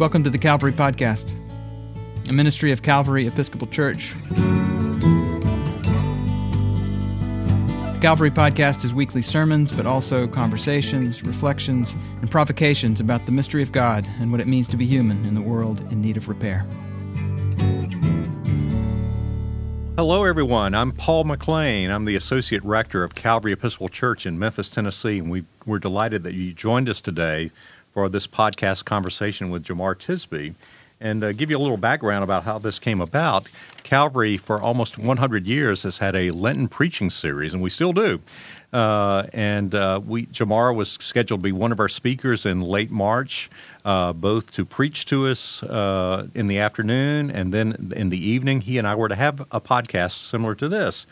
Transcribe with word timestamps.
Welcome 0.00 0.24
to 0.24 0.30
the 0.30 0.38
Calvary 0.38 0.72
Podcast, 0.72 1.30
a 2.26 2.32
ministry 2.32 2.72
of 2.72 2.80
Calvary 2.82 3.26
Episcopal 3.26 3.66
Church. 3.66 4.14
The 7.90 7.98
Calvary 8.00 8.30
Podcast 8.30 8.82
is 8.82 8.94
weekly 8.94 9.20
sermons, 9.20 9.72
but 9.72 9.84
also 9.84 10.26
conversations, 10.26 11.22
reflections, 11.22 11.94
and 12.22 12.30
provocations 12.30 12.98
about 13.02 13.26
the 13.26 13.32
mystery 13.32 13.62
of 13.62 13.72
God 13.72 14.08
and 14.20 14.32
what 14.32 14.40
it 14.40 14.46
means 14.46 14.68
to 14.68 14.78
be 14.78 14.86
human 14.86 15.26
in 15.26 15.34
the 15.34 15.42
world 15.42 15.80
in 15.92 16.00
need 16.00 16.16
of 16.16 16.30
repair. 16.30 16.64
Hello, 19.98 20.24
everyone. 20.24 20.74
I'm 20.74 20.92
Paul 20.92 21.24
McLean. 21.24 21.90
I'm 21.90 22.06
the 22.06 22.16
Associate 22.16 22.64
Rector 22.64 23.04
of 23.04 23.14
Calvary 23.14 23.52
Episcopal 23.52 23.90
Church 23.90 24.24
in 24.24 24.38
Memphis, 24.38 24.70
Tennessee, 24.70 25.18
and 25.18 25.30
we, 25.30 25.44
we're 25.66 25.78
delighted 25.78 26.22
that 26.22 26.32
you 26.32 26.54
joined 26.54 26.88
us 26.88 27.02
today 27.02 27.50
for 27.92 28.08
this 28.08 28.26
podcast 28.26 28.84
conversation 28.84 29.50
with 29.50 29.64
Jemar 29.64 29.94
Tisby. 29.94 30.54
And 31.02 31.24
uh, 31.24 31.32
give 31.32 31.50
you 31.50 31.56
a 31.56 31.58
little 31.58 31.78
background 31.78 32.24
about 32.24 32.44
how 32.44 32.58
this 32.58 32.78
came 32.78 33.00
about. 33.00 33.48
Calvary, 33.82 34.36
for 34.36 34.60
almost 34.60 34.98
100 34.98 35.46
years, 35.46 35.82
has 35.84 35.96
had 35.96 36.14
a 36.14 36.30
Lenten 36.30 36.68
preaching 36.68 37.08
series, 37.08 37.54
and 37.54 37.62
we 37.62 37.70
still 37.70 37.94
do. 37.94 38.20
Uh, 38.72 39.26
and 39.32 39.74
uh, 39.74 40.00
we, 40.06 40.26
Jemar 40.26 40.74
was 40.74 40.92
scheduled 41.00 41.40
to 41.40 41.42
be 41.42 41.52
one 41.52 41.72
of 41.72 41.80
our 41.80 41.88
speakers 41.88 42.44
in 42.44 42.60
late 42.60 42.90
March, 42.90 43.48
uh, 43.84 44.12
both 44.12 44.52
to 44.52 44.66
preach 44.66 45.06
to 45.06 45.26
us 45.26 45.62
uh, 45.62 46.26
in 46.34 46.46
the 46.46 46.58
afternoon 46.58 47.30
and 47.30 47.52
then 47.52 47.92
in 47.96 48.10
the 48.10 48.28
evening. 48.28 48.60
He 48.60 48.76
and 48.76 48.86
I 48.86 48.94
were 48.94 49.08
to 49.08 49.16
have 49.16 49.40
a 49.50 49.60
podcast 49.60 50.12
similar 50.12 50.54
to 50.56 50.68
this. 50.68 51.06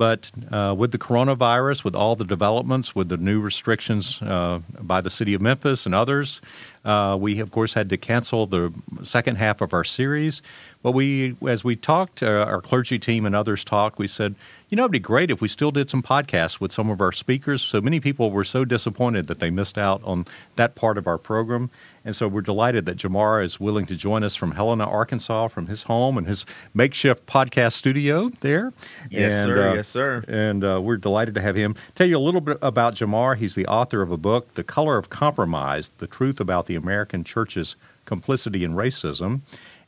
But 0.00 0.30
uh, 0.50 0.74
with 0.78 0.92
the 0.92 0.98
coronavirus, 0.98 1.84
with 1.84 1.94
all 1.94 2.16
the 2.16 2.24
developments, 2.24 2.94
with 2.94 3.10
the 3.10 3.18
new 3.18 3.38
restrictions 3.38 4.22
uh, 4.22 4.60
by 4.80 5.02
the 5.02 5.10
city 5.10 5.34
of 5.34 5.42
Memphis 5.42 5.84
and 5.84 5.94
others, 5.94 6.40
uh, 6.84 7.16
we 7.20 7.40
of 7.40 7.50
course 7.50 7.74
had 7.74 7.88
to 7.90 7.96
cancel 7.96 8.46
the 8.46 8.72
second 9.02 9.36
half 9.36 9.60
of 9.60 9.72
our 9.72 9.84
series. 9.84 10.42
But 10.82 10.92
we, 10.92 11.36
as 11.46 11.62
we 11.62 11.76
talked, 11.76 12.22
uh, 12.22 12.26
our 12.26 12.62
clergy 12.62 12.98
team 12.98 13.26
and 13.26 13.34
others 13.34 13.64
talked, 13.64 13.98
we 13.98 14.06
said, 14.06 14.34
you 14.70 14.76
know, 14.76 14.84
it'd 14.84 14.92
be 14.92 14.98
great 14.98 15.30
if 15.30 15.42
we 15.42 15.48
still 15.48 15.70
did 15.70 15.90
some 15.90 16.02
podcasts 16.02 16.58
with 16.58 16.72
some 16.72 16.88
of 16.88 17.02
our 17.02 17.12
speakers. 17.12 17.60
So 17.60 17.82
many 17.82 18.00
people 18.00 18.30
were 18.30 18.44
so 18.44 18.64
disappointed 18.64 19.26
that 19.26 19.40
they 19.40 19.50
missed 19.50 19.76
out 19.76 20.00
on 20.04 20.24
that 20.56 20.74
part 20.76 20.96
of 20.96 21.06
our 21.06 21.18
program. 21.18 21.68
And 22.02 22.16
so 22.16 22.28
we're 22.28 22.40
delighted 22.40 22.86
that 22.86 22.96
Jemar 22.96 23.44
is 23.44 23.60
willing 23.60 23.84
to 23.86 23.96
join 23.96 24.24
us 24.24 24.36
from 24.36 24.52
Helena, 24.52 24.84
Arkansas, 24.84 25.48
from 25.48 25.66
his 25.66 25.82
home 25.82 26.16
and 26.16 26.26
his 26.26 26.46
makeshift 26.72 27.26
podcast 27.26 27.72
studio 27.72 28.30
there. 28.40 28.72
Yes, 29.10 29.34
and, 29.34 29.44
sir. 29.44 29.68
Uh, 29.68 29.74
yes, 29.74 29.88
sir. 29.88 30.24
And 30.28 30.64
uh, 30.64 30.80
we're 30.82 30.96
delighted 30.96 31.34
to 31.34 31.42
have 31.42 31.56
him. 31.56 31.74
Tell 31.94 32.06
you 32.06 32.16
a 32.16 32.20
little 32.20 32.40
bit 32.40 32.56
about 32.62 32.94
Jemar. 32.94 33.36
He's 33.36 33.54
the 33.54 33.66
author 33.66 34.00
of 34.00 34.10
a 34.10 34.16
book, 34.16 34.54
The 34.54 34.64
Color 34.64 34.96
of 34.96 35.10
Compromise 35.10 35.90
The 35.98 36.06
Truth 36.06 36.40
About 36.40 36.64
the 36.70 36.76
American 36.76 37.24
Church's 37.24 37.74
Complicity 38.04 38.62
in 38.62 38.74
Racism. 38.74 39.40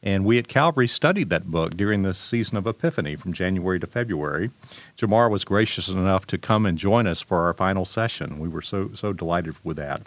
And 0.03 0.25
we 0.25 0.37
at 0.37 0.49
Calvary 0.49 0.89
studied 0.89 1.31
that 1.31 1.45
book 1.45 1.77
during 1.77 2.03
the 2.03 2.13
season 2.13 2.57
of 2.57 2.67
Epiphany 2.67 3.15
from 3.15 3.33
January 3.33 3.79
to 3.79 3.87
February. 3.87 4.51
Jemar 4.99 5.31
was 5.31 5.45
gracious 5.45 5.89
enough 5.89 6.27
to 6.27 6.39
come 6.39 6.67
and 6.67 6.77
join 6.77 7.07
us 7.07 7.21
for 7.21 7.47
our 7.47 7.55
final 7.55 7.85
session. 7.85 8.41
We 8.41 8.49
were 8.49 8.63
so 8.63 8.91
so 8.95 9.13
delighted 9.13 9.55
with 9.63 9.77
that. 9.77 10.03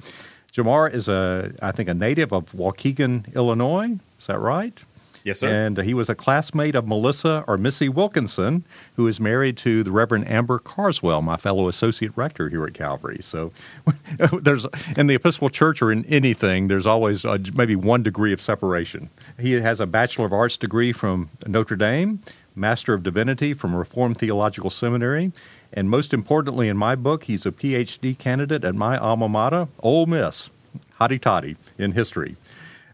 Jemar 0.51 0.93
is 0.93 1.07
a 1.07 1.53
I 1.61 1.71
think 1.71 1.87
a 1.87 1.93
native 1.93 2.33
of 2.33 2.51
Waukegan, 2.51 3.33
Illinois. 3.33 3.97
Is 4.19 4.27
that 4.27 4.39
right? 4.39 4.77
Yes, 5.25 5.39
sir. 5.39 5.49
And 5.49 5.77
he 5.79 5.95
was 5.95 6.07
a 6.07 6.13
classmate 6.13 6.75
of 6.75 6.87
Melissa 6.87 7.43
or 7.47 7.57
Missy 7.57 7.89
Wilkinson, 7.89 8.63
who 8.95 9.07
is 9.07 9.19
married 9.19 9.57
to 9.57 9.83
the 9.83 9.91
Reverend 9.91 10.29
Amber 10.29 10.59
Carswell, 10.59 11.23
my 11.23 11.35
fellow 11.35 11.67
associate 11.67 12.11
rector 12.15 12.47
here 12.47 12.63
at 12.63 12.75
Calvary. 12.75 13.17
So 13.21 13.51
there's 14.39 14.67
in 14.95 15.07
the 15.07 15.15
Episcopal 15.15 15.49
Church 15.49 15.81
or 15.81 15.91
in 15.91 16.05
anything, 16.05 16.67
there's 16.67 16.85
always 16.85 17.25
uh, 17.25 17.39
maybe 17.55 17.75
one 17.75 18.03
degree 18.03 18.33
of 18.33 18.39
separation. 18.39 19.09
He 19.39 19.53
has 19.53 19.79
a 19.79 19.87
Bachelor 19.87 20.27
of 20.27 20.33
Arts 20.33 20.57
degree 20.57 20.93
from 20.93 21.31
Notre 21.47 21.75
Dame, 21.75 22.19
Master 22.55 22.93
of 22.93 23.01
Divinity 23.01 23.55
from 23.55 23.75
Reformed 23.75 24.19
Theological 24.19 24.69
Seminary, 24.69 25.31
and 25.73 25.89
most 25.89 26.13
importantly 26.13 26.69
in 26.69 26.77
my 26.77 26.95
book, 26.95 27.23
he's 27.23 27.47
a 27.47 27.51
PhD 27.51 28.15
candidate 28.15 28.63
at 28.63 28.75
my 28.75 28.95
alma 28.95 29.27
mater, 29.27 29.69
Ole 29.81 30.05
Miss, 30.05 30.51
hotty 30.99 31.19
toddy 31.19 31.57
in 31.79 31.93
history. 31.93 32.37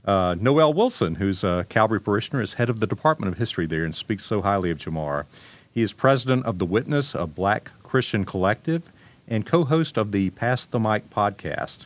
Uh, 0.03 0.35
Noell 0.35 0.73
Wilson, 0.73 1.16
who's 1.16 1.44
a 1.44 1.66
Calvary 1.69 2.01
parishioner, 2.01 2.41
is 2.41 2.53
head 2.53 2.69
of 2.69 2.79
the 2.79 2.88
Department 2.88 3.31
of 3.31 3.38
History 3.38 3.66
there 3.66 3.84
and 3.84 3.95
speaks 3.95 4.23
so 4.23 4.41
highly 4.41 4.72
of 4.72 4.78
Jemar. 4.78 5.25
He 5.72 5.81
is 5.81 5.94
president 5.94 6.45
of 6.45 6.57
the 6.57 6.66
Witness, 6.66 7.13
a 7.16 7.28
black 7.28 7.72
Christian 7.84 8.25
collective, 8.25 8.91
and 9.28 9.45
co 9.45 9.63
host 9.63 9.97
of 9.97 10.11
the 10.11 10.31
Pass 10.31 10.66
the 10.66 10.79
Mic 10.79 11.09
podcast. 11.09 11.85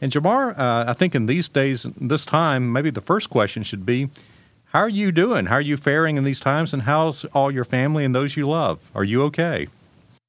And 0.00 0.12
Jemar, 0.12 0.56
uh, 0.56 0.84
I 0.88 0.92
think 0.92 1.14
in 1.14 1.26
these 1.26 1.48
days, 1.48 1.86
this 2.00 2.24
time, 2.24 2.72
maybe 2.72 2.90
the 2.90 3.00
first 3.00 3.30
question 3.30 3.62
should 3.62 3.84
be 3.84 4.10
How 4.66 4.80
are 4.80 4.88
you 4.88 5.10
doing? 5.10 5.46
How 5.46 5.56
are 5.56 5.60
you 5.60 5.76
faring 5.76 6.18
in 6.18 6.24
these 6.24 6.40
times? 6.40 6.72
And 6.72 6.82
how's 6.82 7.24
all 7.26 7.50
your 7.50 7.64
family 7.64 8.04
and 8.04 8.14
those 8.14 8.36
you 8.36 8.46
love? 8.48 8.78
Are 8.94 9.04
you 9.04 9.22
okay? 9.24 9.68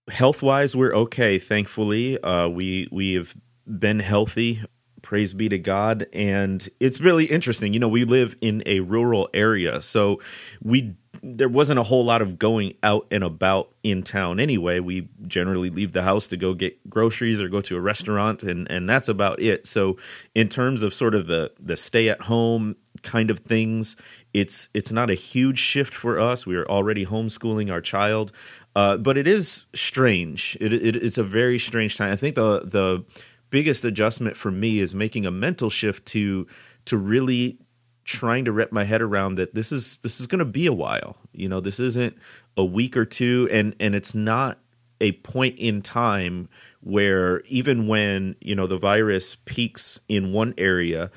Health 0.10 0.42
wise, 0.42 0.76
we're 0.76 0.96
okay. 0.96 1.38
Thankfully, 1.38 2.20
uh, 2.24 2.48
we 2.48 2.88
we 2.92 3.14
have 3.14 3.36
been 3.68 4.00
healthy 4.00 4.64
praise 5.10 5.34
be 5.34 5.50
to 5.50 5.58
God. 5.58 6.06
And 6.14 6.70
it's 6.80 7.02
really 7.02 7.26
interesting. 7.26 7.74
You 7.74 7.80
know, 7.80 7.88
we 7.88 8.06
live 8.06 8.36
in 8.42 8.62
a 8.68 8.82
rural 8.82 9.28
area, 9.34 9.82
so 9.82 10.22
we 10.62 10.94
there 11.24 11.50
wasn't 11.50 11.80
a 11.80 11.84
whole 11.84 12.06
lot 12.06 12.22
of 12.22 12.38
going 12.38 12.76
out 12.84 13.08
and 13.10 13.24
about 13.24 13.74
in 13.82 14.04
town 14.04 14.40
anyway. 14.40 14.80
We 14.80 15.10
generally 15.26 15.72
leave 15.72 15.94
the 15.94 16.04
house 16.04 16.28
to 16.28 16.38
go 16.38 16.54
get 16.54 16.88
groceries 16.88 17.42
or 17.42 17.50
go 17.50 17.60
to 17.60 17.76
a 17.76 17.82
restaurant 17.82 18.44
and 18.44 18.70
and 18.70 18.88
that's 18.88 19.10
about 19.10 19.42
it. 19.42 19.66
So 19.66 19.98
in 20.36 20.48
terms 20.48 20.84
of 20.84 20.94
sort 20.94 21.16
of 21.16 21.26
the 21.26 21.54
the 21.60 21.76
stay 21.76 22.08
at 22.08 22.22
home 22.22 22.76
kind 23.02 23.32
of 23.32 23.40
things, 23.40 23.96
it's 24.36 24.70
it's 24.76 24.92
not 24.92 25.10
a 25.10 25.16
huge 25.16 25.58
shift 25.58 25.96
for 25.96 26.20
us. 26.20 26.46
We 26.46 26.56
are 26.56 26.68
already 26.68 27.08
homeschooling 27.08 27.72
our 27.72 27.82
child. 27.82 28.32
Uh, 28.76 28.96
but 28.96 29.18
it 29.18 29.26
is 29.26 29.66
strange. 29.74 30.56
It, 30.62 30.72
it, 30.72 30.96
it's 30.96 31.18
a 31.18 31.24
very 31.24 31.58
strange 31.58 31.98
time. 31.98 32.12
I 32.12 32.16
think 32.16 32.36
the 32.36 32.60
the 32.60 33.04
biggest 33.50 33.86
adjustment 33.86 34.38
for 34.38 34.52
me 34.52 34.80
is 34.80 34.94
making 34.94 35.26
a 35.26 35.32
mental 35.32 35.70
shift 35.70 36.06
to 36.08 36.48
to 36.86 36.98
really 36.98 37.60
trying 38.04 38.46
to 38.46 38.52
wrap 38.52 38.72
my 38.72 38.84
head 38.84 39.02
around 39.02 39.36
that 39.36 39.54
this 39.54 39.72
is 39.72 40.00
this 40.00 40.20
is 40.20 40.28
going 40.28 40.40
to 40.40 40.46
be 40.46 40.66
a 40.66 40.74
while. 40.74 41.18
You 41.32 41.50
know, 41.50 41.60
this 41.60 41.80
isn't 41.80 42.16
a 42.58 42.66
week 42.66 42.98
or 42.98 43.06
two 43.06 43.48
and 43.52 43.76
and 43.80 43.96
it's 43.96 44.16
not 44.16 44.60
a 45.02 45.14
point 45.14 45.58
in 45.58 45.82
time 45.82 46.50
where 46.82 47.42
even 47.42 47.88
when, 47.88 48.36
you 48.42 48.56
know, 48.56 48.68
the 48.68 48.78
virus 48.78 49.36
peaks 49.46 50.02
in 50.08 50.34
one 50.34 50.54
area, 50.58 51.12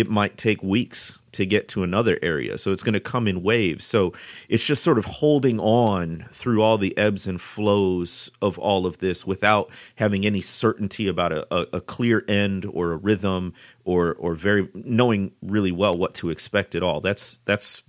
it 0.00 0.08
might 0.08 0.36
take 0.36 0.62
weeks 0.62 1.20
to 1.32 1.46
get 1.46 1.68
to 1.68 1.82
another 1.82 2.18
area. 2.22 2.58
So 2.58 2.72
it's 2.72 2.82
going 2.82 2.94
to 2.94 3.00
come 3.00 3.28
in 3.28 3.42
waves. 3.42 3.84
So 3.84 4.12
it's 4.48 4.66
just 4.66 4.82
sort 4.82 4.98
of 4.98 5.04
holding 5.04 5.60
on 5.60 6.26
through 6.32 6.62
all 6.62 6.78
the 6.78 6.96
ebbs 6.96 7.26
and 7.26 7.40
flows 7.40 8.30
of 8.42 8.58
all 8.58 8.86
of 8.86 8.98
this 8.98 9.26
without 9.26 9.70
having 9.96 10.26
any 10.26 10.40
certainty 10.40 11.08
about 11.08 11.32
a, 11.32 11.54
a, 11.54 11.66
a 11.74 11.80
clear 11.80 12.24
end 12.28 12.66
or 12.66 12.92
a 12.92 12.96
rhythm 12.96 13.54
or 13.84 14.14
or 14.14 14.34
very 14.34 14.68
knowing 14.74 15.32
really 15.42 15.72
well 15.72 15.94
what 15.94 16.14
to 16.14 16.30
expect 16.30 16.74
at 16.74 16.82
all. 16.82 17.00
That's 17.00 17.38
that's 17.44 17.82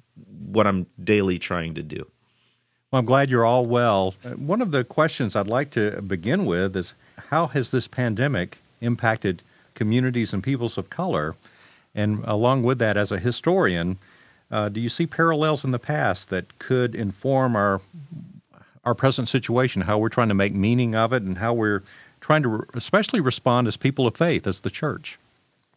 what 0.45 0.67
I'm 0.67 0.87
daily 1.03 1.39
trying 1.39 1.73
to 1.75 1.83
do. 1.83 2.07
Well, 2.91 2.99
I'm 2.99 3.05
glad 3.05 3.29
you're 3.29 3.45
all 3.45 3.65
well. 3.65 4.15
Uh, 4.25 4.31
One 4.31 4.61
of 4.61 4.71
the 4.71 4.83
questions 4.83 5.35
I'd 5.35 5.47
like 5.47 5.69
to 5.71 6.01
begin 6.01 6.45
with 6.45 6.75
is 6.75 6.93
how 7.29 7.47
has 7.47 7.69
this 7.71 7.87
pandemic 7.87 8.57
impacted 8.81 9.43
communities 9.75 10.33
and 10.33 10.43
peoples 10.43 10.77
of 10.77 10.89
color? 10.89 11.35
And 11.95 12.23
along 12.25 12.63
with 12.63 12.79
that, 12.79 12.97
as 12.97 13.11
a 13.11 13.19
historian, 13.19 13.97
uh, 14.51 14.69
do 14.69 14.79
you 14.79 14.89
see 14.89 15.05
parallels 15.05 15.63
in 15.63 15.71
the 15.71 15.79
past 15.79 16.29
that 16.29 16.59
could 16.59 16.95
inform 16.95 17.55
our 17.55 17.81
our 18.85 18.95
present 18.95 19.27
situation, 19.27 19.83
how 19.83 19.97
we're 19.97 20.09
trying 20.09 20.29
to 20.29 20.33
make 20.33 20.53
meaning 20.53 20.95
of 20.95 21.11
it, 21.13 21.21
and 21.21 21.37
how 21.37 21.53
we're 21.53 21.83
trying 22.21 22.41
to 22.41 22.49
re- 22.49 22.65
especially 22.73 23.19
respond 23.19 23.67
as 23.67 23.77
people 23.77 24.07
of 24.07 24.15
faith, 24.15 24.47
as 24.47 24.61
the 24.61 24.69
church? 24.69 25.19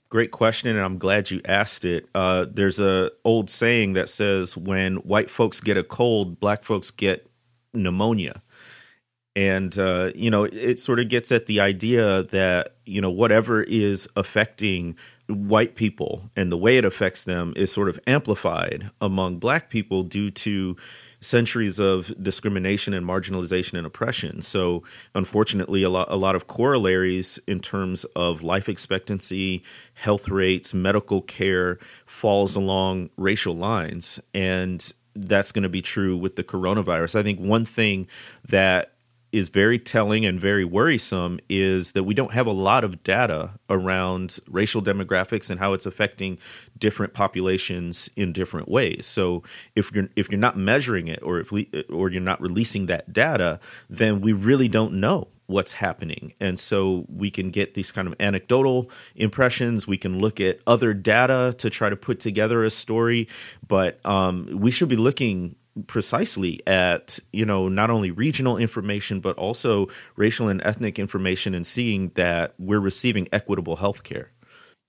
Great 0.08 0.30
question, 0.30 0.70
and 0.70 0.80
I'm 0.80 0.98
glad 0.98 1.30
you 1.30 1.40
asked 1.44 1.84
it. 1.84 2.06
Uh, 2.14 2.46
there's 2.48 2.78
a 2.78 3.10
old 3.24 3.50
saying 3.50 3.94
that 3.94 4.08
says, 4.08 4.56
"When 4.56 4.96
white 4.96 5.30
folks 5.30 5.60
get 5.60 5.76
a 5.76 5.82
cold, 5.82 6.38
black 6.38 6.62
folks 6.62 6.90
get 6.90 7.28
pneumonia." 7.74 8.42
And 9.34 9.76
uh, 9.78 10.12
you 10.14 10.30
know, 10.30 10.44
it 10.44 10.78
sort 10.78 11.00
of 11.00 11.08
gets 11.08 11.32
at 11.32 11.46
the 11.46 11.60
idea 11.60 12.24
that 12.24 12.74
you 12.84 13.00
know 13.00 13.10
whatever 13.10 13.62
is 13.62 14.08
affecting 14.14 14.96
white 15.28 15.76
people 15.76 16.30
and 16.36 16.50
the 16.50 16.56
way 16.56 16.76
it 16.76 16.84
affects 16.84 17.24
them 17.24 17.52
is 17.56 17.72
sort 17.72 17.88
of 17.88 17.98
amplified 18.06 18.90
among 19.00 19.38
black 19.38 19.70
people 19.70 20.02
due 20.02 20.30
to 20.30 20.76
centuries 21.20 21.78
of 21.78 22.12
discrimination 22.22 22.92
and 22.92 23.06
marginalization 23.06 23.78
and 23.78 23.86
oppression. 23.86 24.42
So, 24.42 24.82
unfortunately, 25.14 25.82
a 25.82 25.88
lot 25.88 26.08
a 26.10 26.16
lot 26.16 26.34
of 26.34 26.46
corollaries 26.48 27.38
in 27.46 27.60
terms 27.60 28.04
of 28.16 28.42
life 28.42 28.68
expectancy, 28.68 29.62
health 29.94 30.28
rates, 30.28 30.74
medical 30.74 31.22
care 31.22 31.78
falls 32.04 32.56
along 32.56 33.10
racial 33.16 33.56
lines, 33.56 34.20
and 34.34 34.92
that's 35.14 35.52
going 35.52 35.62
to 35.62 35.68
be 35.68 35.82
true 35.82 36.16
with 36.16 36.36
the 36.36 36.44
coronavirus. 36.44 37.16
I 37.16 37.22
think 37.22 37.38
one 37.38 37.64
thing 37.64 38.08
that 38.48 38.92
is 39.32 39.48
very 39.48 39.78
telling 39.78 40.24
and 40.26 40.38
very 40.38 40.64
worrisome 40.64 41.40
is 41.48 41.92
that 41.92 42.04
we 42.04 42.14
don't 42.14 42.32
have 42.32 42.46
a 42.46 42.52
lot 42.52 42.84
of 42.84 43.02
data 43.02 43.50
around 43.70 44.38
racial 44.46 44.82
demographics 44.82 45.50
and 45.50 45.58
how 45.58 45.72
it's 45.72 45.86
affecting 45.86 46.38
different 46.78 47.14
populations 47.14 48.10
in 48.14 48.32
different 48.32 48.68
ways. 48.68 49.06
So 49.06 49.42
if 49.74 49.90
you're 49.92 50.08
if 50.16 50.30
you're 50.30 50.38
not 50.38 50.56
measuring 50.56 51.08
it 51.08 51.20
or 51.22 51.40
if 51.40 51.52
or 51.90 52.10
you're 52.10 52.20
not 52.20 52.40
releasing 52.40 52.86
that 52.86 53.12
data, 53.12 53.58
then 53.88 54.20
we 54.20 54.32
really 54.32 54.68
don't 54.68 54.94
know 54.94 55.28
what's 55.46 55.72
happening. 55.72 56.34
And 56.40 56.58
so 56.58 57.04
we 57.08 57.30
can 57.30 57.50
get 57.50 57.74
these 57.74 57.92
kind 57.92 58.08
of 58.08 58.14
anecdotal 58.18 58.90
impressions. 59.14 59.86
We 59.86 59.98
can 59.98 60.18
look 60.18 60.40
at 60.40 60.60
other 60.66 60.94
data 60.94 61.54
to 61.58 61.70
try 61.70 61.90
to 61.90 61.96
put 61.96 62.20
together 62.20 62.64
a 62.64 62.70
story, 62.70 63.28
but 63.66 64.04
um, 64.04 64.48
we 64.52 64.70
should 64.70 64.88
be 64.88 64.96
looking 64.96 65.56
precisely 65.86 66.60
at 66.66 67.18
you 67.32 67.46
know 67.46 67.68
not 67.68 67.88
only 67.88 68.10
regional 68.10 68.58
information 68.58 69.20
but 69.20 69.36
also 69.38 69.86
racial 70.16 70.48
and 70.48 70.60
ethnic 70.64 70.98
information 70.98 71.54
and 71.54 71.66
seeing 71.66 72.10
that 72.14 72.54
we're 72.58 72.80
receiving 72.80 73.26
equitable 73.32 73.76
health 73.76 74.02
care 74.02 74.31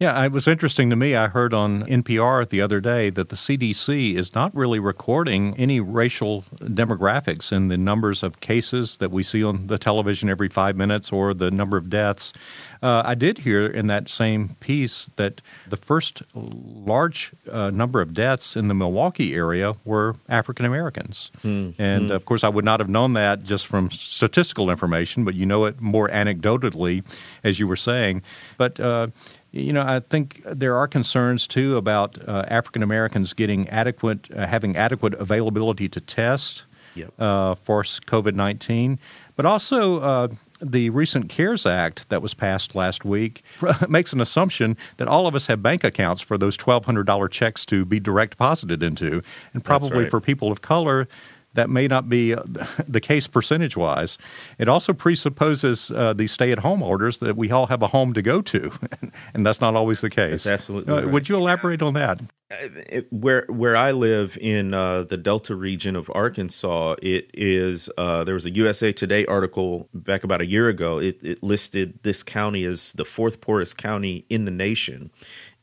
yeah, 0.03 0.25
it 0.25 0.33
was 0.33 0.49
interesting 0.49 0.89
to 0.89 0.97
me. 0.97 1.15
I 1.15 1.29
heard 1.29 1.53
on 1.53 1.83
NPR 1.83 2.49
the 2.49 2.59
other 2.59 2.81
day 2.81 3.09
that 3.09 3.29
the 3.29 3.37
CDC 3.37 4.15
is 4.15 4.35
not 4.35 4.53
really 4.53 4.77
recording 4.77 5.55
any 5.57 5.79
racial 5.79 6.43
demographics 6.59 7.53
in 7.53 7.69
the 7.69 7.77
numbers 7.77 8.21
of 8.21 8.41
cases 8.41 8.97
that 8.97 9.11
we 9.11 9.23
see 9.23 9.45
on 9.45 9.67
the 9.67 9.77
television 9.77 10.29
every 10.29 10.49
five 10.49 10.75
minutes 10.75 11.13
or 11.13 11.33
the 11.33 11.49
number 11.49 11.77
of 11.77 11.89
deaths. 11.89 12.33
Uh, 12.81 13.01
I 13.05 13.15
did 13.15 13.37
hear 13.37 13.65
in 13.65 13.87
that 13.87 14.09
same 14.09 14.57
piece 14.59 15.05
that 15.15 15.39
the 15.69 15.77
first 15.77 16.21
large 16.35 17.31
uh, 17.49 17.69
number 17.69 18.01
of 18.01 18.13
deaths 18.13 18.57
in 18.57 18.67
the 18.67 18.73
Milwaukee 18.73 19.33
area 19.33 19.73
were 19.85 20.17
African 20.27 20.65
Americans. 20.65 21.31
Mm. 21.45 21.75
And 21.79 22.09
mm. 22.09 22.13
of 22.13 22.25
course, 22.25 22.43
I 22.43 22.49
would 22.49 22.65
not 22.65 22.81
have 22.81 22.89
known 22.89 23.13
that 23.13 23.43
just 23.43 23.67
from 23.67 23.89
statistical 23.89 24.69
information, 24.69 25.23
but 25.23 25.33
you 25.33 25.45
know 25.45 25.63
it 25.63 25.79
more 25.79 26.09
anecdotally, 26.09 27.05
as 27.41 27.57
you 27.57 27.69
were 27.69 27.77
saying. 27.77 28.21
But 28.57 28.81
uh, 28.81 29.07
you 29.53 29.71
know, 29.71 29.83
I 29.83 29.99
think 29.99 30.41
there 30.45 30.75
are 30.75 30.87
concerns 30.87 31.45
too 31.45 31.77
about 31.77 32.17
uh, 32.27 32.43
African 32.47 32.81
Americans 32.81 33.33
getting 33.33 33.69
adequate, 33.69 34.27
uh, 34.35 34.47
having 34.47 34.75
adequate 34.75 35.13
availability 35.13 35.87
to 35.89 36.01
test 36.01 36.65
yep. 36.95 37.13
uh, 37.19 37.53
for 37.55 37.83
COVID 37.83 38.33
nineteen, 38.33 38.97
but 39.35 39.45
also 39.45 39.99
uh, 39.99 40.27
the 40.59 40.89
recent 40.89 41.29
CARES 41.29 41.67
Act 41.67 42.09
that 42.09 42.21
was 42.21 42.33
passed 42.33 42.73
last 42.73 43.05
week 43.05 43.43
makes 43.87 44.11
an 44.11 44.21
assumption 44.21 44.75
that 44.97 45.07
all 45.07 45.27
of 45.27 45.35
us 45.35 45.45
have 45.45 45.61
bank 45.61 45.83
accounts 45.83 46.21
for 46.21 46.35
those 46.35 46.57
twelve 46.57 46.85
hundred 46.85 47.05
dollar 47.05 47.27
checks 47.27 47.63
to 47.67 47.85
be 47.85 47.99
direct 47.99 48.31
deposited 48.31 48.81
into, 48.81 49.21
and 49.53 49.63
probably 49.63 50.03
right. 50.03 50.09
for 50.09 50.19
people 50.19 50.51
of 50.51 50.61
color 50.61 51.07
that 51.53 51.69
may 51.69 51.87
not 51.87 52.09
be 52.09 52.33
uh, 52.33 52.43
the 52.87 52.99
case 52.99 53.27
percentage 53.27 53.77
wise. 53.77 54.17
It 54.57 54.67
also 54.67 54.93
presupposes 54.93 55.91
uh, 55.91 56.13
these 56.13 56.31
stay 56.31 56.51
at 56.51 56.59
home 56.59 56.81
orders 56.81 57.19
that 57.19 57.37
we 57.37 57.51
all 57.51 57.67
have 57.67 57.81
a 57.81 57.87
home 57.87 58.13
to 58.13 58.21
go 58.21 58.41
to, 58.41 58.71
and 59.33 59.45
that's 59.45 59.61
not 59.61 59.75
always 59.75 60.01
the 60.01 60.09
case. 60.09 60.43
That's 60.43 60.61
absolutely. 60.61 60.93
Uh, 60.93 61.01
right. 61.01 61.11
Would 61.11 61.29
you 61.29 61.37
elaborate 61.37 61.81
on 61.81 61.93
that? 61.93 62.21
Uh, 62.51 62.55
it, 62.89 63.13
where 63.13 63.45
where 63.49 63.75
I 63.75 63.91
live 63.91 64.37
in 64.41 64.73
uh, 64.73 65.03
the 65.03 65.17
Delta 65.17 65.55
region 65.55 65.95
of 65.95 66.11
Arkansas, 66.13 66.95
it 67.01 67.29
is 67.33 67.89
uh, 67.97 68.23
there 68.23 68.35
was 68.35 68.45
a 68.45 68.51
USA 68.51 68.91
Today 68.91 69.25
article 69.25 69.89
back 69.93 70.23
about 70.23 70.41
a 70.41 70.45
year 70.45 70.69
ago. 70.69 70.99
It, 70.99 71.23
it 71.23 71.43
listed 71.43 71.99
this 72.03 72.23
county 72.23 72.65
as 72.65 72.91
the 72.93 73.05
fourth 73.05 73.41
poorest 73.41 73.77
county 73.77 74.25
in 74.29 74.45
the 74.45 74.51
nation, 74.51 75.11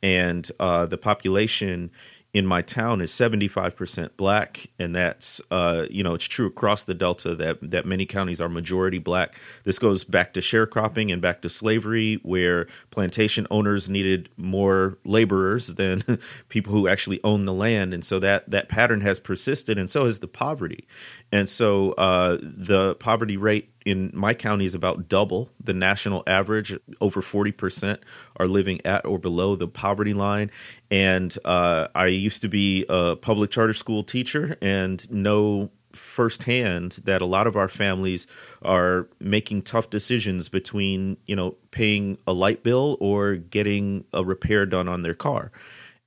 and 0.03 0.45
the 0.59 0.99
population 1.01 1.91
in 2.33 2.47
my 2.47 2.63
town 2.63 3.01
is 3.01 3.11
75% 3.11 4.11
black 4.17 4.69
and 4.79 4.95
that's 4.95 5.41
uh, 5.51 5.87
you 5.91 6.05
know 6.05 6.15
it's 6.15 6.27
true 6.27 6.47
across 6.47 6.85
the 6.85 6.95
delta 6.95 7.35
that 7.35 7.59
that 7.61 7.85
many 7.85 8.07
counties 8.07 8.41
are 8.41 8.49
majority 8.49 8.99
black. 8.99 9.35
This 9.65 9.79
goes 9.79 10.05
back 10.05 10.33
to 10.35 10.41
sharecropping 10.41 11.13
and 11.13 11.21
back 11.21 11.43
to 11.43 11.49
slavery 11.49 12.21
where 12.23 12.67
plantation 12.91 13.47
owners 13.51 13.89
needed 13.89 14.29
more 14.37 14.99
laborers 15.05 15.75
than 15.75 16.03
people 16.49 16.73
who 16.73 16.87
actually 16.87 17.21
own 17.25 17.47
the 17.47 17.55
land 17.55 17.93
and 17.93 18.05
so 18.05 18.21
that 18.21 18.49
that 18.49 18.69
pattern 18.69 19.01
has 19.01 19.19
persisted 19.19 19.77
and 19.77 19.91
so 19.91 20.05
has 20.05 20.21
the 20.21 20.29
poverty. 20.29 20.87
And 21.33 21.49
so 21.49 21.93
uh, 21.93 22.39
the 22.41 22.95
poverty 22.97 23.37
rate 23.37 23.70
in 23.91 24.11
my 24.15 24.35
county 24.35 24.65
is 24.65 24.75
about 24.75 25.09
double 25.09 25.51
the 25.63 25.73
national 25.73 26.23
average. 26.27 26.79
Over 27.01 27.21
40% 27.21 27.99
are 28.37 28.47
living 28.47 28.81
at 28.85 29.05
or 29.05 29.19
below 29.19 29.57
the 29.57 29.69
poverty 29.69 30.15
line. 30.15 30.51
And 30.91 31.37
uh, 31.45 31.89
I 31.95 32.07
used 32.07 32.43
to 32.43 32.49
be 32.49 32.87
a 32.89 33.17
public 33.17 33.51
charter 33.51 33.75
school 33.75 34.03
teacher 34.03 34.57
and 34.63 35.11
know 35.11 35.71
firsthand 35.93 37.01
that 37.05 37.21
a 37.21 37.27
lot 37.27 37.47
of 37.47 37.57
our 37.57 37.69
families 37.69 38.27
are 38.63 39.09
making 39.19 39.63
tough 39.63 39.91
decisions 39.91 40.49
between, 40.49 41.17
you 41.27 41.35
know, 41.35 41.57
paying 41.71 42.17
a 42.27 42.33
light 42.33 42.63
bill 42.63 42.97
or 43.01 43.37
getting 43.37 44.05
a 44.13 44.25
repair 44.25 44.67
done 44.67 44.89
on 44.89 45.03
their 45.03 45.15
car. 45.15 45.51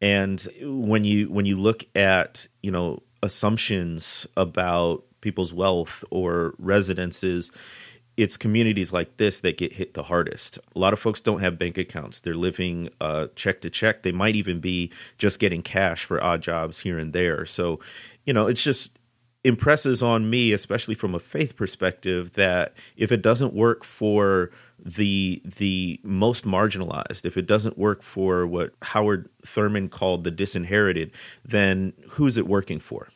And 0.01 0.45
when 0.61 1.05
you 1.05 1.29
when 1.29 1.45
you 1.45 1.55
look 1.55 1.85
at, 1.95 2.47
you 2.61 2.71
know, 2.71 3.03
assumptions 3.21 4.27
about 4.35 5.03
people's 5.23 5.53
wealth 5.53 6.03
or 6.11 6.53
residences 6.59 7.51
it's 8.15 8.37
communities 8.37 8.93
like 8.93 9.17
this 9.17 9.39
that 9.39 9.57
get 9.57 9.73
hit 9.73 9.93
the 9.93 10.03
hardest. 10.03 10.59
A 10.75 10.79
lot 10.79 10.93
of 10.93 10.99
folks 10.99 11.19
don't 11.19 11.39
have 11.39 11.57
bank 11.57 11.77
accounts. 11.77 12.19
They're 12.19 12.35
living 12.35 12.89
uh, 13.01 13.27
check 13.35 13.61
to 13.61 13.69
check. 13.69 14.03
They 14.03 14.11
might 14.11 14.35
even 14.35 14.59
be 14.59 14.91
just 15.17 15.39
getting 15.39 15.63
cash 15.63 16.05
for 16.05 16.23
odd 16.23 16.41
jobs 16.41 16.79
here 16.79 16.99
and 16.99 17.11
there. 17.11 17.45
So, 17.45 17.79
you 18.25 18.33
know, 18.33 18.47
it's 18.47 18.63
just 18.63 18.99
impresses 19.43 20.03
on 20.03 20.29
me, 20.29 20.53
especially 20.53 20.95
from 20.95 21.15
a 21.15 21.19
faith 21.19 21.55
perspective, 21.55 22.33
that 22.33 22.73
if 22.95 23.11
it 23.11 23.21
doesn't 23.21 23.53
work 23.53 23.83
for 23.83 24.51
the 24.79 25.41
the 25.43 25.99
most 26.03 26.45
marginalized, 26.45 27.25
if 27.25 27.35
it 27.35 27.47
doesn't 27.47 27.77
work 27.77 28.03
for 28.03 28.45
what 28.45 28.73
Howard 28.83 29.29
Thurman 29.45 29.89
called 29.89 30.23
the 30.23 30.31
disinherited, 30.31 31.11
then 31.43 31.93
who's 32.09 32.37
it 32.37 32.47
working 32.47 32.79
for? 32.79 33.09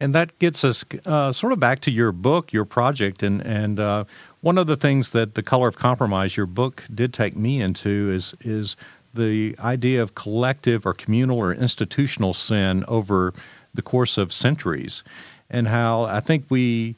And 0.00 0.14
that 0.14 0.38
gets 0.38 0.64
us 0.64 0.82
uh, 1.04 1.30
sort 1.30 1.52
of 1.52 1.60
back 1.60 1.80
to 1.80 1.90
your 1.90 2.10
book, 2.10 2.52
your 2.52 2.64
project, 2.64 3.22
and 3.22 3.42
and 3.42 3.78
uh, 3.78 4.04
one 4.40 4.56
of 4.56 4.66
the 4.66 4.76
things 4.76 5.10
that 5.10 5.34
the 5.34 5.42
color 5.42 5.68
of 5.68 5.76
compromise, 5.76 6.38
your 6.38 6.46
book, 6.46 6.84
did 6.92 7.12
take 7.12 7.36
me 7.36 7.60
into 7.60 8.10
is 8.10 8.34
is 8.40 8.76
the 9.12 9.54
idea 9.58 10.02
of 10.02 10.14
collective 10.14 10.86
or 10.86 10.94
communal 10.94 11.38
or 11.38 11.52
institutional 11.52 12.32
sin 12.32 12.82
over 12.88 13.34
the 13.74 13.82
course 13.82 14.16
of 14.16 14.32
centuries, 14.32 15.04
and 15.50 15.68
how 15.68 16.04
I 16.04 16.20
think 16.20 16.46
we. 16.48 16.96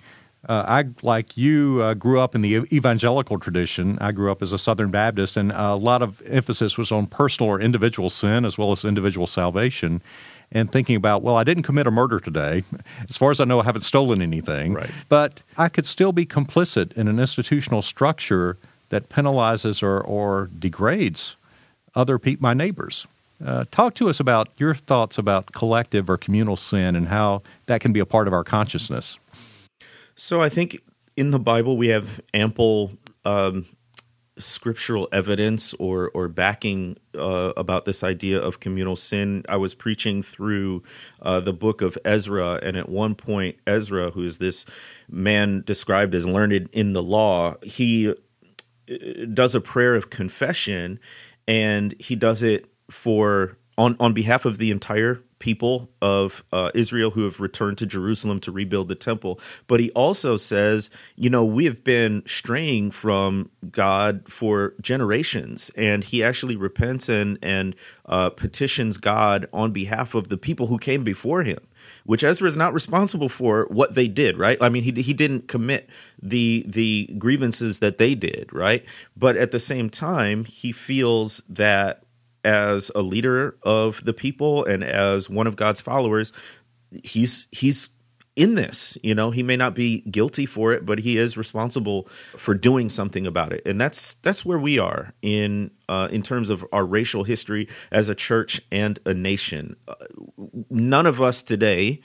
Uh, 0.48 0.64
I, 0.66 0.84
like 1.02 1.36
you, 1.36 1.80
uh, 1.80 1.94
grew 1.94 2.18
up 2.18 2.34
in 2.34 2.42
the 2.42 2.66
evangelical 2.72 3.38
tradition. 3.38 3.96
I 4.00 4.10
grew 4.10 4.32
up 4.32 4.42
as 4.42 4.52
a 4.52 4.58
Southern 4.58 4.90
Baptist, 4.90 5.36
and 5.36 5.52
a 5.52 5.76
lot 5.76 6.02
of 6.02 6.20
emphasis 6.26 6.76
was 6.76 6.90
on 6.90 7.06
personal 7.06 7.48
or 7.48 7.60
individual 7.60 8.10
sin 8.10 8.44
as 8.44 8.58
well 8.58 8.72
as 8.72 8.84
individual 8.84 9.28
salvation 9.28 10.02
and 10.52 10.70
thinking 10.70 10.96
about, 10.96 11.22
well, 11.22 11.36
I 11.36 11.44
didn't 11.44 11.64
commit 11.64 11.86
a 11.86 11.90
murder 11.90 12.20
today. 12.20 12.62
As 13.08 13.16
far 13.16 13.30
as 13.30 13.40
I 13.40 13.44
know, 13.44 13.60
I 13.60 13.64
haven't 13.64 13.82
stolen 13.82 14.22
anything. 14.22 14.74
Right. 14.74 14.90
But 15.08 15.42
I 15.58 15.68
could 15.68 15.86
still 15.86 16.12
be 16.12 16.26
complicit 16.26 16.92
in 16.92 17.08
an 17.08 17.18
institutional 17.18 17.82
structure 17.82 18.58
that 18.90 19.08
penalizes 19.08 19.82
or, 19.82 20.00
or 20.00 20.50
degrades 20.58 21.36
other 21.94 22.18
pe- 22.18 22.36
my 22.38 22.54
neighbors. 22.54 23.06
Uh, 23.44 23.64
talk 23.70 23.94
to 23.94 24.08
us 24.08 24.20
about 24.20 24.48
your 24.56 24.74
thoughts 24.74 25.18
about 25.18 25.52
collective 25.52 26.08
or 26.08 26.16
communal 26.16 26.56
sin 26.56 26.94
and 26.94 27.08
how 27.08 27.42
that 27.66 27.80
can 27.80 27.92
be 27.92 27.98
a 27.98 28.06
part 28.06 28.28
of 28.28 28.32
our 28.32 28.44
consciousness. 28.44 29.18
So 30.14 30.40
I 30.40 30.48
think 30.48 30.80
in 31.16 31.30
the 31.30 31.38
Bible 31.38 31.76
we 31.76 31.88
have 31.88 32.20
ample 32.32 32.92
um, 33.24 33.66
scriptural 34.38 35.08
evidence 35.12 35.74
or 35.74 36.10
or 36.14 36.28
backing 36.28 36.96
uh, 37.14 37.52
about 37.56 37.84
this 37.84 38.02
idea 38.02 38.40
of 38.40 38.60
communal 38.60 38.96
sin. 38.96 39.44
I 39.48 39.56
was 39.56 39.74
preaching 39.74 40.22
through 40.22 40.82
uh, 41.20 41.40
the 41.40 41.52
book 41.52 41.82
of 41.82 41.98
Ezra, 42.04 42.58
and 42.62 42.76
at 42.76 42.88
one 42.88 43.14
point, 43.14 43.56
Ezra, 43.66 44.10
who 44.10 44.24
is 44.24 44.38
this 44.38 44.64
man 45.08 45.62
described 45.66 46.14
as 46.14 46.26
learned 46.26 46.68
in 46.72 46.92
the 46.92 47.02
law, 47.02 47.56
he 47.62 48.10
uh, 48.10 48.14
does 49.32 49.54
a 49.54 49.60
prayer 49.60 49.94
of 49.94 50.10
confession, 50.10 50.98
and 51.46 51.94
he 51.98 52.16
does 52.16 52.42
it 52.42 52.68
for 52.90 53.56
on 53.78 53.96
on 54.00 54.12
behalf 54.12 54.44
of 54.44 54.58
the 54.58 54.70
entire 54.70 55.22
people 55.42 55.90
of 56.00 56.44
uh, 56.52 56.70
Israel 56.72 57.10
who 57.10 57.24
have 57.24 57.40
returned 57.40 57.76
to 57.76 57.84
Jerusalem 57.84 58.38
to 58.38 58.52
rebuild 58.52 58.86
the 58.86 58.94
temple. 58.94 59.40
But 59.66 59.80
he 59.80 59.90
also 59.90 60.36
says, 60.36 60.88
you 61.16 61.28
know, 61.28 61.44
we 61.44 61.64
have 61.64 61.82
been 61.82 62.22
straying 62.26 62.92
from 62.92 63.50
God 63.72 64.22
for 64.28 64.74
generations, 64.80 65.72
and 65.76 66.04
he 66.04 66.22
actually 66.22 66.54
repents 66.54 67.08
and 67.08 67.38
and 67.42 67.74
uh, 68.06 68.30
petitions 68.30 68.98
God 68.98 69.48
on 69.52 69.72
behalf 69.72 70.14
of 70.14 70.28
the 70.28 70.38
people 70.38 70.68
who 70.68 70.78
came 70.78 71.02
before 71.02 71.42
him. 71.42 71.58
Which 72.04 72.22
Ezra 72.22 72.46
is 72.46 72.56
not 72.56 72.72
responsible 72.72 73.28
for 73.28 73.66
what 73.68 73.96
they 73.96 74.06
did, 74.06 74.38
right? 74.38 74.58
I 74.60 74.68
mean, 74.68 74.84
he 74.84 74.92
he 75.02 75.12
didn't 75.12 75.48
commit 75.48 75.90
the 76.22 76.64
the 76.68 77.12
grievances 77.18 77.80
that 77.80 77.98
they 77.98 78.14
did, 78.14 78.52
right? 78.52 78.84
But 79.16 79.36
at 79.36 79.50
the 79.50 79.58
same 79.58 79.90
time, 79.90 80.44
he 80.44 80.70
feels 80.70 81.42
that 81.48 82.04
as 82.44 82.90
a 82.94 83.02
leader 83.02 83.56
of 83.62 84.04
the 84.04 84.12
people 84.12 84.64
and 84.64 84.82
as 84.82 85.30
one 85.30 85.46
of 85.46 85.56
God's 85.56 85.80
followers, 85.80 86.32
he's 87.04 87.46
he's 87.50 87.88
in 88.34 88.54
this. 88.54 88.96
You 89.02 89.14
know, 89.14 89.30
he 89.30 89.42
may 89.42 89.56
not 89.56 89.74
be 89.74 90.00
guilty 90.02 90.46
for 90.46 90.72
it, 90.72 90.86
but 90.86 91.00
he 91.00 91.18
is 91.18 91.36
responsible 91.36 92.08
for 92.36 92.54
doing 92.54 92.88
something 92.88 93.26
about 93.26 93.52
it. 93.52 93.62
And 93.66 93.80
that's 93.80 94.14
that's 94.14 94.44
where 94.44 94.58
we 94.58 94.78
are 94.78 95.12
in 95.22 95.70
uh, 95.88 96.08
in 96.10 96.22
terms 96.22 96.50
of 96.50 96.64
our 96.72 96.84
racial 96.84 97.24
history 97.24 97.68
as 97.90 98.08
a 98.08 98.14
church 98.14 98.60
and 98.70 98.98
a 99.04 99.14
nation. 99.14 99.76
Uh, 99.86 99.94
none 100.70 101.06
of 101.06 101.20
us 101.20 101.42
today 101.42 102.00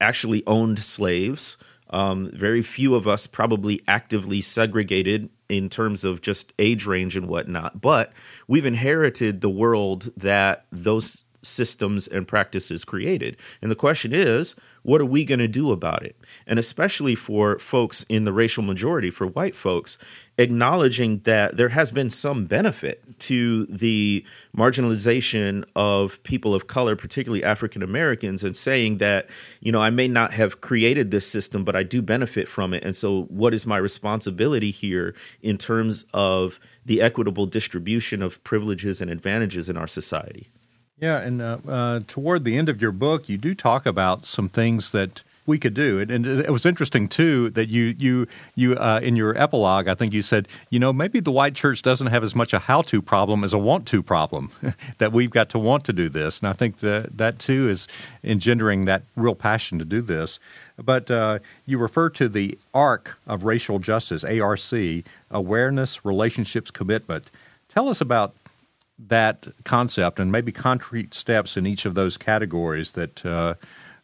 actually 0.00 0.44
owned 0.46 0.78
slaves. 0.78 1.56
Um, 1.90 2.30
very 2.34 2.62
few 2.62 2.94
of 2.94 3.06
us 3.06 3.26
probably 3.26 3.80
actively 3.86 4.40
segregated 4.40 5.30
in 5.48 5.68
terms 5.68 6.04
of 6.04 6.20
just 6.20 6.52
age 6.58 6.86
range 6.86 7.16
and 7.16 7.28
whatnot. 7.28 7.80
But 7.80 8.12
we've 8.48 8.66
inherited 8.66 9.40
the 9.40 9.50
world 9.50 10.10
that 10.16 10.66
those 10.72 11.24
systems 11.46 12.06
and 12.06 12.26
practices 12.26 12.84
created. 12.84 13.36
And 13.62 13.70
the 13.70 13.76
question 13.76 14.12
is, 14.12 14.54
what 14.86 15.00
are 15.00 15.06
we 15.06 15.24
going 15.24 15.40
to 15.40 15.48
do 15.48 15.72
about 15.72 16.04
it? 16.04 16.16
And 16.46 16.60
especially 16.60 17.16
for 17.16 17.58
folks 17.58 18.06
in 18.08 18.24
the 18.24 18.32
racial 18.32 18.62
majority, 18.62 19.10
for 19.10 19.26
white 19.26 19.56
folks, 19.56 19.98
acknowledging 20.38 21.18
that 21.20 21.56
there 21.56 21.70
has 21.70 21.90
been 21.90 22.08
some 22.08 22.46
benefit 22.46 23.18
to 23.18 23.66
the 23.66 24.24
marginalization 24.56 25.64
of 25.74 26.22
people 26.22 26.54
of 26.54 26.68
color, 26.68 26.94
particularly 26.94 27.42
African 27.42 27.82
Americans, 27.82 28.44
and 28.44 28.56
saying 28.56 28.98
that, 28.98 29.28
you 29.58 29.72
know, 29.72 29.80
I 29.80 29.90
may 29.90 30.06
not 30.06 30.32
have 30.34 30.60
created 30.60 31.10
this 31.10 31.28
system, 31.28 31.64
but 31.64 31.74
I 31.74 31.82
do 31.82 32.00
benefit 32.00 32.48
from 32.48 32.72
it. 32.72 32.84
And 32.84 32.94
so, 32.94 33.24
what 33.24 33.54
is 33.54 33.66
my 33.66 33.78
responsibility 33.78 34.70
here 34.70 35.16
in 35.42 35.58
terms 35.58 36.04
of 36.14 36.60
the 36.84 37.02
equitable 37.02 37.46
distribution 37.46 38.22
of 38.22 38.42
privileges 38.44 39.00
and 39.00 39.10
advantages 39.10 39.68
in 39.68 39.76
our 39.76 39.88
society? 39.88 40.48
Yeah, 40.98 41.18
and 41.18 41.42
uh, 41.42 41.58
uh, 41.68 42.00
toward 42.06 42.44
the 42.44 42.56
end 42.56 42.70
of 42.70 42.80
your 42.80 42.92
book, 42.92 43.28
you 43.28 43.36
do 43.36 43.54
talk 43.54 43.84
about 43.84 44.24
some 44.24 44.48
things 44.48 44.92
that 44.92 45.22
we 45.44 45.58
could 45.58 45.74
do. 45.74 46.00
And, 46.00 46.10
and 46.10 46.26
it 46.26 46.50
was 46.50 46.66
interesting 46.66 47.06
too 47.06 47.50
that 47.50 47.68
you 47.68 47.94
you 47.98 48.26
you 48.54 48.74
uh, 48.76 49.00
in 49.02 49.14
your 49.14 49.36
epilogue, 49.38 49.88
I 49.88 49.94
think 49.94 50.12
you 50.12 50.22
said, 50.22 50.48
you 50.70 50.78
know, 50.78 50.92
maybe 50.92 51.20
the 51.20 51.30
white 51.30 51.54
church 51.54 51.82
doesn't 51.82 52.08
have 52.08 52.24
as 52.24 52.34
much 52.34 52.52
a 52.52 52.58
how-to 52.58 53.00
problem 53.00 53.44
as 53.44 53.52
a 53.52 53.58
want-to 53.58 54.02
problem. 54.02 54.50
that 54.98 55.12
we've 55.12 55.30
got 55.30 55.48
to 55.50 55.58
want 55.58 55.84
to 55.84 55.92
do 55.92 56.08
this, 56.08 56.40
and 56.40 56.48
I 56.48 56.54
think 56.54 56.78
that 56.78 57.16
that 57.18 57.38
too 57.38 57.68
is 57.68 57.86
engendering 58.24 58.86
that 58.86 59.02
real 59.14 59.34
passion 59.34 59.78
to 59.78 59.84
do 59.84 60.00
this. 60.00 60.38
But 60.82 61.10
uh, 61.10 61.38
you 61.64 61.78
refer 61.78 62.10
to 62.10 62.28
the 62.28 62.58
ARC 62.74 63.18
of 63.26 63.44
racial 63.44 63.78
justice, 63.78 64.24
ARC, 64.24 64.60
awareness, 65.30 66.04
relationships, 66.04 66.70
commitment. 66.70 67.30
Tell 67.68 67.88
us 67.88 68.00
about 68.00 68.34
that 68.98 69.46
concept 69.64 70.18
and 70.18 70.32
maybe 70.32 70.52
concrete 70.52 71.14
steps 71.14 71.56
in 71.56 71.66
each 71.66 71.84
of 71.84 71.94
those 71.94 72.16
categories 72.16 72.92
that 72.92 73.24
uh, 73.24 73.54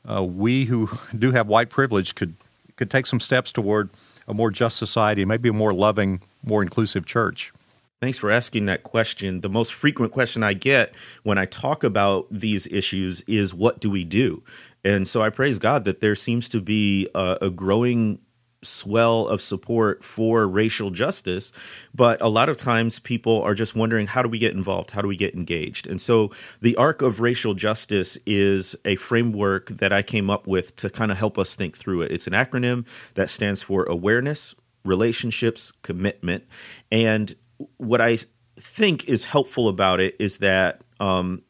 uh, 0.08 0.22
we 0.22 0.66
who 0.66 0.90
do 1.18 1.30
have 1.32 1.46
white 1.46 1.70
privilege 1.70 2.14
could 2.14 2.34
could 2.76 2.90
take 2.90 3.06
some 3.06 3.20
steps 3.20 3.52
toward 3.52 3.90
a 4.26 4.34
more 4.34 4.50
just 4.50 4.76
society, 4.76 5.24
maybe 5.24 5.48
a 5.48 5.52
more 5.52 5.74
loving, 5.74 6.20
more 6.42 6.62
inclusive 6.62 7.04
church. 7.06 7.52
Thanks 8.00 8.18
for 8.18 8.30
asking 8.30 8.66
that 8.66 8.82
question. 8.82 9.42
The 9.42 9.48
most 9.48 9.72
frequent 9.72 10.10
question 10.12 10.42
I 10.42 10.54
get 10.54 10.92
when 11.22 11.38
I 11.38 11.44
talk 11.44 11.84
about 11.84 12.26
these 12.30 12.66
issues 12.66 13.20
is 13.28 13.54
what 13.54 13.78
do 13.78 13.90
we 13.90 14.02
do? 14.02 14.42
And 14.84 15.06
so 15.06 15.22
I 15.22 15.30
praise 15.30 15.58
God 15.58 15.84
that 15.84 16.00
there 16.00 16.16
seems 16.16 16.48
to 16.48 16.60
be 16.60 17.08
a, 17.14 17.38
a 17.42 17.50
growing 17.50 18.18
swell 18.62 19.26
of 19.26 19.42
support 19.42 20.04
for 20.04 20.46
racial 20.46 20.90
justice, 20.90 21.52
but 21.94 22.20
a 22.20 22.28
lot 22.28 22.48
of 22.48 22.56
times 22.56 22.98
people 22.98 23.42
are 23.42 23.54
just 23.54 23.74
wondering 23.74 24.06
how 24.06 24.22
do 24.22 24.28
we 24.28 24.38
get 24.38 24.54
involved? 24.54 24.92
How 24.92 25.02
do 25.02 25.08
we 25.08 25.16
get 25.16 25.34
engaged? 25.34 25.86
And 25.86 26.00
so 26.00 26.30
the 26.60 26.76
arc 26.76 27.02
of 27.02 27.20
racial 27.20 27.54
justice 27.54 28.16
is 28.24 28.76
a 28.84 28.96
framework 28.96 29.68
that 29.68 29.92
I 29.92 30.02
came 30.02 30.30
up 30.30 30.46
with 30.46 30.76
to 30.76 30.90
kind 30.90 31.10
of 31.10 31.18
help 31.18 31.38
us 31.38 31.54
think 31.54 31.76
through 31.76 32.02
it. 32.02 32.12
It's 32.12 32.26
an 32.26 32.32
acronym 32.32 32.86
that 33.14 33.30
stands 33.30 33.62
for 33.62 33.84
awareness, 33.84 34.54
relationships, 34.84 35.72
commitment. 35.82 36.44
And 36.90 37.34
what 37.76 38.00
I 38.00 38.18
think 38.56 39.08
is 39.08 39.24
helpful 39.24 39.68
about 39.68 40.00
it 40.00 40.16
is 40.18 40.38
that 40.38 40.84
um, 41.00 41.42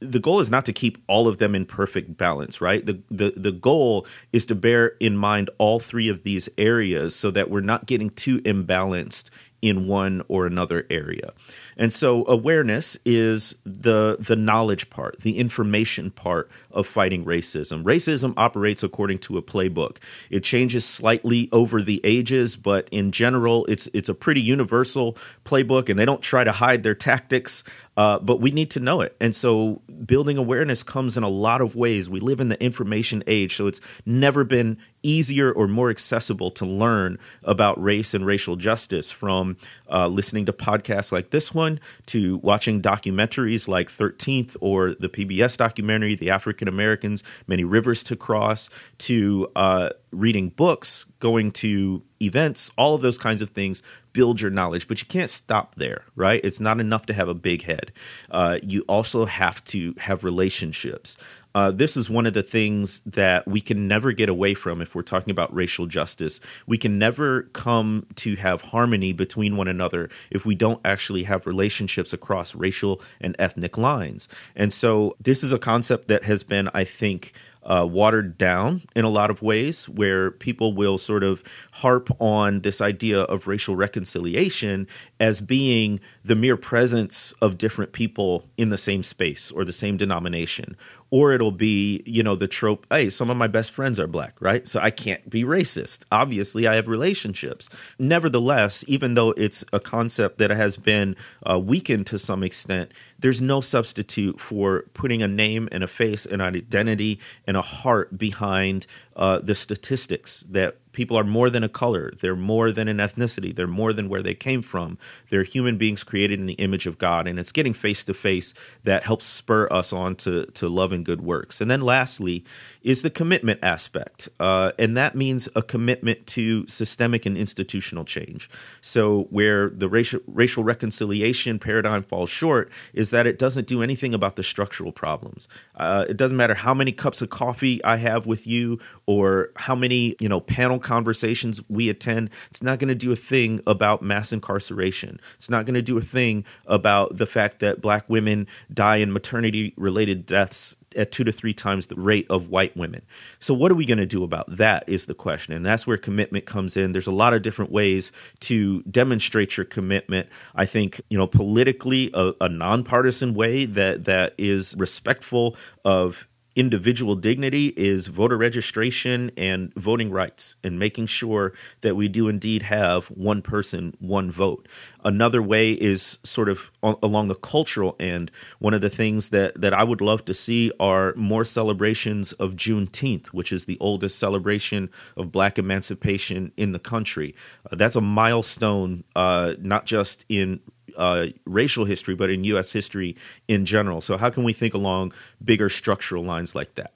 the 0.00 0.20
goal 0.20 0.40
is 0.40 0.50
not 0.50 0.64
to 0.66 0.72
keep 0.72 0.98
all 1.08 1.26
of 1.26 1.38
them 1.38 1.54
in 1.54 1.66
perfect 1.66 2.16
balance, 2.16 2.60
right? 2.60 2.84
The, 2.84 3.00
the 3.10 3.32
the 3.36 3.52
goal 3.52 4.06
is 4.32 4.46
to 4.46 4.54
bear 4.54 4.92
in 5.00 5.16
mind 5.16 5.50
all 5.58 5.80
three 5.80 6.08
of 6.08 6.22
these 6.22 6.48
areas 6.56 7.16
so 7.16 7.30
that 7.32 7.50
we're 7.50 7.60
not 7.60 7.86
getting 7.86 8.10
too 8.10 8.40
imbalanced 8.42 9.30
in 9.60 9.88
one 9.88 10.22
or 10.28 10.46
another 10.46 10.86
area. 10.88 11.32
And 11.78 11.92
so 11.92 12.26
awareness 12.26 12.98
is 13.04 13.54
the 13.64 14.16
the 14.18 14.36
knowledge 14.36 14.90
part, 14.90 15.20
the 15.20 15.38
information 15.38 16.10
part 16.10 16.50
of 16.72 16.86
fighting 16.86 17.24
racism. 17.24 17.84
Racism 17.84 18.34
operates 18.36 18.82
according 18.82 19.18
to 19.18 19.38
a 19.38 19.42
playbook. 19.42 19.98
It 20.28 20.42
changes 20.42 20.84
slightly 20.84 21.48
over 21.52 21.80
the 21.80 22.00
ages, 22.02 22.56
but 22.56 22.88
in 22.90 23.12
general 23.12 23.64
it's 23.66 23.88
it's 23.94 24.08
a 24.08 24.14
pretty 24.14 24.40
universal 24.40 25.16
playbook 25.44 25.88
and 25.88 25.98
they 25.98 26.04
don't 26.04 26.22
try 26.22 26.42
to 26.42 26.52
hide 26.52 26.82
their 26.82 26.96
tactics. 26.96 27.62
Uh, 27.96 28.16
but 28.20 28.40
we 28.40 28.52
need 28.52 28.70
to 28.70 28.78
know 28.78 29.00
it. 29.00 29.16
And 29.20 29.34
so 29.34 29.82
building 30.06 30.36
awareness 30.38 30.84
comes 30.84 31.16
in 31.16 31.24
a 31.24 31.28
lot 31.28 31.60
of 31.60 31.74
ways. 31.74 32.08
We 32.08 32.20
live 32.20 32.38
in 32.38 32.48
the 32.48 32.62
information 32.62 33.24
age, 33.26 33.56
so 33.56 33.66
it's 33.66 33.80
never 34.06 34.44
been 34.44 34.78
easier 35.02 35.50
or 35.50 35.66
more 35.66 35.90
accessible 35.90 36.52
to 36.52 36.64
learn 36.64 37.18
about 37.42 37.82
race 37.82 38.14
and 38.14 38.24
racial 38.24 38.54
justice 38.54 39.10
from 39.10 39.56
uh, 39.90 40.08
listening 40.08 40.46
to 40.46 40.52
podcasts 40.52 41.12
like 41.12 41.30
this 41.30 41.54
one 41.54 41.80
to 42.06 42.38
watching 42.38 42.82
documentaries 42.82 43.68
like 43.68 43.88
13th 43.88 44.56
or 44.60 44.94
the 44.94 45.08
PBS 45.08 45.56
documentary, 45.56 46.14
The 46.14 46.30
African 46.30 46.68
Americans, 46.68 47.22
Many 47.46 47.64
Rivers 47.64 48.02
to 48.04 48.16
Cross, 48.16 48.70
to 48.98 49.48
uh, 49.56 49.90
reading 50.10 50.50
books, 50.50 51.04
going 51.20 51.50
to 51.52 52.02
events, 52.20 52.70
all 52.76 52.94
of 52.94 53.02
those 53.02 53.18
kinds 53.18 53.42
of 53.42 53.50
things 53.50 53.82
build 54.12 54.40
your 54.40 54.50
knowledge. 54.50 54.88
But 54.88 55.00
you 55.00 55.06
can't 55.06 55.30
stop 55.30 55.76
there, 55.76 56.02
right? 56.16 56.40
It's 56.42 56.60
not 56.60 56.80
enough 56.80 57.06
to 57.06 57.12
have 57.12 57.28
a 57.28 57.34
big 57.34 57.62
head. 57.62 57.92
Uh, 58.30 58.58
you 58.62 58.82
also 58.88 59.24
have 59.26 59.62
to 59.66 59.94
have 59.98 60.24
relationships. 60.24 61.16
Uh, 61.54 61.70
this 61.70 61.96
is 61.96 62.10
one 62.10 62.26
of 62.26 62.34
the 62.34 62.42
things 62.42 63.00
that 63.06 63.46
we 63.46 63.60
can 63.60 63.88
never 63.88 64.12
get 64.12 64.28
away 64.28 64.54
from 64.54 64.82
if 64.82 64.94
we're 64.94 65.02
talking 65.02 65.30
about 65.30 65.52
racial 65.54 65.86
justice. 65.86 66.40
We 66.66 66.78
can 66.78 66.98
never 66.98 67.44
come 67.52 68.06
to 68.16 68.36
have 68.36 68.60
harmony 68.60 69.12
between 69.12 69.56
one 69.56 69.68
another 69.68 70.10
if 70.30 70.44
we 70.44 70.54
don't 70.54 70.80
actually 70.84 71.24
have 71.24 71.46
relationships 71.46 72.12
across 72.12 72.54
racial 72.54 73.00
and 73.20 73.34
ethnic 73.38 73.78
lines. 73.78 74.28
And 74.54 74.72
so, 74.72 75.16
this 75.20 75.42
is 75.42 75.52
a 75.52 75.58
concept 75.58 76.08
that 76.08 76.24
has 76.24 76.42
been, 76.42 76.68
I 76.74 76.84
think, 76.84 77.32
uh, 77.68 77.86
watered 77.88 78.38
down 78.38 78.82
in 78.96 79.04
a 79.04 79.10
lot 79.10 79.30
of 79.30 79.42
ways, 79.42 79.88
where 79.88 80.30
people 80.30 80.72
will 80.72 80.96
sort 80.96 81.22
of 81.22 81.42
harp 81.72 82.08
on 82.20 82.60
this 82.60 82.80
idea 82.80 83.20
of 83.20 83.46
racial 83.46 83.76
reconciliation 83.76 84.86
as 85.20 85.40
being 85.40 86.00
the 86.24 86.34
mere 86.34 86.56
presence 86.56 87.34
of 87.42 87.58
different 87.58 87.92
people 87.92 88.48
in 88.56 88.70
the 88.70 88.78
same 88.78 89.02
space 89.02 89.50
or 89.50 89.64
the 89.64 89.72
same 89.72 89.96
denomination. 89.96 90.76
Or 91.10 91.32
it'll 91.32 91.52
be, 91.52 92.02
you 92.04 92.22
know, 92.22 92.36
the 92.36 92.48
trope, 92.48 92.86
hey, 92.90 93.08
some 93.08 93.30
of 93.30 93.36
my 93.36 93.46
best 93.46 93.72
friends 93.72 93.98
are 93.98 94.06
black, 94.06 94.34
right? 94.40 94.68
So 94.68 94.78
I 94.80 94.90
can't 94.90 95.30
be 95.30 95.42
racist. 95.42 96.04
Obviously, 96.12 96.66
I 96.66 96.74
have 96.74 96.86
relationships. 96.86 97.70
Nevertheless, 97.98 98.84
even 98.86 99.14
though 99.14 99.32
it's 99.32 99.64
a 99.72 99.80
concept 99.80 100.38
that 100.38 100.50
has 100.50 100.76
been 100.76 101.16
uh, 101.48 101.58
weakened 101.58 102.06
to 102.08 102.18
some 102.18 102.42
extent, 102.42 102.92
there's 103.18 103.40
no 103.40 103.60
substitute 103.60 104.38
for 104.40 104.84
putting 104.92 105.22
a 105.22 105.28
name 105.28 105.68
and 105.72 105.82
a 105.82 105.88
face 105.88 106.26
and 106.26 106.42
an 106.42 106.54
identity 106.54 107.18
and 107.46 107.56
a 107.56 107.62
heart 107.62 108.18
behind 108.18 108.86
uh, 109.16 109.38
the 109.38 109.54
statistics 109.54 110.44
that 110.48 110.76
people 110.98 111.16
are 111.16 111.22
more 111.22 111.48
than 111.48 111.62
a 111.62 111.68
color, 111.68 112.12
they're 112.18 112.34
more 112.34 112.72
than 112.72 112.88
an 112.88 112.96
ethnicity, 112.96 113.54
they're 113.54 113.68
more 113.68 113.92
than 113.92 114.08
where 114.08 114.20
they 114.20 114.34
came 114.34 114.62
from. 114.62 114.98
They're 115.30 115.44
human 115.44 115.78
beings 115.78 116.02
created 116.02 116.40
in 116.40 116.46
the 116.46 116.54
image 116.54 116.88
of 116.88 116.98
God, 116.98 117.28
and 117.28 117.38
it's 117.38 117.52
getting 117.52 117.72
face 117.72 118.02
to 118.02 118.12
face 118.12 118.52
that 118.82 119.04
helps 119.04 119.24
spur 119.24 119.68
us 119.70 119.92
on 119.92 120.16
to 120.16 120.46
to 120.46 120.68
love 120.68 120.90
and 120.90 121.04
good 121.04 121.20
works. 121.20 121.60
And 121.60 121.70
then 121.70 121.82
lastly 121.82 122.44
is 122.82 123.02
the 123.02 123.10
commitment 123.10 123.60
aspect, 123.62 124.28
uh, 124.40 124.72
and 124.76 124.96
that 124.96 125.14
means 125.14 125.48
a 125.54 125.62
commitment 125.62 126.26
to 126.38 126.66
systemic 126.66 127.24
and 127.26 127.36
institutional 127.36 128.04
change. 128.04 128.50
So 128.80 129.28
where 129.30 129.70
the 129.70 129.88
racial 129.88 130.18
racial 130.26 130.64
reconciliation 130.64 131.60
paradigm 131.60 132.02
falls 132.02 132.28
short 132.28 132.72
is 132.92 133.10
that 133.10 133.24
it 133.24 133.38
doesn't 133.38 133.68
do 133.68 133.84
anything 133.84 134.14
about 134.14 134.34
the 134.34 134.42
structural 134.42 134.90
problems. 134.90 135.46
Uh, 135.76 136.06
it 136.08 136.16
doesn't 136.16 136.36
matter 136.36 136.54
how 136.54 136.74
many 136.74 136.90
cups 136.90 137.22
of 137.22 137.30
coffee 137.30 137.84
I 137.84 137.98
have 137.98 138.26
with 138.26 138.48
you 138.48 138.80
or 139.06 139.50
how 139.54 139.76
many 139.76 140.16
you 140.18 140.28
know 140.28 140.40
panel 140.40 140.80
conversations 140.88 141.60
we 141.68 141.88
attend 141.90 142.30
it's 142.50 142.62
not 142.62 142.78
going 142.78 142.88
to 142.88 142.94
do 142.94 143.12
a 143.12 143.16
thing 143.16 143.60
about 143.66 144.00
mass 144.00 144.32
incarceration 144.32 145.20
it's 145.36 145.50
not 145.50 145.66
going 145.66 145.74
to 145.74 145.82
do 145.82 145.98
a 145.98 146.02
thing 146.02 146.44
about 146.66 147.16
the 147.18 147.26
fact 147.26 147.60
that 147.60 147.80
black 147.80 148.08
women 148.08 148.46
die 148.72 148.96
in 148.96 149.12
maternity 149.12 149.74
related 149.76 150.24
deaths 150.24 150.76
at 150.96 151.12
two 151.12 151.24
to 151.24 151.32
three 151.32 151.52
times 151.52 151.86
the 151.86 151.94
rate 151.94 152.26
of 152.30 152.48
white 152.48 152.76
women. 152.76 153.02
So, 153.40 153.54
what 153.54 153.70
are 153.70 153.74
we 153.74 153.86
going 153.86 153.98
to 153.98 154.06
do 154.06 154.24
about 154.24 154.56
that? 154.56 154.84
Is 154.86 155.06
the 155.06 155.14
question. 155.14 155.54
And 155.54 155.64
that's 155.64 155.86
where 155.86 155.96
commitment 155.96 156.46
comes 156.46 156.76
in. 156.76 156.92
There's 156.92 157.06
a 157.06 157.12
lot 157.12 157.34
of 157.34 157.42
different 157.42 157.70
ways 157.70 158.12
to 158.40 158.82
demonstrate 158.82 159.56
your 159.56 159.66
commitment. 159.66 160.28
I 160.54 160.66
think, 160.66 161.00
you 161.10 161.18
know, 161.18 161.26
politically, 161.26 162.10
a, 162.14 162.32
a 162.40 162.48
nonpartisan 162.48 163.34
way 163.34 163.64
that, 163.66 164.04
that 164.04 164.34
is 164.38 164.74
respectful 164.78 165.56
of 165.84 166.27
individual 166.58 167.14
dignity 167.14 167.72
is 167.76 168.08
voter 168.08 168.36
registration 168.36 169.30
and 169.36 169.72
voting 169.74 170.10
rights 170.10 170.56
and 170.64 170.76
making 170.76 171.06
sure 171.06 171.52
that 171.82 171.94
we 171.94 172.08
do 172.08 172.26
indeed 172.26 172.62
have 172.62 173.06
one 173.06 173.40
person, 173.40 173.94
one 174.00 174.28
vote. 174.28 174.66
Another 175.04 175.40
way 175.40 175.70
is 175.70 176.18
sort 176.24 176.48
of 176.48 176.72
along 176.82 177.28
the 177.28 177.36
cultural 177.36 177.94
end. 178.00 178.32
One 178.58 178.74
of 178.74 178.80
the 178.80 178.90
things 178.90 179.28
that, 179.28 179.60
that 179.60 179.72
I 179.72 179.84
would 179.84 180.00
love 180.00 180.24
to 180.24 180.34
see 180.34 180.72
are 180.80 181.14
more 181.14 181.44
celebrations 181.44 182.32
of 182.32 182.56
Juneteenth, 182.56 183.28
which 183.28 183.52
is 183.52 183.66
the 183.66 183.78
oldest 183.78 184.18
celebration 184.18 184.90
of 185.16 185.30
black 185.30 185.60
emancipation 185.60 186.50
in 186.56 186.72
the 186.72 186.80
country. 186.80 187.36
Uh, 187.70 187.76
that's 187.76 187.94
a 187.94 188.00
milestone, 188.00 189.04
uh, 189.14 189.54
not 189.60 189.86
just 189.86 190.24
in 190.28 190.58
uh, 190.98 191.28
racial 191.46 191.86
history, 191.86 192.14
but 192.14 192.28
in 192.28 192.44
U.S. 192.44 192.72
history 192.72 193.16
in 193.46 193.64
general. 193.64 194.00
So, 194.00 194.18
how 194.18 194.28
can 194.30 194.44
we 194.44 194.52
think 194.52 194.74
along 194.74 195.12
bigger 195.42 195.68
structural 195.68 196.24
lines 196.24 196.54
like 196.54 196.74
that? 196.74 196.92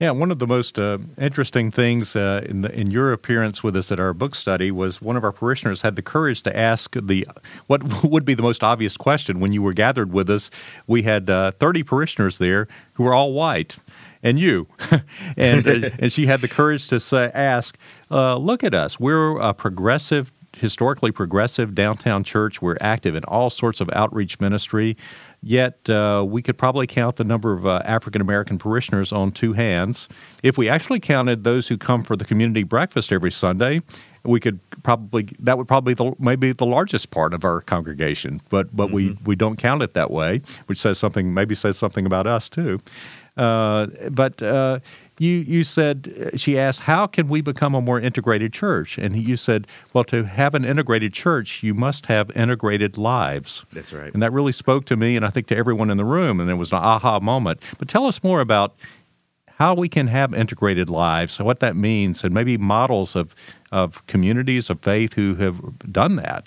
Yeah, 0.00 0.12
one 0.12 0.30
of 0.30 0.38
the 0.38 0.46
most 0.46 0.78
uh, 0.78 0.96
interesting 1.18 1.70
things 1.70 2.16
uh, 2.16 2.42
in, 2.46 2.62
the, 2.62 2.72
in 2.72 2.90
your 2.90 3.12
appearance 3.12 3.62
with 3.62 3.76
us 3.76 3.92
at 3.92 4.00
our 4.00 4.14
book 4.14 4.34
study 4.34 4.70
was 4.70 5.02
one 5.02 5.14
of 5.14 5.24
our 5.24 5.32
parishioners 5.32 5.82
had 5.82 5.94
the 5.94 6.00
courage 6.00 6.42
to 6.44 6.56
ask 6.56 6.96
the 6.98 7.28
what 7.66 8.02
would 8.10 8.24
be 8.24 8.32
the 8.32 8.42
most 8.42 8.64
obvious 8.64 8.96
question 8.96 9.40
when 9.40 9.52
you 9.52 9.60
were 9.60 9.74
gathered 9.74 10.10
with 10.10 10.30
us. 10.30 10.50
We 10.86 11.02
had 11.02 11.28
uh, 11.28 11.50
thirty 11.50 11.82
parishioners 11.82 12.38
there 12.38 12.66
who 12.94 13.02
were 13.02 13.12
all 13.12 13.34
white, 13.34 13.76
and 14.22 14.38
you, 14.38 14.66
and 15.36 15.68
uh, 15.68 15.90
and 15.98 16.10
she 16.10 16.24
had 16.24 16.40
the 16.40 16.48
courage 16.48 16.88
to 16.88 16.98
say, 16.98 17.30
ask, 17.34 17.76
uh, 18.10 18.36
"Look 18.36 18.64
at 18.64 18.72
us, 18.72 18.98
we're 18.98 19.38
a 19.38 19.52
progressive 19.52 20.32
historically 20.56 21.12
progressive 21.12 21.74
downtown 21.74 22.24
church. 22.24 22.60
We're 22.60 22.76
active 22.80 23.14
in 23.14 23.24
all 23.24 23.50
sorts 23.50 23.80
of 23.80 23.88
outreach 23.92 24.40
ministry. 24.40 24.96
Yet 25.42 25.88
uh, 25.88 26.24
we 26.28 26.42
could 26.42 26.58
probably 26.58 26.86
count 26.86 27.16
the 27.16 27.24
number 27.24 27.52
of 27.52 27.66
uh, 27.66 27.80
African 27.84 28.20
American 28.20 28.58
parishioners 28.58 29.10
on 29.10 29.32
two 29.32 29.54
hands. 29.54 30.08
If 30.42 30.58
we 30.58 30.68
actually 30.68 31.00
counted 31.00 31.44
those 31.44 31.68
who 31.68 31.78
come 31.78 32.02
for 32.02 32.14
the 32.14 32.26
community 32.26 32.62
breakfast 32.62 33.10
every 33.10 33.30
Sunday, 33.30 33.80
we 34.22 34.38
could 34.38 34.60
probably 34.82 35.28
that 35.38 35.56
would 35.56 35.66
probably 35.66 35.94
be 35.94 36.04
the, 36.04 36.14
maybe 36.18 36.52
the 36.52 36.66
largest 36.66 37.10
part 37.10 37.32
of 37.32 37.44
our 37.44 37.62
congregation. 37.62 38.42
But 38.50 38.76
but 38.76 38.88
mm-hmm. 38.88 38.94
we 38.94 39.18
we 39.24 39.36
don't 39.36 39.56
count 39.56 39.82
it 39.82 39.94
that 39.94 40.10
way, 40.10 40.42
which 40.66 40.78
says 40.78 40.98
something 40.98 41.32
maybe 41.32 41.54
says 41.54 41.78
something 41.78 42.04
about 42.04 42.26
us 42.26 42.50
too. 42.50 42.80
Uh, 43.36 43.86
but 44.10 44.42
uh, 44.42 44.80
you 45.20 45.38
you 45.40 45.64
said 45.64 46.32
uh, 46.32 46.36
she 46.36 46.58
asked 46.58 46.80
how 46.80 47.06
can 47.06 47.28
we 47.28 47.42
become 47.42 47.74
a 47.74 47.80
more 47.80 48.00
integrated 48.00 48.52
church, 48.52 48.96
and 48.96 49.28
you 49.28 49.36
said, 49.36 49.66
well, 49.92 50.04
to 50.04 50.24
have 50.24 50.54
an 50.54 50.64
integrated 50.64 51.12
church, 51.12 51.62
you 51.62 51.74
must 51.74 52.06
have 52.06 52.30
integrated 52.30 52.96
lives. 52.96 53.64
That's 53.72 53.92
right, 53.92 54.12
and 54.12 54.22
that 54.22 54.32
really 54.32 54.52
spoke 54.52 54.86
to 54.86 54.96
me, 54.96 55.16
and 55.16 55.24
I 55.24 55.28
think 55.28 55.46
to 55.48 55.56
everyone 55.56 55.90
in 55.90 55.98
the 55.98 56.06
room, 56.06 56.40
and 56.40 56.48
it 56.48 56.54
was 56.54 56.72
an 56.72 56.78
aha 56.78 57.20
moment. 57.20 57.70
But 57.78 57.86
tell 57.86 58.06
us 58.06 58.22
more 58.24 58.40
about 58.40 58.74
how 59.46 59.74
we 59.74 59.90
can 59.90 60.06
have 60.06 60.32
integrated 60.32 60.88
lives, 60.88 61.38
and 61.38 61.46
what 61.46 61.60
that 61.60 61.76
means, 61.76 62.24
and 62.24 62.32
maybe 62.32 62.56
models 62.56 63.14
of 63.14 63.34
of 63.70 64.04
communities 64.06 64.70
of 64.70 64.80
faith 64.80 65.14
who 65.14 65.34
have 65.34 65.78
done 65.92 66.16
that. 66.16 66.46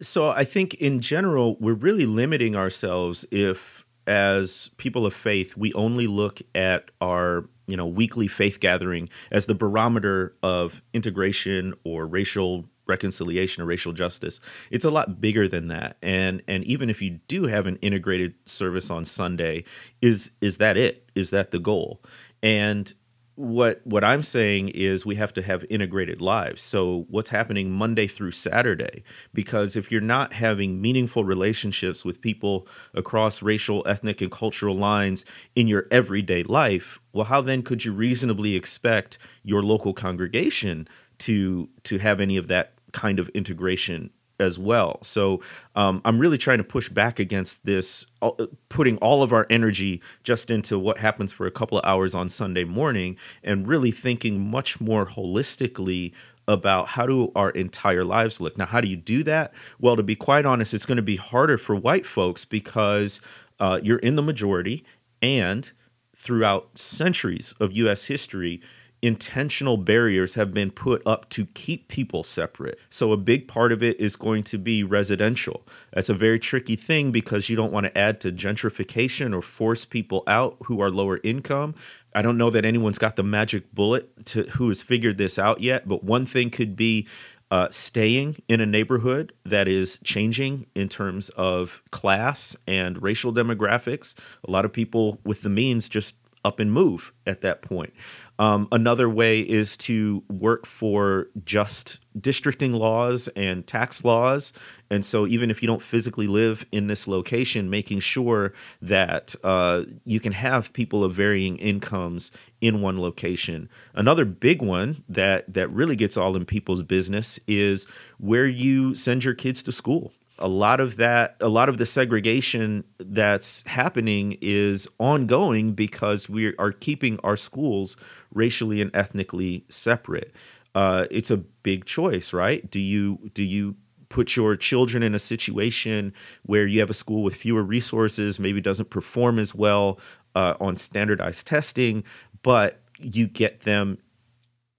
So 0.00 0.28
I 0.28 0.44
think 0.44 0.74
in 0.74 1.00
general, 1.00 1.56
we're 1.60 1.72
really 1.72 2.04
limiting 2.04 2.54
ourselves 2.54 3.24
if 3.30 3.83
as 4.06 4.70
people 4.76 5.06
of 5.06 5.14
faith, 5.14 5.56
we 5.56 5.72
only 5.74 6.06
look 6.06 6.40
at 6.54 6.90
our 7.00 7.48
you 7.66 7.76
know 7.76 7.86
weekly 7.86 8.28
faith 8.28 8.60
gathering 8.60 9.08
as 9.30 9.46
the 9.46 9.54
barometer 9.54 10.34
of 10.42 10.82
integration 10.92 11.74
or 11.84 12.06
racial 12.06 12.64
reconciliation 12.86 13.62
or 13.62 13.66
racial 13.66 13.92
justice. 13.92 14.40
It's 14.70 14.84
a 14.84 14.90
lot 14.90 15.20
bigger 15.20 15.48
than 15.48 15.68
that. 15.68 15.96
And 16.02 16.42
and 16.46 16.64
even 16.64 16.90
if 16.90 17.00
you 17.00 17.20
do 17.28 17.44
have 17.44 17.66
an 17.66 17.76
integrated 17.76 18.34
service 18.46 18.90
on 18.90 19.04
sunday 19.04 19.64
is 20.02 20.32
is 20.40 20.58
that 20.58 20.76
it? 20.76 21.08
Is 21.14 21.30
that 21.30 21.50
the 21.50 21.58
goal? 21.58 22.02
And 22.42 22.92
what 23.36 23.80
what 23.84 24.04
I'm 24.04 24.22
saying 24.22 24.68
is 24.68 25.04
we 25.04 25.16
have 25.16 25.32
to 25.34 25.42
have 25.42 25.64
integrated 25.68 26.20
lives. 26.20 26.62
So 26.62 27.06
what's 27.08 27.30
happening 27.30 27.70
Monday 27.70 28.06
through 28.06 28.30
Saturday 28.30 29.02
because 29.32 29.74
if 29.74 29.90
you're 29.90 30.00
not 30.00 30.32
having 30.32 30.80
meaningful 30.80 31.24
relationships 31.24 32.04
with 32.04 32.20
people 32.20 32.68
across 32.94 33.42
racial, 33.42 33.82
ethnic 33.86 34.20
and 34.20 34.30
cultural 34.30 34.76
lines 34.76 35.24
in 35.56 35.66
your 35.66 35.86
everyday 35.90 36.44
life, 36.44 37.00
well 37.12 37.24
how 37.24 37.40
then 37.40 37.62
could 37.62 37.84
you 37.84 37.92
reasonably 37.92 38.54
expect 38.54 39.18
your 39.42 39.62
local 39.62 39.92
congregation 39.92 40.86
to 41.18 41.68
to 41.82 41.98
have 41.98 42.20
any 42.20 42.36
of 42.36 42.48
that 42.48 42.74
kind 42.92 43.18
of 43.18 43.28
integration 43.30 44.10
as 44.38 44.58
well. 44.58 44.98
So 45.02 45.40
um, 45.74 46.00
I'm 46.04 46.18
really 46.18 46.38
trying 46.38 46.58
to 46.58 46.64
push 46.64 46.88
back 46.88 47.18
against 47.18 47.64
this, 47.64 48.06
uh, 48.22 48.32
putting 48.68 48.96
all 48.98 49.22
of 49.22 49.32
our 49.32 49.46
energy 49.50 50.02
just 50.22 50.50
into 50.50 50.78
what 50.78 50.98
happens 50.98 51.32
for 51.32 51.46
a 51.46 51.50
couple 51.50 51.78
of 51.78 51.84
hours 51.84 52.14
on 52.14 52.28
Sunday 52.28 52.64
morning, 52.64 53.16
and 53.42 53.66
really 53.66 53.90
thinking 53.90 54.50
much 54.50 54.80
more 54.80 55.06
holistically 55.06 56.12
about 56.46 56.88
how 56.88 57.06
do 57.06 57.32
our 57.34 57.50
entire 57.50 58.04
lives 58.04 58.40
look. 58.40 58.58
Now, 58.58 58.66
how 58.66 58.80
do 58.80 58.88
you 58.88 58.96
do 58.96 59.22
that? 59.22 59.52
Well, 59.80 59.96
to 59.96 60.02
be 60.02 60.16
quite 60.16 60.44
honest, 60.44 60.74
it's 60.74 60.86
going 60.86 60.96
to 60.96 61.02
be 61.02 61.16
harder 61.16 61.56
for 61.56 61.74
white 61.74 62.06
folks 62.06 62.44
because 62.44 63.20
uh, 63.58 63.80
you're 63.82 63.98
in 63.98 64.16
the 64.16 64.22
majority, 64.22 64.84
and 65.22 65.72
throughout 66.16 66.78
centuries 66.78 67.54
of 67.60 67.72
U.S. 67.72 68.04
history 68.04 68.60
intentional 69.04 69.76
barriers 69.76 70.34
have 70.34 70.52
been 70.52 70.70
put 70.70 71.02
up 71.06 71.28
to 71.28 71.44
keep 71.46 71.88
people 71.88 72.24
separate. 72.24 72.78
So, 72.88 73.12
a 73.12 73.18
big 73.18 73.46
part 73.46 73.70
of 73.70 73.82
it 73.82 74.00
is 74.00 74.16
going 74.16 74.44
to 74.44 74.58
be 74.58 74.82
residential. 74.82 75.66
That's 75.92 76.08
a 76.08 76.14
very 76.14 76.38
tricky 76.38 76.74
thing 76.74 77.12
because 77.12 77.50
you 77.50 77.56
don't 77.56 77.72
want 77.72 77.84
to 77.84 77.96
add 77.96 78.18
to 78.20 78.32
gentrification 78.32 79.36
or 79.36 79.42
force 79.42 79.84
people 79.84 80.22
out 80.26 80.56
who 80.64 80.80
are 80.80 80.90
lower 80.90 81.20
income. 81.22 81.74
I 82.14 82.22
don't 82.22 82.38
know 82.38 82.48
that 82.50 82.64
anyone's 82.64 82.98
got 82.98 83.16
the 83.16 83.22
magic 83.22 83.74
bullet 83.74 84.24
to 84.26 84.44
who 84.44 84.68
has 84.68 84.82
figured 84.82 85.18
this 85.18 85.38
out 85.38 85.60
yet, 85.60 85.86
but 85.86 86.02
one 86.02 86.24
thing 86.24 86.48
could 86.48 86.74
be 86.74 87.06
uh, 87.50 87.68
staying 87.70 88.42
in 88.48 88.60
a 88.60 88.66
neighborhood 88.66 89.32
that 89.44 89.68
is 89.68 89.98
changing 90.02 90.66
in 90.74 90.88
terms 90.88 91.28
of 91.30 91.82
class 91.90 92.56
and 92.66 93.02
racial 93.02 93.34
demographics. 93.34 94.14
A 94.48 94.50
lot 94.50 94.64
of 94.64 94.72
people 94.72 95.20
with 95.24 95.42
the 95.42 95.50
means 95.50 95.88
just 95.88 96.14
up 96.44 96.60
and 96.60 96.72
move 96.72 97.12
at 97.26 97.40
that 97.40 97.62
point. 97.62 97.92
Um, 98.38 98.66
another 98.72 99.08
way 99.08 99.40
is 99.40 99.76
to 99.78 100.24
work 100.28 100.66
for 100.66 101.28
just 101.44 102.00
districting 102.20 102.72
laws 102.72 103.28
and 103.28 103.66
tax 103.66 104.04
laws. 104.04 104.52
And 104.90 105.04
so, 105.04 105.26
even 105.26 105.50
if 105.50 105.62
you 105.62 105.66
don't 105.66 105.82
physically 105.82 106.26
live 106.26 106.66
in 106.72 106.88
this 106.88 107.06
location, 107.06 107.70
making 107.70 108.00
sure 108.00 108.52
that 108.82 109.34
uh, 109.44 109.84
you 110.04 110.20
can 110.20 110.32
have 110.32 110.72
people 110.72 111.04
of 111.04 111.14
varying 111.14 111.56
incomes 111.58 112.32
in 112.60 112.80
one 112.80 113.00
location. 113.00 113.68
Another 113.94 114.24
big 114.24 114.62
one 114.62 115.04
that 115.08 115.52
that 115.52 115.70
really 115.70 115.96
gets 115.96 116.16
all 116.16 116.36
in 116.36 116.44
people's 116.44 116.82
business 116.82 117.38
is 117.46 117.86
where 118.18 118.46
you 118.46 118.94
send 118.94 119.24
your 119.24 119.34
kids 119.34 119.62
to 119.62 119.72
school 119.72 120.12
a 120.38 120.48
lot 120.48 120.80
of 120.80 120.96
that 120.96 121.36
a 121.40 121.48
lot 121.48 121.68
of 121.68 121.78
the 121.78 121.86
segregation 121.86 122.84
that's 122.98 123.62
happening 123.66 124.36
is 124.40 124.88
ongoing 124.98 125.72
because 125.72 126.28
we 126.28 126.56
are 126.56 126.72
keeping 126.72 127.18
our 127.22 127.36
schools 127.36 127.96
racially 128.32 128.80
and 128.80 128.90
ethnically 128.94 129.64
separate. 129.68 130.34
Uh, 130.74 131.06
it's 131.10 131.30
a 131.30 131.36
big 131.36 131.84
choice 131.84 132.32
right? 132.32 132.68
Do 132.70 132.80
you 132.80 133.30
do 133.34 133.42
you 133.42 133.76
put 134.08 134.36
your 134.36 134.54
children 134.56 135.02
in 135.02 135.14
a 135.14 135.18
situation 135.18 136.12
where 136.42 136.66
you 136.66 136.78
have 136.80 136.90
a 136.90 136.94
school 136.94 137.22
with 137.22 137.34
fewer 137.34 137.62
resources 137.62 138.38
maybe 138.38 138.60
doesn't 138.60 138.90
perform 138.90 139.38
as 139.38 139.54
well 139.54 139.98
uh, 140.34 140.54
on 140.60 140.76
standardized 140.76 141.46
testing 141.46 142.04
but 142.42 142.80
you 143.00 143.26
get 143.26 143.62
them 143.62 143.98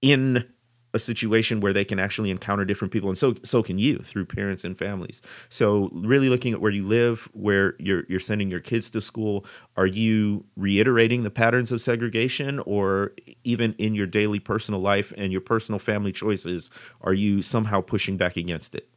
in 0.00 0.44
a 0.96 0.98
situation 0.98 1.60
where 1.60 1.72
they 1.72 1.84
can 1.84 2.00
actually 2.00 2.30
encounter 2.30 2.64
different 2.64 2.92
people 2.92 3.08
and 3.08 3.18
so 3.18 3.34
so 3.44 3.62
can 3.62 3.78
you 3.78 3.98
through 3.98 4.24
parents 4.24 4.64
and 4.64 4.76
families 4.76 5.22
so 5.48 5.90
really 5.92 6.28
looking 6.28 6.52
at 6.52 6.60
where 6.60 6.72
you 6.72 6.84
live 6.84 7.28
where 7.32 7.76
you're 7.78 8.04
you're 8.08 8.20
sending 8.20 8.50
your 8.50 8.60
kids 8.60 8.90
to 8.90 9.00
school 9.00 9.44
are 9.76 9.86
you 9.86 10.44
reiterating 10.56 11.22
the 11.22 11.30
patterns 11.30 11.70
of 11.70 11.80
segregation 11.80 12.58
or 12.66 13.12
even 13.44 13.74
in 13.78 13.94
your 13.94 14.06
daily 14.06 14.40
personal 14.40 14.80
life 14.80 15.12
and 15.16 15.30
your 15.30 15.40
personal 15.40 15.78
family 15.78 16.12
choices 16.12 16.70
are 17.02 17.14
you 17.14 17.42
somehow 17.42 17.80
pushing 17.80 18.16
back 18.16 18.36
against 18.36 18.74
it 18.74 18.88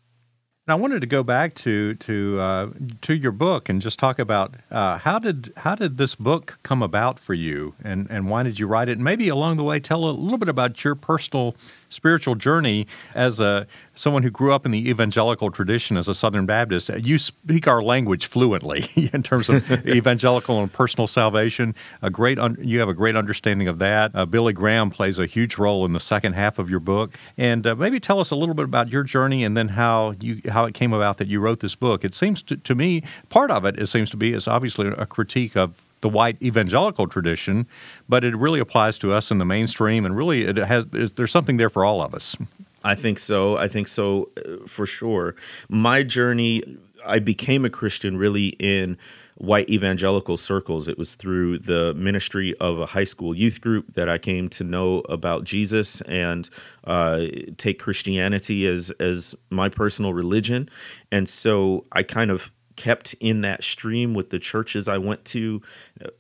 And 0.66 0.74
I 0.74 0.76
wanted 0.76 1.02
to 1.02 1.08
go 1.08 1.24
back 1.24 1.56
to 1.66 1.96
to 1.96 2.40
uh, 2.40 2.70
to 3.02 3.16
your 3.16 3.32
book 3.32 3.70
and 3.70 3.82
just 3.82 3.98
talk 3.98 4.20
about 4.20 4.56
uh, 4.70 5.00
how 5.00 5.18
did 5.18 5.52
how 5.58 5.74
did 5.76 5.98
this 5.98 6.14
book 6.16 6.60
come 6.62 6.84
about 6.84 7.20
for 7.20 7.34
you, 7.34 7.74
and 7.84 8.06
and 8.12 8.30
why 8.30 8.44
did 8.44 8.60
you 8.60 8.68
write 8.68 8.88
it? 8.88 8.94
And 8.94 9.04
maybe 9.04 9.30
along 9.30 9.58
the 9.58 9.64
way, 9.64 9.80
tell 9.80 10.06
a 10.06 10.12
little 10.12 10.38
bit 10.38 10.48
about 10.50 10.84
your 10.84 10.94
personal 10.94 11.56
spiritual 11.90 12.36
journey 12.36 12.88
as 13.14 13.40
a 13.40 13.68
someone 13.96 14.24
who 14.24 14.30
grew 14.30 14.54
up 14.54 14.66
in 14.66 14.72
the 14.72 14.90
evangelical 14.90 15.52
tradition 15.52 15.98
as 15.98 16.08
a 16.08 16.14
Southern 16.14 16.46
Baptist. 16.46 16.90
You 16.90 17.18
speak 17.18 17.68
our 17.68 17.84
language 17.84 18.28
fluently 18.28 18.86
in 19.14 19.24
terms 19.24 19.50
of 19.50 19.70
evangelical 19.88 20.62
and 20.62 20.72
personal 20.72 21.08
salvation. 21.08 21.76
A 22.02 22.10
great 22.10 22.40
un- 22.40 22.58
you 22.62 22.80
have 22.80 22.90
a 22.90 22.94
great 22.94 23.16
understanding 23.16 23.68
of 23.68 23.80
that. 23.80 24.12
Uh, 24.14 24.26
Billy 24.26 24.54
Graham 24.54 24.90
plays 24.90 25.20
a 25.20 25.26
huge 25.26 25.58
role 25.58 25.86
in 25.86 25.94
the 25.94 26.00
second 26.00 26.34
half 26.34 26.60
of 26.60 26.70
your 26.70 26.80
book, 26.80 27.18
and 27.38 27.66
uh, 27.68 27.76
maybe 27.76 28.00
tell 28.00 28.20
us 28.20 28.32
a 28.32 28.36
little 28.36 28.56
bit 28.56 28.66
about 28.66 28.92
your 28.92 29.04
journey 29.04 29.44
and 29.44 29.58
then 29.58 29.70
how 29.70 30.16
you 30.20 30.42
how 30.50 30.66
it 30.66 30.74
came 30.74 30.94
about 30.94 31.18
that 31.18 31.28
you 31.28 31.40
wrote 31.40 31.60
this 31.60 31.76
book. 31.76 32.06
It 32.06 32.14
seems 32.14 32.42
to, 32.44 32.56
to 32.58 32.76
me 32.76 33.04
part 33.30 33.52
of 33.52 33.66
it, 33.66 33.80
it 33.80 33.88
seems 33.88 34.10
to 34.12 34.18
be 34.18 34.34
is 34.34 34.48
obviously 34.48 34.88
a 34.88 35.06
critique 35.06 35.58
of 35.58 35.74
the 36.02 36.10
white 36.10 36.42
evangelical 36.42 37.08
tradition, 37.08 37.68
but 38.08 38.24
it 38.24 38.36
really 38.36 38.60
applies 38.60 38.98
to 39.00 39.14
us 39.14 39.32
in 39.32 39.38
the 39.38 39.46
mainstream, 39.46 40.06
and 40.06 40.16
really 40.16 40.44
it 40.46 40.58
has 40.58 40.86
there's 40.88 41.32
something 41.32 41.58
there 41.58 41.70
for 41.70 41.84
all 41.84 42.02
of 42.02 42.14
us. 42.14 42.38
I 42.84 42.96
think 42.96 43.20
so. 43.20 43.58
I 43.58 43.68
think 43.68 43.88
so 43.88 44.30
uh, 44.38 44.66
for 44.68 44.86
sure. 44.86 45.36
My 45.68 46.04
journey, 46.04 46.64
I 47.06 47.20
became 47.20 47.66
a 47.66 47.70
Christian 47.70 48.18
really 48.18 48.56
in 48.60 48.98
white 49.36 49.70
evangelical 49.70 50.38
circles. 50.38 50.88
It 50.88 50.98
was 50.98 51.16
through 51.16 51.60
the 51.60 51.94
ministry 51.94 52.54
of 52.60 52.80
a 52.80 52.86
high 52.86 53.06
school 53.06 53.34
youth 53.34 53.62
group 53.62 53.94
that 53.94 54.10
I 54.10 54.18
came 54.18 54.50
to 54.50 54.64
know 54.64 55.00
about 55.10 55.46
Jesus 55.46 56.02
and 56.02 56.50
uh, 56.84 57.26
take 57.58 57.80
Christianity 57.80 58.68
as 58.68 58.92
as 59.00 59.36
my 59.50 59.70
personal 59.70 60.14
religion. 60.14 60.70
And 61.12 61.28
so 61.28 61.86
I 61.92 62.04
kind 62.04 62.32
of 62.32 62.52
kept 62.80 63.14
in 63.20 63.42
that 63.42 63.62
stream 63.62 64.14
with 64.14 64.30
the 64.30 64.40
churches 64.40 64.88
I 64.88 64.98
went 64.98 65.26
to. 65.26 65.62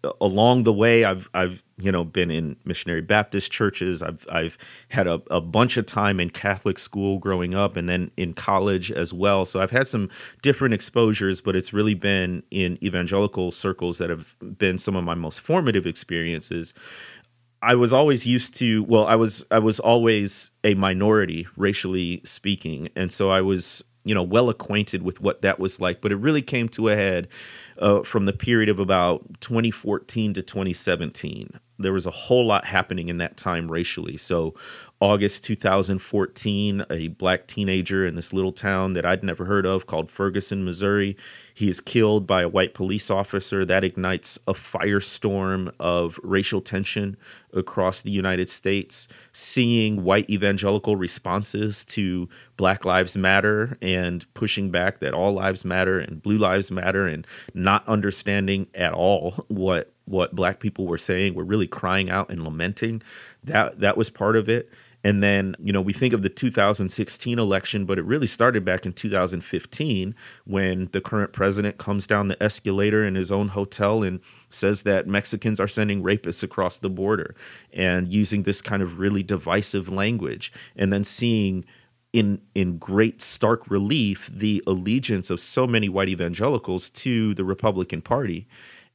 Uh, 0.03 0.11
along 0.19 0.63
the 0.63 0.73
way, 0.73 1.05
I've 1.05 1.29
I've 1.33 1.63
you 1.77 1.91
know 1.91 2.03
been 2.03 2.29
in 2.29 2.57
missionary 2.65 3.01
Baptist 3.01 3.49
churches. 3.49 4.03
I've 4.03 4.27
I've 4.29 4.57
had 4.89 5.07
a, 5.07 5.21
a 5.31 5.39
bunch 5.39 5.77
of 5.77 5.85
time 5.85 6.19
in 6.19 6.29
Catholic 6.29 6.77
school 6.77 7.17
growing 7.17 7.55
up, 7.55 7.77
and 7.77 7.87
then 7.87 8.11
in 8.17 8.33
college 8.33 8.91
as 8.91 9.13
well. 9.13 9.45
So 9.45 9.61
I've 9.61 9.71
had 9.71 9.87
some 9.87 10.09
different 10.41 10.73
exposures, 10.73 11.39
but 11.39 11.55
it's 11.55 11.71
really 11.71 11.95
been 11.95 12.43
in 12.51 12.77
evangelical 12.83 13.53
circles 13.53 13.97
that 13.97 14.09
have 14.09 14.35
been 14.57 14.77
some 14.77 14.97
of 14.97 15.05
my 15.05 15.15
most 15.15 15.39
formative 15.39 15.85
experiences. 15.87 16.73
I 17.61 17.75
was 17.75 17.91
always 17.91 18.25
used 18.25 18.55
to 18.55 18.83
well 18.83 19.05
I 19.05 19.15
was 19.15 19.45
I 19.49 19.59
was 19.59 19.79
always 19.79 20.51
a 20.63 20.73
minority 20.75 21.47
racially 21.57 22.21
speaking 22.25 22.89
and 22.95 23.11
so 23.11 23.29
I 23.29 23.41
was 23.41 23.83
you 24.03 24.15
know 24.15 24.23
well 24.23 24.49
acquainted 24.49 25.03
with 25.03 25.21
what 25.21 25.41
that 25.41 25.59
was 25.59 25.79
like 25.79 26.01
but 26.01 26.11
it 26.11 26.17
really 26.17 26.41
came 26.41 26.67
to 26.69 26.89
a 26.89 26.95
head 26.95 27.27
uh, 27.79 28.01
from 28.03 28.25
the 28.25 28.33
period 28.33 28.69
of 28.69 28.79
about 28.79 29.25
2014 29.41 30.33
to 30.33 30.41
2017 30.41 31.59
there 31.79 31.93
was 31.93 32.05
a 32.05 32.11
whole 32.11 32.45
lot 32.45 32.65
happening 32.65 33.09
in 33.09 33.17
that 33.17 33.37
time 33.37 33.71
racially 33.71 34.17
so 34.17 34.53
August 35.01 35.45
2014, 35.45 36.85
a 36.89 37.07
black 37.07 37.47
teenager 37.47 38.05
in 38.05 38.15
this 38.15 38.33
little 38.33 38.51
town 38.51 38.93
that 38.93 39.05
I'd 39.05 39.23
never 39.23 39.45
heard 39.45 39.65
of 39.65 39.87
called 39.87 40.09
Ferguson, 40.09 40.65
Missouri. 40.65 41.15
He 41.53 41.69
is 41.69 41.79
killed 41.79 42.27
by 42.27 42.41
a 42.41 42.49
white 42.49 42.73
police 42.73 43.09
officer. 43.09 43.63
That 43.63 43.85
ignites 43.85 44.37
a 44.45 44.53
firestorm 44.53 45.73
of 45.79 46.19
racial 46.21 46.59
tension 46.59 47.15
across 47.53 48.01
the 48.01 48.11
United 48.11 48.49
States. 48.49 49.07
Seeing 49.31 50.03
white 50.03 50.29
evangelical 50.29 50.97
responses 50.97 51.85
to 51.85 52.27
Black 52.57 52.83
Lives 52.83 53.15
Matter 53.15 53.77
and 53.81 54.31
pushing 54.33 54.69
back 54.69 54.99
that 54.99 55.13
all 55.13 55.31
lives 55.31 55.63
matter 55.63 55.97
and 55.97 56.21
blue 56.21 56.37
lives 56.37 56.71
matter 56.71 57.07
and 57.07 57.25
not 57.53 57.87
understanding 57.87 58.67
at 58.73 58.93
all 58.93 59.45
what 59.47 59.93
what 60.09 60.35
black 60.35 60.59
people 60.59 60.87
were 60.87 60.97
saying, 60.97 61.33
were 61.33 61.43
really 61.43 61.67
crying 61.67 62.09
out 62.09 62.29
and 62.29 62.43
lamenting. 62.43 63.01
That 63.43 63.79
that 63.79 63.97
was 63.97 64.09
part 64.09 64.35
of 64.35 64.49
it 64.49 64.69
and 65.03 65.23
then, 65.23 65.55
you 65.59 65.71
know, 65.71 65.81
we 65.81 65.93
think 65.93 66.13
of 66.13 66.23
the 66.23 66.29
2016 66.29 67.39
election, 67.39 67.85
but 67.85 67.97
it 67.97 68.03
really 68.03 68.27
started 68.27 68.65
back 68.65 68.85
in 68.85 68.91
2015 68.91 70.13
when 70.45 70.89
the 70.91 70.99
current 70.99 71.31
president 71.31 71.77
comes 71.77 72.05
down 72.05 72.27
the 72.27 72.41
escalator 72.43 73.05
in 73.05 73.15
his 73.15 73.31
own 73.31 73.49
hotel 73.49 74.03
and 74.03 74.19
says 74.49 74.83
that 74.83 75.07
Mexicans 75.07 75.59
are 75.59 75.67
sending 75.67 76.03
rapists 76.03 76.43
across 76.43 76.77
the 76.77 76.89
border 76.89 77.33
and 77.71 78.11
using 78.11 78.43
this 78.43 78.61
kind 78.61 78.81
of 78.81 78.99
really 78.99 79.23
divisive 79.23 79.87
language. 79.87 80.51
And 80.75 80.91
then 80.91 81.03
seeing 81.03 81.65
in 82.11 82.41
in 82.55 82.79
great 82.79 83.21
stark 83.21 83.69
relief 83.69 84.31
the 84.33 84.63
allegiance 84.65 85.29
of 85.29 85.39
so 85.39 85.67
many 85.67 85.87
white 85.87 86.09
evangelicals 86.09 86.89
to 86.89 87.35
the 87.35 87.45
Republican 87.45 88.01
Party 88.01 88.47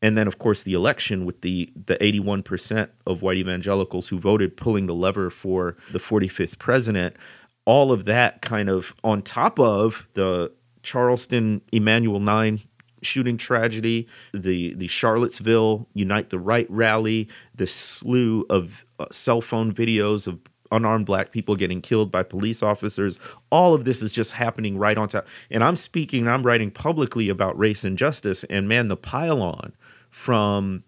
and 0.05 0.19
then 0.19 0.29
of 0.29 0.39
course 0.39 0.63
the 0.63 0.75
election 0.75 1.25
with 1.25 1.41
the 1.41 1.73
the 1.87 1.97
81% 1.97 2.89
of 3.07 3.23
white 3.23 3.39
evangelicals 3.39 4.09
who 4.09 4.19
voted 4.19 4.57
pulling 4.57 4.87
the 4.87 4.95
lever 4.95 5.31
for 5.31 5.77
the 5.93 5.99
45th 5.99 6.59
president 6.59 7.17
all 7.65 7.91
of 7.91 8.05
that 8.05 8.43
kind 8.43 8.69
of 8.69 8.95
on 9.03 9.23
top 9.23 9.59
of 9.59 10.07
the 10.13 10.53
Charleston 10.83 11.63
Emanuel 11.73 12.21
9 12.21 12.61
shooting 13.03 13.37
tragedy, 13.37 14.07
the 14.33 14.75
the 14.75 14.87
Charlottesville 14.87 15.89
Unite 15.95 16.31
the 16.31 16.39
Right 16.39 16.71
rally, 16.71 17.29
the 17.55 17.67
slew 17.67 18.45
of 18.51 18.85
uh, 18.99 19.07
cell 19.11 19.41
phone 19.41 19.73
videos 19.73 20.27
of 20.27 20.41
unarmed 20.73 21.07
black 21.07 21.31
people 21.31 21.55
getting 21.55 21.81
killed 21.81 22.11
by 22.11 22.23
police 22.23 22.63
officers. 22.63 23.19
All 23.51 23.75
of 23.75 23.85
this 23.85 24.03
is 24.03 24.13
just 24.13 24.33
happening 24.33 24.77
right 24.77 24.99
on 24.99 25.09
top. 25.09 25.27
And 25.51 25.63
I'm 25.63 25.77
speaking, 25.77 26.27
I'm 26.27 26.43
writing 26.43 26.71
publicly 26.71 27.29
about 27.29 27.57
race 27.59 27.85
and 27.85 27.97
justice. 27.97 28.45
And 28.45 28.69
man, 28.69 28.89
the 28.89 28.97
pile-on 28.97 29.75
from 30.15 30.85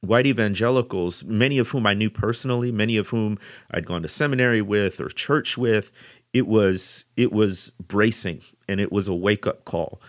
white 0.00 0.26
evangelicals, 0.26 1.24
many 1.24 1.58
of 1.58 1.70
whom 1.70 1.88
I 1.88 1.92
knew 1.92 2.08
personally, 2.08 2.70
many 2.70 2.96
of 2.96 3.08
whom 3.08 3.36
I'd 3.72 3.84
gone 3.84 4.02
to 4.02 4.08
seminary 4.08 4.62
with 4.62 5.00
or 5.00 5.08
church 5.08 5.58
with. 5.58 5.90
It 6.32 6.46
was 6.46 7.04
it 7.16 7.32
was 7.32 7.72
bracing 7.84 8.42
and 8.68 8.80
it 8.80 8.92
was 8.92 9.08
a 9.08 9.14
wake 9.14 9.44
up 9.44 9.64
call. 9.64 10.00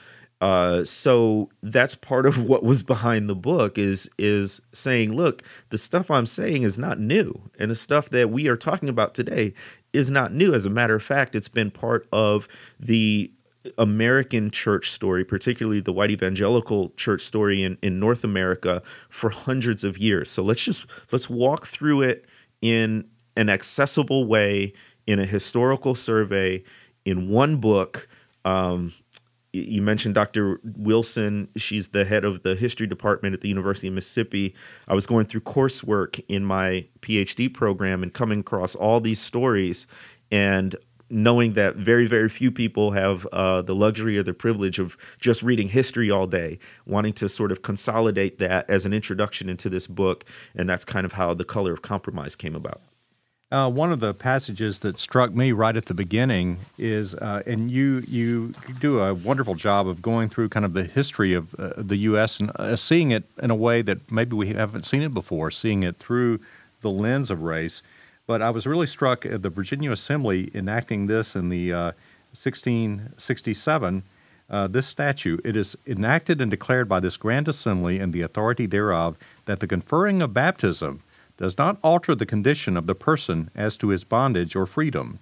Uh, 0.41 0.83
so 0.83 1.49
that's 1.63 1.95
part 1.95 2.27
of 2.27 2.37
what 2.43 2.63
was 2.63 2.83
behind 2.83 3.27
the 3.27 3.35
book 3.35 3.79
is 3.79 4.07
is 4.19 4.61
saying, 4.73 5.11
look, 5.11 5.41
the 5.69 5.77
stuff 5.79 6.11
I'm 6.11 6.27
saying 6.27 6.61
is 6.61 6.77
not 6.77 6.99
new, 6.99 7.49
and 7.57 7.71
the 7.71 7.75
stuff 7.75 8.11
that 8.11 8.29
we 8.29 8.47
are 8.47 8.55
talking 8.55 8.89
about 8.89 9.15
today 9.15 9.55
is 9.91 10.11
not 10.11 10.33
new. 10.33 10.53
As 10.53 10.67
a 10.67 10.69
matter 10.69 10.93
of 10.93 11.01
fact, 11.01 11.35
it's 11.35 11.47
been 11.47 11.71
part 11.71 12.07
of 12.13 12.47
the 12.79 13.31
American 13.77 14.49
church 14.49 14.89
story, 14.89 15.23
particularly 15.23 15.81
the 15.81 15.93
white 15.93 16.11
evangelical 16.11 16.89
church 16.97 17.21
story 17.21 17.63
in, 17.63 17.77
in 17.81 17.99
North 17.99 18.23
America 18.23 18.81
for 19.09 19.29
hundreds 19.29 19.83
of 19.83 19.97
years. 19.97 20.31
So 20.31 20.43
let's 20.43 20.63
just 20.63 20.85
let's 21.11 21.29
walk 21.29 21.67
through 21.67 22.01
it 22.01 22.25
in 22.61 23.05
an 23.35 23.49
accessible 23.49 24.25
way 24.25 24.73
in 25.07 25.19
a 25.19 25.25
historical 25.25 25.95
survey 25.95 26.63
in 27.05 27.29
one 27.29 27.57
book. 27.57 28.07
Um, 28.45 28.93
you 29.53 29.81
mentioned 29.81 30.15
Dr. 30.15 30.59
Wilson. 30.63 31.49
She's 31.57 31.89
the 31.89 32.05
head 32.05 32.23
of 32.23 32.43
the 32.43 32.55
history 32.55 32.87
department 32.87 33.33
at 33.33 33.41
the 33.41 33.49
University 33.49 33.89
of 33.89 33.93
Mississippi. 33.93 34.55
I 34.87 34.95
was 34.95 35.05
going 35.05 35.25
through 35.25 35.41
coursework 35.41 36.23
in 36.29 36.45
my 36.45 36.85
PhD 37.01 37.53
program 37.53 38.01
and 38.01 38.13
coming 38.13 38.39
across 38.39 38.75
all 38.75 39.01
these 39.01 39.19
stories. 39.19 39.87
And 40.31 40.75
knowing 41.11 41.53
that 41.53 41.75
very 41.75 42.07
very 42.07 42.29
few 42.29 42.51
people 42.51 42.91
have 42.91 43.25
uh, 43.27 43.61
the 43.61 43.75
luxury 43.75 44.17
or 44.17 44.23
the 44.23 44.33
privilege 44.33 44.79
of 44.79 44.97
just 45.19 45.43
reading 45.43 45.67
history 45.67 46.09
all 46.09 46.27
day 46.27 46.57
wanting 46.85 47.13
to 47.13 47.27
sort 47.27 47.51
of 47.51 47.61
consolidate 47.61 48.39
that 48.39 48.69
as 48.69 48.85
an 48.85 48.93
introduction 48.93 49.49
into 49.49 49.69
this 49.69 49.87
book 49.87 50.25
and 50.55 50.69
that's 50.69 50.85
kind 50.85 51.05
of 51.05 51.13
how 51.13 51.33
the 51.33 51.45
color 51.45 51.73
of 51.73 51.81
compromise 51.81 52.35
came 52.35 52.55
about 52.55 52.81
uh, 53.51 53.69
one 53.69 53.91
of 53.91 53.99
the 53.99 54.13
passages 54.13 54.79
that 54.79 54.97
struck 54.97 55.33
me 55.33 55.51
right 55.51 55.75
at 55.75 55.85
the 55.85 55.93
beginning 55.93 56.57
is, 56.77 57.13
uh, 57.15 57.43
and 57.45 57.69
you 57.69 58.01
you 58.07 58.53
do 58.79 58.99
a 58.99 59.13
wonderful 59.13 59.55
job 59.55 59.89
of 59.89 60.01
going 60.01 60.29
through 60.29 60.47
kind 60.47 60.65
of 60.65 60.71
the 60.71 60.85
history 60.85 61.33
of 61.33 61.53
uh, 61.55 61.73
the 61.75 61.97
U.S. 61.97 62.39
and 62.39 62.49
uh, 62.55 62.77
seeing 62.77 63.11
it 63.11 63.25
in 63.43 63.51
a 63.51 63.55
way 63.55 63.81
that 63.81 64.09
maybe 64.09 64.37
we 64.37 64.47
haven't 64.47 64.85
seen 64.85 65.01
it 65.01 65.13
before, 65.13 65.51
seeing 65.51 65.83
it 65.83 65.97
through 65.97 66.39
the 66.79 66.89
lens 66.89 67.29
of 67.29 67.41
race. 67.41 67.81
But 68.31 68.41
I 68.41 68.49
was 68.49 68.65
really 68.65 68.87
struck 68.87 69.25
at 69.25 69.41
the 69.41 69.49
Virginia 69.49 69.91
Assembly 69.91 70.49
enacting 70.55 71.07
this 71.07 71.35
in 71.35 71.49
the 71.49 71.73
uh, 71.73 71.91
1667. 72.31 74.03
Uh, 74.49 74.67
this 74.67 74.87
statute, 74.87 75.41
it 75.43 75.57
is 75.57 75.75
enacted 75.85 76.39
and 76.39 76.49
declared 76.49 76.87
by 76.87 77.01
this 77.01 77.17
Grand 77.17 77.49
Assembly 77.49 77.99
and 77.99 78.13
the 78.13 78.21
authority 78.21 78.67
thereof 78.67 79.17
that 79.43 79.59
the 79.59 79.67
conferring 79.67 80.21
of 80.21 80.33
baptism 80.33 81.03
does 81.35 81.57
not 81.57 81.77
alter 81.83 82.15
the 82.15 82.25
condition 82.25 82.77
of 82.77 82.87
the 82.87 82.95
person 82.95 83.51
as 83.53 83.75
to 83.75 83.89
his 83.89 84.05
bondage 84.05 84.55
or 84.55 84.65
freedom. 84.65 85.19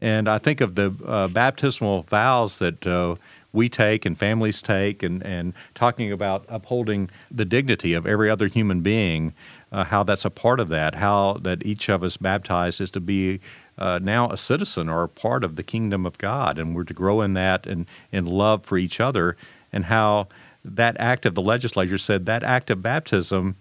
And 0.00 0.28
I 0.28 0.38
think 0.38 0.60
of 0.60 0.76
the 0.76 0.94
uh, 1.04 1.26
baptismal 1.26 2.02
vows 2.02 2.60
that 2.60 2.86
uh, 2.86 3.16
we 3.52 3.68
take 3.68 4.06
and 4.06 4.16
families 4.16 4.62
take, 4.62 5.02
and, 5.02 5.24
and 5.24 5.54
talking 5.74 6.12
about 6.12 6.44
upholding 6.48 7.10
the 7.32 7.44
dignity 7.44 7.94
of 7.94 8.06
every 8.06 8.30
other 8.30 8.46
human 8.46 8.80
being 8.82 9.34
uh, 9.72 9.84
how 9.84 10.02
that's 10.02 10.24
a 10.24 10.30
part 10.30 10.60
of 10.60 10.68
that, 10.68 10.96
how 10.96 11.34
that 11.42 11.64
each 11.64 11.88
of 11.88 12.02
us 12.02 12.16
baptized 12.16 12.80
is 12.80 12.90
to 12.92 13.00
be 13.00 13.40
uh, 13.78 13.98
now 14.02 14.30
a 14.30 14.36
citizen 14.36 14.88
or 14.88 15.02
a 15.02 15.08
part 15.08 15.44
of 15.44 15.56
the 15.56 15.62
kingdom 15.62 16.06
of 16.06 16.18
God, 16.18 16.58
and 16.58 16.74
we're 16.74 16.84
to 16.84 16.94
grow 16.94 17.20
in 17.20 17.34
that 17.34 17.66
and 17.66 17.86
in 18.12 18.24
love 18.26 18.64
for 18.64 18.78
each 18.78 19.00
other, 19.00 19.36
and 19.72 19.86
how 19.86 20.28
that 20.64 20.96
act 20.98 21.26
of 21.26 21.34
the 21.34 21.42
legislature 21.42 21.98
said 21.98 22.26
that 22.26 22.42
act 22.42 22.70
of 22.70 22.82
baptism 22.82 23.56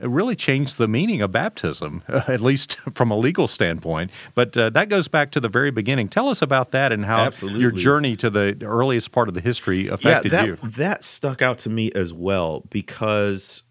really 0.00 0.34
changed 0.34 0.78
the 0.78 0.88
meaning 0.88 1.20
of 1.20 1.30
baptism, 1.32 2.02
at 2.08 2.40
least 2.40 2.78
from 2.94 3.10
a 3.10 3.16
legal 3.16 3.46
standpoint. 3.46 4.10
But 4.34 4.56
uh, 4.56 4.70
that 4.70 4.88
goes 4.88 5.08
back 5.08 5.30
to 5.32 5.40
the 5.40 5.48
very 5.48 5.70
beginning. 5.70 6.08
Tell 6.08 6.28
us 6.28 6.40
about 6.40 6.70
that 6.70 6.92
and 6.92 7.04
how 7.04 7.24
Absolutely. 7.24 7.60
your 7.60 7.70
journey 7.70 8.16
to 8.16 8.30
the 8.30 8.56
earliest 8.62 9.12
part 9.12 9.28
of 9.28 9.34
the 9.34 9.40
history 9.40 9.88
affected 9.88 10.32
yeah, 10.32 10.46
that, 10.46 10.46
you. 10.46 10.70
That 10.70 11.04
stuck 11.04 11.42
out 11.42 11.58
to 11.58 11.70
me 11.70 11.92
as 11.92 12.12
well 12.12 12.64
because 12.70 13.64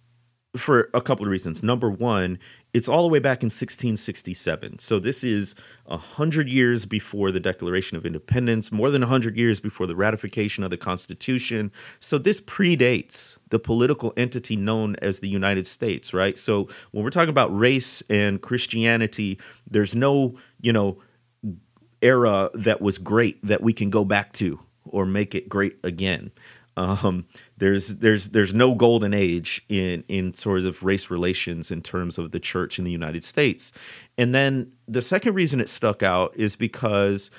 for 0.56 0.90
a 0.94 1.02
couple 1.02 1.26
of 1.26 1.32
reasons. 1.32 1.64
Number 1.64 1.90
one, 1.90 2.38
it's 2.74 2.90
all 2.90 3.04
the 3.04 3.10
way 3.10 3.20
back 3.20 3.42
in 3.42 3.48
1667. 3.48 4.80
So 4.80 5.00
this 5.00 5.24
is 5.24 5.56
a 5.86 5.98
hundred 5.98 6.50
years 6.50 6.86
before 6.86 7.32
the 7.32 7.40
Declaration 7.40 7.98
of 7.98 8.06
Independence, 8.06 8.72
more 8.72 8.90
than 8.90 9.04
a 9.04 9.08
hundred 9.08 9.38
years 9.38 9.62
before 9.62 9.88
the 9.88 9.96
ratification 9.96 10.64
of 10.64 10.70
the 10.70 10.78
Constitution. 10.78 11.72
So 12.00 12.18
this 12.18 12.42
predates 12.42 13.38
the 13.50 13.60
political 13.60 14.14
entity 14.18 14.58
known 14.58 14.96
as 15.02 15.20
the 15.20 15.30
United 15.30 15.68
States, 15.68 16.14
right? 16.14 16.38
So 16.38 16.68
when 16.92 17.04
we're 17.04 17.12
talking 17.12 17.30
about 17.30 17.58
race 17.58 18.04
and 18.10 18.42
Christianity, 18.42 19.40
there's 19.70 19.96
no, 19.96 20.38
you 20.60 20.74
know, 20.74 21.02
era 22.02 22.50
that 22.56 22.82
was 22.82 22.98
great 22.98 23.44
that 23.46 23.62
we 23.62 23.74
can 23.74 23.90
go 23.90 24.04
back 24.04 24.34
to 24.34 24.60
or 24.86 25.06
make 25.06 25.36
it 25.36 25.48
great 25.48 25.78
again. 25.84 26.32
Um, 26.78 27.26
there's 27.58 27.98
there's 27.98 28.30
there's 28.30 28.54
no 28.54 28.76
golden 28.76 29.14
age 29.14 29.64
in 29.68 30.04
in 30.08 30.34
sort 30.34 30.62
of 30.62 30.84
race 30.84 31.10
relations 31.10 31.70
in 31.70 31.82
terms 31.82 32.18
of 32.18 32.32
the 32.32 32.40
church 32.40 32.80
in 32.80 32.86
the 32.86 32.92
United 32.92 33.24
States. 33.24 33.72
And 34.18 34.34
then 34.34 34.72
the 34.88 35.02
second 35.02 35.34
reason 35.34 35.60
it 35.60 35.70
stuck 35.70 36.02
out 36.02 36.36
is 36.38 36.56
because 36.56 37.30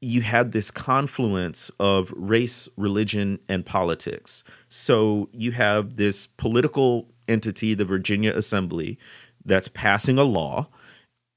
you 0.00 0.22
had 0.22 0.52
this 0.52 0.70
confluence 0.70 1.70
of 1.80 2.12
race, 2.16 2.68
religion, 2.76 3.40
and 3.48 3.66
politics. 3.66 4.44
So 4.68 5.28
you 5.32 5.52
have 5.52 5.96
this 5.96 6.26
political 6.26 7.08
entity, 7.26 7.74
the 7.74 7.84
Virginia 7.84 8.32
Assembly, 8.32 8.98
that's 9.44 9.68
passing 9.68 10.18
a 10.18 10.24
law 10.24 10.68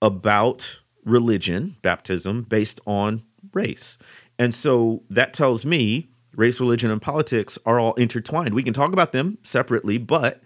about 0.01 0.79
religion, 1.03 1.77
baptism, 1.81 2.43
based 2.43 2.79
on 2.85 3.23
race. 3.53 3.97
And 4.37 4.53
so 4.53 5.03
that 5.09 5.33
tells 5.33 5.65
me 5.65 6.10
race, 6.35 6.59
religion, 6.59 6.91
and 6.91 7.01
politics 7.01 7.57
are 7.65 7.79
all 7.79 7.93
intertwined. 7.95 8.53
We 8.53 8.63
can 8.63 8.73
talk 8.73 8.93
about 8.93 9.11
them 9.11 9.37
separately, 9.43 9.97
but 9.97 10.41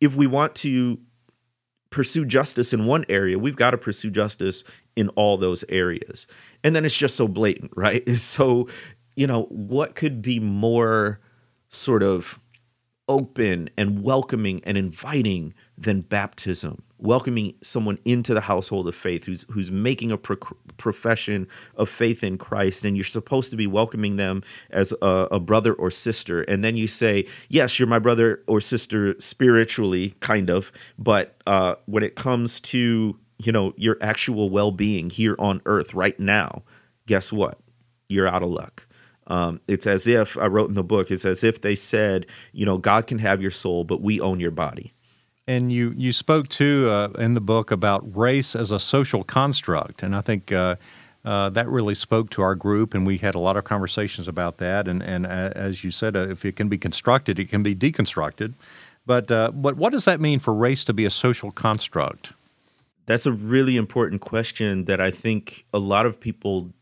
if 0.00 0.14
we 0.14 0.26
want 0.26 0.54
to 0.56 0.98
pursue 1.90 2.24
justice 2.24 2.72
in 2.72 2.86
one 2.86 3.04
area, 3.08 3.38
we've 3.38 3.56
got 3.56 3.70
to 3.70 3.78
pursue 3.78 4.10
justice 4.10 4.64
in 4.96 5.08
all 5.10 5.36
those 5.36 5.64
areas. 5.68 6.26
And 6.64 6.74
then 6.74 6.84
it's 6.84 6.96
just 6.96 7.16
so 7.16 7.28
blatant, 7.28 7.72
right? 7.76 8.08
So, 8.10 8.68
you 9.14 9.26
know, 9.26 9.44
what 9.44 9.94
could 9.94 10.20
be 10.20 10.40
more 10.40 11.20
sort 11.68 12.02
of 12.02 12.38
open 13.08 13.70
and 13.76 14.02
welcoming 14.02 14.62
and 14.64 14.76
inviting 14.76 15.54
than 15.78 16.00
baptism? 16.00 16.82
Welcoming 16.98 17.54
someone 17.62 17.98
into 18.04 18.34
the 18.34 18.40
household 18.40 18.88
of 18.88 18.94
faith 18.94 19.24
who's 19.24 19.44
who's 19.50 19.70
making 19.70 20.10
a 20.10 20.16
pro- 20.16 20.36
profession 20.76 21.46
of 21.76 21.88
faith 21.88 22.24
in 22.24 22.38
Christ 22.38 22.84
and 22.84 22.96
you're 22.96 23.04
supposed 23.04 23.50
to 23.50 23.56
be 23.56 23.66
welcoming 23.66 24.16
them 24.16 24.42
as 24.70 24.92
a, 25.02 25.28
a, 25.30 25.40
brother 25.40 25.74
or 25.74 25.90
sister. 25.90 26.42
And 26.42 26.64
then 26.64 26.76
you 26.76 26.86
say 26.86 27.26
yes 27.48 27.78
you're 27.78 27.88
my 27.88 27.98
brother 27.98 28.42
or 28.46 28.60
sister 28.60 29.14
spiritually 29.20 30.14
kind 30.20 30.50
of 30.50 30.72
but 30.98 31.36
uh, 31.46 31.74
when 31.86 32.02
it 32.02 32.14
comes 32.14 32.60
to 32.60 33.18
you 33.38 33.52
know 33.52 33.74
your 33.76 33.98
actual 34.00 34.48
well-being 34.48 35.10
here 35.10 35.36
on 35.38 35.60
earth 35.66 35.92
right 35.92 36.18
now 36.18 36.62
guess 37.06 37.32
what? 37.32 37.58
You're 38.08 38.28
out 38.28 38.42
of 38.42 38.50
luck. 38.50 38.86
Um, 39.28 39.60
it's 39.66 39.86
as 39.86 40.06
if 40.06 40.36
I 40.38 40.46
wrote 40.46 40.68
in 40.68 40.74
the 40.74 40.84
book, 40.84 41.10
it's 41.10 41.24
as 41.24 41.42
if 41.42 41.60
they 41.60 41.74
said, 41.74 42.26
you 42.52 42.64
know, 42.64 42.78
God 42.78 43.06
can 43.06 43.18
have 43.18 43.42
your 43.42 43.50
soul, 43.50 43.82
but 43.82 44.00
we 44.00 44.20
own 44.20 44.38
your 44.38 44.52
body. 44.52 44.92
And 45.48 45.72
you, 45.72 45.94
you 45.96 46.12
spoke 46.12 46.48
too 46.48 46.88
uh, 46.90 47.08
in 47.18 47.34
the 47.34 47.40
book 47.40 47.70
about 47.70 48.16
race 48.16 48.56
as 48.56 48.72
a 48.72 48.80
social 48.80 49.22
construct, 49.22 50.02
and 50.02 50.16
I 50.16 50.20
think 50.20 50.50
uh, 50.50 50.74
uh, 51.24 51.50
that 51.50 51.68
really 51.68 51.94
spoke 51.94 52.30
to 52.30 52.42
our 52.42 52.54
group, 52.54 52.94
and 52.94 53.06
we 53.06 53.18
had 53.18 53.34
a 53.34 53.38
lot 53.38 53.56
of 53.56 53.64
conversations 53.64 54.28
about 54.28 54.58
that. 54.58 54.88
And, 54.88 55.02
and 55.02 55.26
uh, 55.26 55.52
as 55.54 55.84
you 55.84 55.90
said, 55.90 56.16
uh, 56.16 56.28
if 56.28 56.44
it 56.44 56.56
can 56.56 56.68
be 56.68 56.78
constructed, 56.78 57.38
it 57.38 57.48
can 57.48 57.62
be 57.62 57.74
deconstructed. 57.74 58.54
But 59.06 59.30
uh, 59.30 59.52
but 59.52 59.76
what 59.76 59.92
does 59.92 60.04
that 60.04 60.20
mean 60.20 60.40
for 60.40 60.52
race 60.52 60.82
to 60.84 60.92
be 60.92 61.04
a 61.04 61.10
social 61.10 61.52
construct? 61.52 62.32
That's 63.06 63.24
a 63.24 63.32
really 63.32 63.76
important 63.76 64.20
question 64.20 64.86
that 64.86 65.00
I 65.00 65.12
think 65.12 65.64
a 65.72 65.78
lot 65.78 66.06
of 66.06 66.18
people 66.18 66.72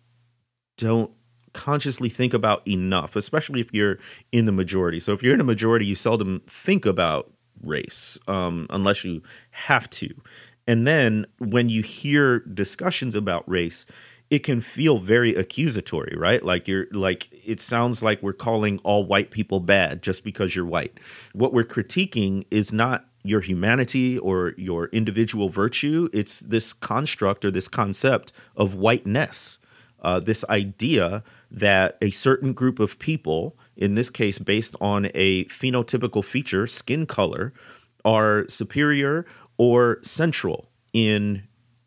don't 0.79 1.11
consciously 1.53 2.09
think 2.09 2.33
about 2.33 2.67
enough, 2.67 3.15
especially 3.15 3.61
if 3.61 3.73
you're 3.73 3.99
in 4.33 4.47
the 4.47 4.53
majority. 4.53 5.01
So 5.01 5.13
if 5.13 5.23
you're 5.23 5.35
in 5.35 5.41
a 5.41 5.45
majority, 5.45 5.85
you 5.85 5.95
seldom 5.95 6.41
think 6.47 6.87
about 6.87 7.31
race 7.63 8.19
um, 8.29 8.67
unless 8.71 9.05
you 9.05 9.23
have 9.51 9.89
to. 9.91 10.11
And 10.67 10.87
then 10.87 11.27
when 11.39 11.69
you 11.69 11.83
hear 11.83 12.41
discussions 12.41 13.15
about 13.15 13.49
race, 13.49 13.87
it 14.31 14.41
can 14.41 14.61
feel 14.61 14.99
very 14.99 15.35
accusatory, 15.35 16.17
right? 16.17 16.43
Like 16.43 16.67
you're 16.67 16.87
like 16.93 17.29
it 17.33 17.61
sounds 17.61 18.03
like 18.03 18.23
we're 18.23 18.33
calling 18.33 18.79
all 18.79 19.05
white 19.05 19.31
people 19.31 19.61
bad 19.61 20.03
just 20.03 20.25
because 20.25 20.57
you're 20.57 20.65
white. 20.65 20.99
What 21.33 21.53
we're 21.53 21.65
critiquing 21.65 22.47
is 22.51 22.73
not 22.73 23.07
your 23.23 23.41
humanity 23.41 24.19
or 24.19 24.55
your 24.57 24.87
individual 24.89 25.49
virtue. 25.49 26.09
It's 26.13 26.41
this 26.41 26.73
construct 26.73 27.45
or 27.45 27.51
this 27.51 27.69
concept 27.69 28.33
of 28.57 28.75
whiteness. 28.75 29.59
Uh, 30.01 30.21
this 30.21 30.45
idea 30.51 31.23
that 31.51 31.97
a 32.03 32.11
certain 32.11 32.53
group 32.53 32.79
of 32.79 32.99
people 32.99 33.57
in 33.77 33.95
this 33.95 34.11
case 34.11 34.39
based 34.39 34.77
on 34.81 35.09
a 35.15 35.45
phenotypical 35.47 36.25
feature, 36.25 36.67
skin 36.67 37.07
color, 37.07 37.53
are 38.05 38.47
superior 38.49 39.27
or 39.59 39.99
central 40.03 40.69
in 40.93 41.43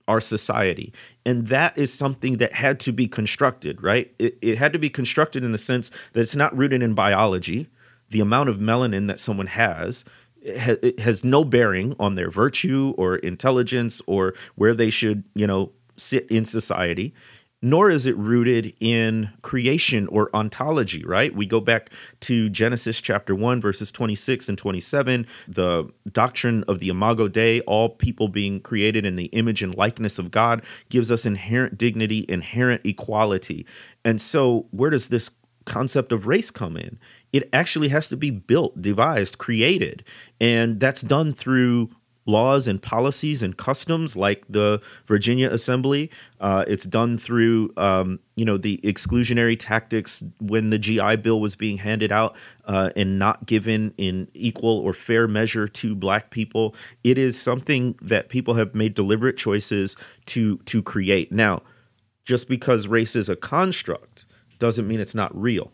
our 0.07 0.21
society. 0.21 0.93
And 1.25 1.47
that 1.47 1.77
is 1.77 1.93
something 1.93 2.37
that 2.37 2.53
had 2.53 2.79
to 2.81 2.93
be 2.93 3.07
constructed, 3.07 3.83
right? 3.83 4.13
It, 4.17 4.37
it 4.41 4.57
had 4.57 4.73
to 4.73 4.79
be 4.79 4.89
constructed 4.89 5.43
in 5.43 5.51
the 5.51 5.57
sense 5.57 5.91
that 6.13 6.21
it's 6.21 6.35
not 6.35 6.57
rooted 6.57 6.81
in 6.81 6.93
biology. 6.93 7.67
The 8.09 8.21
amount 8.21 8.49
of 8.49 8.57
melanin 8.57 9.07
that 9.07 9.19
someone 9.19 9.47
has 9.47 10.05
it 10.47 10.99
has 10.99 11.25
no 11.25 11.43
bearing 11.43 11.93
on 11.99 12.15
their 12.15 12.29
virtue 12.29 12.93
or 12.97 13.17
intelligence 13.17 14.01
or 14.07 14.33
where 14.55 14.73
they 14.73 14.89
should, 14.89 15.25
you 15.35 15.45
know, 15.45 15.71
sit 15.97 16.29
in 16.29 16.45
society 16.45 17.13
nor 17.61 17.89
is 17.89 18.05
it 18.05 18.15
rooted 18.17 18.73
in 18.79 19.29
creation 19.41 20.07
or 20.07 20.29
ontology, 20.35 21.03
right? 21.03 21.35
We 21.35 21.45
go 21.45 21.59
back 21.59 21.91
to 22.21 22.49
Genesis 22.49 23.01
chapter 23.01 23.33
1, 23.33 23.59
verses 23.59 23.91
26 23.91 24.49
and 24.49 24.57
27, 24.57 25.25
the 25.47 25.89
doctrine 26.11 26.63
of 26.67 26.79
the 26.79 26.89
Imago 26.89 27.27
Dei, 27.27 27.61
all 27.61 27.89
people 27.89 28.27
being 28.27 28.59
created 28.59 29.05
in 29.05 29.15
the 29.15 29.25
image 29.25 29.63
and 29.63 29.75
likeness 29.75 30.19
of 30.19 30.29
God, 30.29 30.63
gives 30.89 31.11
us 31.11 31.25
inherent 31.25 31.77
dignity, 31.77 32.25
inherent 32.29 32.81
equality. 32.85 33.65
And 34.05 34.21
so, 34.21 34.67
where 34.71 34.91
does 34.91 35.07
this 35.07 35.31
concept 35.65 36.11
of 36.11 36.27
race 36.27 36.51
come 36.51 36.77
in? 36.77 36.99
It 37.33 37.49
actually 37.51 37.89
has 37.89 38.07
to 38.09 38.17
be 38.17 38.29
built, 38.29 38.81
devised, 38.81 39.37
created. 39.37 40.03
And 40.39 40.79
that's 40.79 41.01
done 41.01 41.33
through 41.33 41.89
laws 42.27 42.67
and 42.67 42.81
policies 42.81 43.41
and 43.41 43.57
customs 43.57 44.15
like 44.15 44.43
the 44.47 44.81
Virginia 45.07 45.49
Assembly. 45.49 46.11
Uh, 46.39 46.65
it's 46.67 46.85
done 46.85 47.17
through, 47.17 47.73
um, 47.77 48.19
you 48.35 48.45
know, 48.45 48.57
the 48.57 48.79
exclusionary 48.83 49.55
tactics 49.57 50.23
when 50.39 50.69
the 50.69 50.77
GI 50.77 51.15
Bill 51.17 51.39
was 51.39 51.55
being 51.55 51.77
handed 51.77 52.11
out 52.11 52.35
uh, 52.65 52.91
and 52.95 53.17
not 53.17 53.45
given 53.45 53.93
in 53.97 54.27
equal 54.33 54.77
or 54.77 54.93
fair 54.93 55.27
measure 55.27 55.67
to 55.67 55.95
Black 55.95 56.29
people. 56.29 56.75
It 57.03 57.17
is 57.17 57.39
something 57.39 57.97
that 58.01 58.29
people 58.29 58.53
have 58.55 58.75
made 58.75 58.93
deliberate 58.93 59.37
choices 59.37 59.95
to 60.27 60.57
to 60.57 60.83
create. 60.83 61.31
Now, 61.31 61.63
just 62.25 62.49
because 62.49 62.87
race 62.87 63.15
is 63.15 63.29
a 63.29 63.35
construct 63.35 64.25
doesn't 64.59 64.87
mean 64.87 64.99
it's 64.99 65.15
not 65.15 65.35
real. 65.39 65.71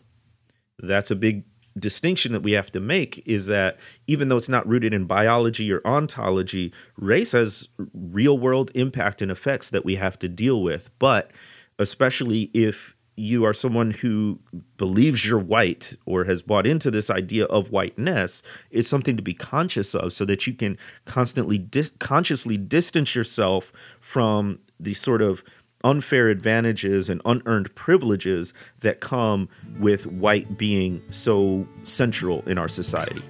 That's 0.78 1.10
a 1.10 1.16
big 1.16 1.44
distinction 1.78 2.32
that 2.32 2.42
we 2.42 2.52
have 2.52 2.70
to 2.72 2.80
make 2.80 3.22
is 3.26 3.46
that 3.46 3.78
even 4.06 4.28
though 4.28 4.36
it's 4.36 4.48
not 4.48 4.66
rooted 4.66 4.94
in 4.94 5.06
biology 5.06 5.72
or 5.72 5.80
ontology, 5.84 6.72
race 6.96 7.32
has 7.32 7.68
real 7.92 8.38
world 8.38 8.70
impact 8.74 9.20
and 9.20 9.30
effects 9.30 9.70
that 9.70 9.84
we 9.84 9.96
have 9.96 10.18
to 10.20 10.28
deal 10.28 10.62
with. 10.62 10.90
But 10.98 11.30
especially 11.78 12.50
if 12.54 12.94
you 13.16 13.44
are 13.44 13.52
someone 13.52 13.92
who 13.92 14.40
believes 14.76 15.26
you're 15.26 15.38
white 15.38 15.94
or 16.04 16.24
has 16.24 16.42
bought 16.42 16.66
into 16.66 16.90
this 16.90 17.10
idea 17.10 17.44
of 17.46 17.70
whiteness, 17.70 18.42
it's 18.70 18.88
something 18.88 19.16
to 19.16 19.22
be 19.22 19.34
conscious 19.34 19.94
of 19.94 20.12
so 20.12 20.24
that 20.24 20.46
you 20.46 20.52
can 20.52 20.76
constantly 21.04 21.58
dis- 21.58 21.92
consciously 21.98 22.56
distance 22.56 23.14
yourself 23.14 23.72
from 24.00 24.58
the 24.80 24.94
sort 24.94 25.22
of 25.22 25.44
unfair 25.84 26.28
advantages 26.28 27.08
and 27.08 27.20
unearned 27.24 27.72
privileges 27.74 28.52
that 28.80 29.00
come 29.00 29.48
with 29.78 30.06
white 30.06 30.58
being 30.58 31.02
so 31.10 31.68
central 31.84 32.42
in 32.48 32.58
our 32.58 32.68
society. 32.68 33.22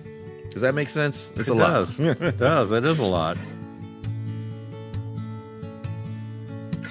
Does 0.50 0.62
that 0.62 0.74
make 0.74 0.88
sense? 0.88 1.32
It's 1.36 1.48
it 1.48 1.56
a 1.56 1.58
does. 1.58 1.98
lot. 2.00 2.22
it 2.22 2.38
does. 2.38 2.70
It 2.72 2.84
is 2.84 3.00
a 3.00 3.04
lot. 3.04 3.36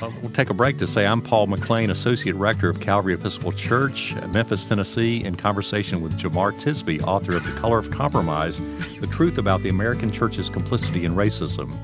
Uh, 0.02 0.12
we'll 0.22 0.32
take 0.32 0.50
a 0.50 0.54
break 0.54 0.78
to 0.80 0.86
say 0.88 1.06
I'm 1.06 1.22
Paul 1.22 1.48
McLean, 1.48 1.90
Associate 1.90 2.36
Rector 2.36 2.68
of 2.68 2.82
Calvary 2.82 3.14
Episcopal 3.14 3.54
Church, 3.54 4.14
Memphis, 4.34 4.66
Tennessee, 4.66 5.24
in 5.24 5.36
conversation 5.36 6.02
with 6.02 6.20
Jemar 6.20 6.52
Tisby, 6.60 7.02
author 7.04 7.38
of 7.38 7.46
The 7.46 7.54
Color 7.54 7.78
of 7.78 7.90
Compromise 7.90 8.60
The 9.00 9.08
Truth 9.08 9.38
About 9.38 9.62
the 9.62 9.70
American 9.70 10.12
Church's 10.12 10.50
Complicity 10.50 11.06
in 11.06 11.16
Racism. 11.16 11.78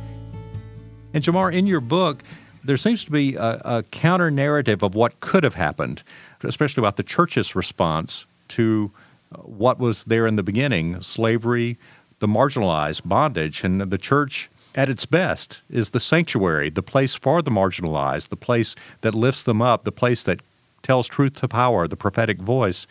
And 1.13 1.23
Jemar, 1.23 1.53
in 1.53 1.65
your 1.65 1.79
book, 1.79 2.23
there 2.63 2.77
seems 2.77 3.03
to 3.05 3.11
be 3.11 3.35
a, 3.35 3.61
a 3.65 3.83
counter 3.91 4.31
narrative 4.31 4.83
of 4.83 4.95
what 4.95 5.19
could 5.19 5.43
have 5.43 5.55
happened, 5.55 6.03
especially 6.43 6.81
about 6.81 6.97
the 6.97 7.03
church's 7.03 7.55
response 7.55 8.25
to 8.49 8.91
uh, 9.33 9.39
what 9.39 9.79
was 9.79 10.03
there 10.05 10.25
in 10.27 10.35
the 10.35 10.43
beginning 10.43 11.01
slavery, 11.01 11.77
the 12.19 12.27
marginalized, 12.27 13.01
bondage, 13.05 13.63
and 13.63 13.81
the 13.81 13.97
church 13.97 14.49
at 14.75 14.89
its 14.89 15.05
best 15.05 15.61
is 15.69 15.89
the 15.89 15.99
sanctuary, 15.99 16.69
the 16.69 16.83
place 16.83 17.15
for 17.15 17.41
the 17.41 17.51
marginalized, 17.51 18.29
the 18.29 18.35
place 18.35 18.75
that 19.01 19.15
lifts 19.15 19.43
them 19.43 19.61
up, 19.61 19.83
the 19.83 19.91
place 19.91 20.23
that 20.23 20.41
tells 20.83 21.07
truth 21.07 21.33
to 21.35 21.47
power, 21.47 21.87
the 21.87 21.97
prophetic 21.97 22.39
voice. 22.39 22.87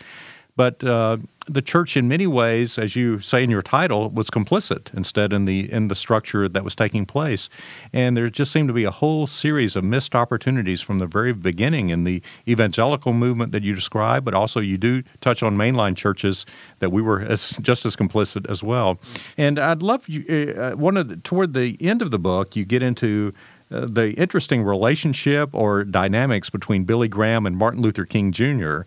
But 0.56 0.82
uh, 0.82 1.18
the 1.48 1.62
church, 1.62 1.96
in 1.96 2.08
many 2.08 2.26
ways, 2.26 2.78
as 2.78 2.94
you 2.94 3.18
say 3.20 3.42
in 3.42 3.50
your 3.50 3.62
title, 3.62 4.10
was 4.10 4.30
complicit 4.30 4.92
instead 4.94 5.32
in 5.32 5.44
the 5.44 5.70
in 5.72 5.88
the 5.88 5.94
structure 5.94 6.48
that 6.48 6.64
was 6.64 6.74
taking 6.74 7.06
place. 7.06 7.48
And 7.92 8.16
there 8.16 8.28
just 8.28 8.52
seemed 8.52 8.68
to 8.68 8.74
be 8.74 8.84
a 8.84 8.90
whole 8.90 9.26
series 9.26 9.76
of 9.76 9.84
missed 9.84 10.14
opportunities 10.14 10.80
from 10.80 10.98
the 10.98 11.06
very 11.06 11.32
beginning 11.32 11.90
in 11.90 12.04
the 12.04 12.22
evangelical 12.46 13.12
movement 13.12 13.52
that 13.52 13.62
you 13.62 13.74
describe. 13.74 14.24
But 14.24 14.34
also, 14.34 14.60
you 14.60 14.78
do 14.78 15.02
touch 15.20 15.42
on 15.42 15.56
mainline 15.56 15.96
churches 15.96 16.46
that 16.78 16.90
we 16.90 17.02
were 17.02 17.20
as, 17.20 17.50
just 17.60 17.86
as 17.86 17.96
complicit 17.96 18.48
as 18.50 18.62
well. 18.62 19.00
And 19.36 19.58
I'd 19.58 19.82
love 19.82 20.08
you. 20.08 20.54
Uh, 20.58 20.72
one 20.72 20.96
of 20.96 21.08
the, 21.08 21.16
toward 21.16 21.54
the 21.54 21.76
end 21.80 22.02
of 22.02 22.10
the 22.10 22.18
book, 22.18 22.56
you 22.56 22.64
get 22.64 22.82
into 22.82 23.32
uh, 23.70 23.86
the 23.86 24.12
interesting 24.12 24.62
relationship 24.62 25.50
or 25.52 25.84
dynamics 25.84 26.48
between 26.48 26.84
Billy 26.84 27.08
Graham 27.08 27.44
and 27.44 27.54
Martin 27.56 27.82
Luther 27.82 28.06
King 28.06 28.32
Jr. 28.32 28.82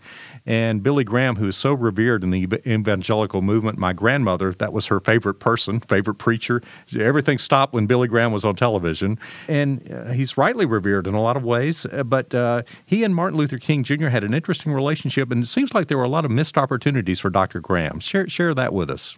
And 0.45 0.81
Billy 0.81 1.03
Graham, 1.03 1.35
who 1.35 1.47
is 1.47 1.55
so 1.55 1.73
revered 1.73 2.23
in 2.23 2.31
the 2.31 2.47
evangelical 2.65 3.41
movement, 3.41 3.77
my 3.77 3.93
grandmother, 3.93 4.53
that 4.53 4.73
was 4.73 4.87
her 4.87 4.99
favorite 4.99 5.35
person, 5.35 5.79
favorite 5.79 6.15
preacher. 6.15 6.61
Everything 6.97 7.37
stopped 7.37 7.73
when 7.73 7.85
Billy 7.85 8.07
Graham 8.07 8.31
was 8.31 8.43
on 8.45 8.55
television. 8.55 9.19
And 9.47 9.91
uh, 9.91 10.11
he's 10.11 10.37
rightly 10.37 10.65
revered 10.65 11.07
in 11.07 11.13
a 11.13 11.21
lot 11.21 11.37
of 11.37 11.43
ways. 11.43 11.85
Uh, 11.85 12.03
but 12.03 12.33
uh, 12.33 12.63
he 12.85 13.03
and 13.03 13.13
Martin 13.15 13.37
Luther 13.37 13.57
King 13.57 13.83
Jr. 13.83 14.07
had 14.07 14.23
an 14.23 14.33
interesting 14.33 14.73
relationship, 14.73 15.31
and 15.31 15.43
it 15.43 15.47
seems 15.47 15.73
like 15.73 15.87
there 15.87 15.97
were 15.97 16.03
a 16.03 16.09
lot 16.09 16.25
of 16.25 16.31
missed 16.31 16.57
opportunities 16.57 17.19
for 17.19 17.29
Dr. 17.29 17.59
Graham. 17.59 17.99
Share, 17.99 18.27
share 18.27 18.53
that 18.53 18.73
with 18.73 18.89
us. 18.89 19.17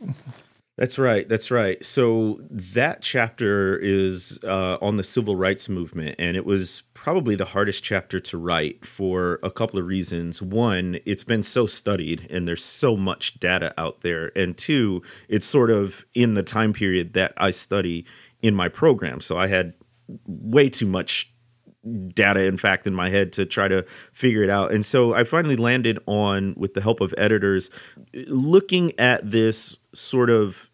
That's 0.77 0.97
right. 0.97 1.29
That's 1.29 1.51
right. 1.51 1.83
So 1.85 2.41
that 2.49 3.01
chapter 3.03 3.77
is 3.77 4.39
uh, 4.43 4.77
on 4.81 4.97
the 4.97 5.03
civil 5.03 5.35
rights 5.35 5.69
movement, 5.69 6.15
and 6.17 6.35
it 6.35 6.45
was 6.45 6.81
probably 7.03 7.35
the 7.35 7.43
hardest 7.43 7.83
chapter 7.83 8.17
to 8.17 8.37
write 8.37 8.85
for 8.85 9.37
a 9.43 9.51
couple 9.51 9.77
of 9.77 9.85
reasons. 9.85 10.41
One, 10.41 10.99
it's 11.05 11.25
been 11.25 11.43
so 11.43 11.65
studied, 11.67 12.25
and 12.29 12.47
there's 12.47 12.63
so 12.63 12.95
much 12.95 13.41
data 13.41 13.73
out 13.77 14.01
there, 14.01 14.31
and 14.37 14.57
two, 14.57 15.01
it's 15.27 15.45
sort 15.45 15.69
of 15.69 16.05
in 16.13 16.33
the 16.33 16.43
time 16.43 16.71
period 16.71 17.11
that 17.11 17.33
I 17.35 17.51
study 17.51 18.05
in 18.41 18.55
my 18.55 18.69
program. 18.69 19.19
So 19.19 19.37
I 19.37 19.47
had 19.47 19.73
way 20.27 20.69
too 20.69 20.85
much 20.85 21.29
data 22.13 22.45
in 22.45 22.55
fact 22.55 22.87
in 22.87 22.93
my 22.93 23.09
head 23.09 23.33
to 23.33 23.45
try 23.45 23.67
to 23.67 23.85
figure 24.13 24.41
it 24.41 24.49
out 24.49 24.71
and 24.71 24.85
so 24.85 25.13
i 25.13 25.25
finally 25.25 25.57
landed 25.57 25.99
on 26.05 26.53
with 26.55 26.75
the 26.75 26.79
help 26.79 27.01
of 27.01 27.13
editors 27.17 27.69
looking 28.27 28.97
at 28.97 29.29
this 29.29 29.79
sort 29.93 30.29
of 30.29 30.69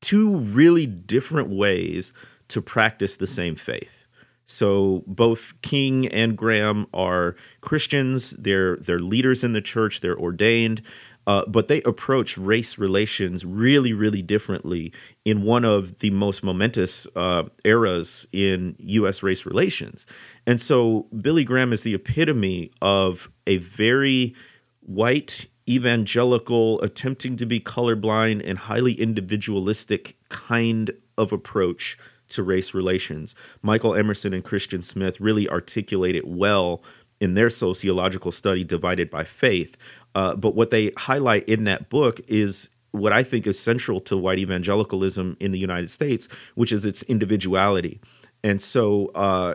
two 0.00 0.38
really 0.38 0.86
different 0.86 1.50
ways 1.50 2.12
to 2.48 2.60
practice 2.60 3.14
the 3.18 3.28
same 3.28 3.54
faith 3.54 4.07
so 4.48 5.04
both 5.06 5.52
King 5.60 6.08
and 6.08 6.36
Graham 6.36 6.86
are 6.94 7.36
Christians. 7.60 8.30
They're 8.30 8.76
they're 8.76 8.98
leaders 8.98 9.44
in 9.44 9.52
the 9.52 9.60
church. 9.60 10.00
They're 10.00 10.18
ordained, 10.18 10.80
uh, 11.26 11.44
but 11.46 11.68
they 11.68 11.82
approach 11.82 12.38
race 12.38 12.78
relations 12.78 13.44
really, 13.44 13.92
really 13.92 14.22
differently 14.22 14.90
in 15.26 15.42
one 15.42 15.66
of 15.66 15.98
the 15.98 16.10
most 16.10 16.42
momentous 16.42 17.06
uh, 17.14 17.44
eras 17.62 18.26
in 18.32 18.74
U.S. 18.78 19.22
race 19.22 19.44
relations. 19.44 20.06
And 20.46 20.58
so 20.58 21.06
Billy 21.20 21.44
Graham 21.44 21.70
is 21.70 21.82
the 21.82 21.94
epitome 21.94 22.70
of 22.80 23.30
a 23.46 23.58
very 23.58 24.34
white 24.80 25.44
evangelical, 25.68 26.80
attempting 26.80 27.36
to 27.36 27.44
be 27.44 27.60
colorblind 27.60 28.48
and 28.48 28.56
highly 28.56 28.94
individualistic 28.94 30.16
kind 30.30 30.90
of 31.18 31.32
approach 31.32 31.98
to 32.30 32.42
race 32.42 32.74
relations. 32.74 33.34
Michael 33.62 33.94
Emerson 33.94 34.32
and 34.32 34.44
Christian 34.44 34.82
Smith 34.82 35.20
really 35.20 35.48
articulate 35.48 36.14
it 36.14 36.26
well 36.26 36.82
in 37.20 37.34
their 37.34 37.50
sociological 37.50 38.32
study, 38.32 38.64
Divided 38.64 39.10
by 39.10 39.24
Faith. 39.24 39.76
Uh, 40.14 40.34
but 40.34 40.54
what 40.54 40.70
they 40.70 40.92
highlight 40.96 41.48
in 41.48 41.64
that 41.64 41.88
book 41.88 42.20
is 42.28 42.70
what 42.92 43.12
I 43.12 43.22
think 43.22 43.46
is 43.46 43.58
central 43.58 44.00
to 44.00 44.16
white 44.16 44.38
evangelicalism 44.38 45.36
in 45.40 45.50
the 45.50 45.58
United 45.58 45.90
States, 45.90 46.28
which 46.54 46.72
is 46.72 46.84
its 46.84 47.02
individuality. 47.04 48.00
And 48.42 48.62
so 48.62 49.08
uh, 49.14 49.54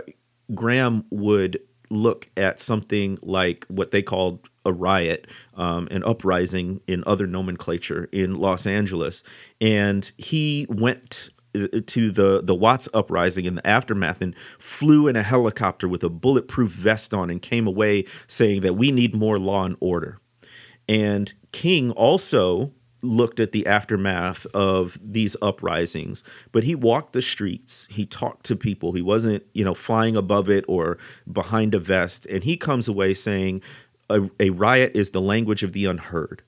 Graham 0.54 1.06
would 1.10 1.60
look 1.90 2.30
at 2.38 2.60
something 2.60 3.18
like 3.22 3.66
what 3.68 3.92
they 3.92 4.02
called 4.02 4.48
a 4.66 4.74
riot, 4.74 5.28
um, 5.56 5.88
an 5.92 6.04
uprising 6.06 6.82
in 6.88 7.04
other 7.06 7.28
nomenclature 7.28 8.10
in 8.12 8.36
Los 8.36 8.66
Angeles. 8.66 9.24
And 9.60 10.12
he 10.18 10.66
went 10.70 11.30
Uh, 11.56 11.68
to 11.86 12.10
the 12.10 12.42
the 12.44 12.56
Watts 12.56 12.90
uprising 12.96 13.46
in 13.46 13.56
the 13.56 13.68
aftermath 13.68 14.22
and 14.22 14.36
flew 14.58 15.08
in 15.08 15.16
a 15.16 15.22
helicopter 15.22 15.88
with 15.88 16.04
a 16.04 16.10
bulletproof 16.10 16.72
vest 16.72 17.14
on 17.14 17.30
and 17.30 17.44
came 17.44 17.68
away 17.68 18.06
saying 18.26 18.62
that 18.62 18.74
we 18.74 18.92
need 18.92 19.14
more 19.14 19.38
law 19.38 19.64
and 19.64 19.78
order. 19.80 20.18
And 20.88 21.32
King 21.52 21.92
also 21.92 22.74
looked 23.04 23.40
at 23.40 23.52
the 23.52 23.68
aftermath 23.68 24.48
of 24.54 24.98
these 25.04 25.36
uprisings, 25.42 26.24
but 26.52 26.64
he 26.64 26.74
walked 26.74 27.14
the 27.14 27.22
streets, 27.22 27.88
he 27.92 28.06
talked 28.06 28.46
to 28.46 28.56
people, 28.56 28.94
he 28.94 29.02
wasn't, 29.02 29.44
you 29.54 29.64
know, 29.64 29.76
flying 29.76 30.16
above 30.16 30.50
it 30.50 30.66
or 30.68 30.98
behind 31.32 31.76
a 31.76 31.80
vest, 31.80 32.26
and 32.28 32.46
he 32.46 32.58
comes 32.58 32.88
away 32.88 33.14
saying 33.14 33.62
a, 34.10 34.30
a 34.40 34.50
riot 34.52 34.92
is 34.96 35.12
the 35.12 35.22
language 35.22 35.64
of 35.64 35.74
the 35.74 35.86
unheard. 35.86 36.42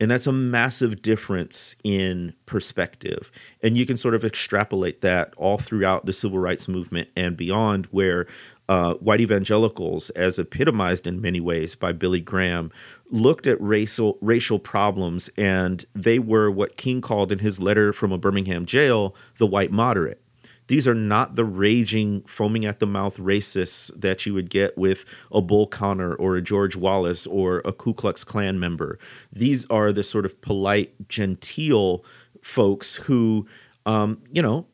And 0.00 0.10
that's 0.10 0.26
a 0.26 0.32
massive 0.32 1.02
difference 1.02 1.76
in 1.84 2.34
perspective. 2.46 3.30
And 3.62 3.78
you 3.78 3.86
can 3.86 3.96
sort 3.96 4.14
of 4.14 4.24
extrapolate 4.24 5.02
that 5.02 5.32
all 5.36 5.56
throughout 5.56 6.04
the 6.04 6.12
civil 6.12 6.40
rights 6.40 6.66
movement 6.66 7.08
and 7.16 7.36
beyond, 7.36 7.86
where 7.86 8.26
uh, 8.68 8.94
white 8.94 9.20
evangelicals, 9.20 10.10
as 10.10 10.38
epitomized 10.38 11.06
in 11.06 11.20
many 11.20 11.40
ways 11.40 11.76
by 11.76 11.92
Billy 11.92 12.20
Graham, 12.20 12.72
looked 13.10 13.46
at 13.46 13.60
racial 13.60 14.18
racial 14.20 14.58
problems, 14.58 15.30
and 15.36 15.84
they 15.94 16.18
were 16.18 16.50
what 16.50 16.76
King 16.76 17.00
called 17.00 17.30
in 17.30 17.38
his 17.38 17.60
letter 17.60 17.92
from 17.92 18.10
a 18.10 18.18
Birmingham 18.18 18.66
jail 18.66 19.14
the 19.38 19.46
white 19.46 19.70
moderate. 19.70 20.23
These 20.66 20.88
are 20.88 20.94
not 20.94 21.34
the 21.34 21.44
raging, 21.44 22.22
foaming 22.22 22.64
at 22.64 22.78
the 22.78 22.86
mouth 22.86 23.16
racists 23.18 23.90
that 24.00 24.24
you 24.24 24.34
would 24.34 24.50
get 24.50 24.76
with 24.78 25.04
a 25.30 25.40
Bull 25.40 25.66
Connor 25.66 26.14
or 26.14 26.36
a 26.36 26.42
George 26.42 26.76
Wallace 26.76 27.26
or 27.26 27.60
a 27.64 27.72
Ku 27.72 27.94
Klux 27.94 28.24
Klan 28.24 28.58
member. 28.58 28.98
These 29.32 29.66
are 29.66 29.92
the 29.92 30.02
sort 30.02 30.24
of 30.24 30.40
polite, 30.40 31.08
genteel 31.08 32.04
folks 32.42 32.96
who, 32.96 33.46
um, 33.86 34.22
you 34.30 34.42
know, 34.42 34.66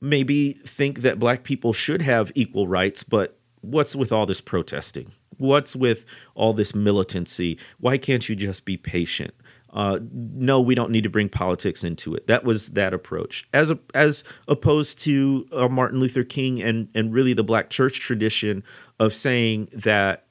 maybe 0.00 0.52
think 0.52 1.00
that 1.00 1.18
black 1.18 1.42
people 1.42 1.72
should 1.72 2.02
have 2.02 2.30
equal 2.34 2.68
rights, 2.68 3.02
but 3.02 3.38
what's 3.60 3.96
with 3.96 4.12
all 4.12 4.26
this 4.26 4.40
protesting? 4.40 5.12
What's 5.38 5.76
with 5.76 6.04
all 6.34 6.54
this 6.54 6.74
militancy? 6.74 7.58
Why 7.78 7.98
can't 7.98 8.28
you 8.28 8.36
just 8.36 8.64
be 8.64 8.76
patient? 8.76 9.34
Uh, 9.76 9.98
no, 10.10 10.58
we 10.58 10.74
don't 10.74 10.90
need 10.90 11.02
to 11.02 11.10
bring 11.10 11.28
politics 11.28 11.84
into 11.84 12.14
it. 12.14 12.26
That 12.26 12.44
was 12.44 12.70
that 12.70 12.94
approach, 12.94 13.46
as 13.52 13.70
a, 13.70 13.78
as 13.94 14.24
opposed 14.48 14.98
to 15.00 15.46
uh, 15.52 15.68
Martin 15.68 16.00
Luther 16.00 16.24
King 16.24 16.62
and 16.62 16.88
and 16.94 17.12
really 17.12 17.34
the 17.34 17.44
Black 17.44 17.68
church 17.68 18.00
tradition 18.00 18.64
of 18.98 19.14
saying 19.14 19.68
that 19.72 20.26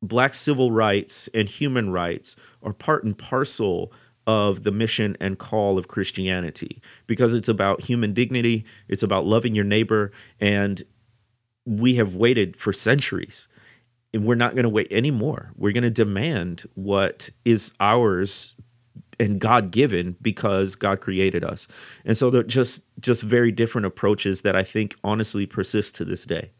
black 0.00 0.34
civil 0.34 0.72
rights 0.72 1.28
and 1.32 1.48
human 1.48 1.90
rights 1.90 2.36
are 2.62 2.72
part 2.72 3.04
and 3.04 3.16
parcel 3.16 3.92
of 4.26 4.62
the 4.62 4.72
mission 4.72 5.16
and 5.20 5.38
call 5.38 5.78
of 5.78 5.88
Christianity 5.88 6.80
because 7.06 7.34
it's 7.34 7.48
about 7.48 7.82
human 7.82 8.12
dignity, 8.12 8.64
it's 8.88 9.02
about 9.02 9.26
loving 9.26 9.54
your 9.54 9.64
neighbor, 9.64 10.12
and 10.40 10.82
we 11.64 11.94
have 11.96 12.14
waited 12.14 12.56
for 12.56 12.72
centuries 12.72 13.48
and 14.12 14.24
we're 14.24 14.34
not 14.34 14.54
going 14.54 14.64
to 14.64 14.68
wait 14.68 14.88
anymore. 14.90 15.52
We're 15.56 15.72
going 15.72 15.82
to 15.84 15.90
demand 15.90 16.64
what 16.74 17.30
is 17.44 17.72
ours 17.80 18.54
and 19.18 19.40
God 19.40 19.70
given 19.70 20.16
because 20.20 20.74
God 20.74 21.00
created 21.00 21.44
us. 21.44 21.68
And 22.04 22.16
so 22.16 22.30
they're 22.30 22.42
just 22.42 22.84
just 23.00 23.22
very 23.22 23.52
different 23.52 23.86
approaches 23.86 24.42
that 24.42 24.56
I 24.56 24.62
think 24.62 24.96
honestly 25.04 25.46
persist 25.46 25.94
to 25.96 26.04
this 26.04 26.24
day. 26.26 26.50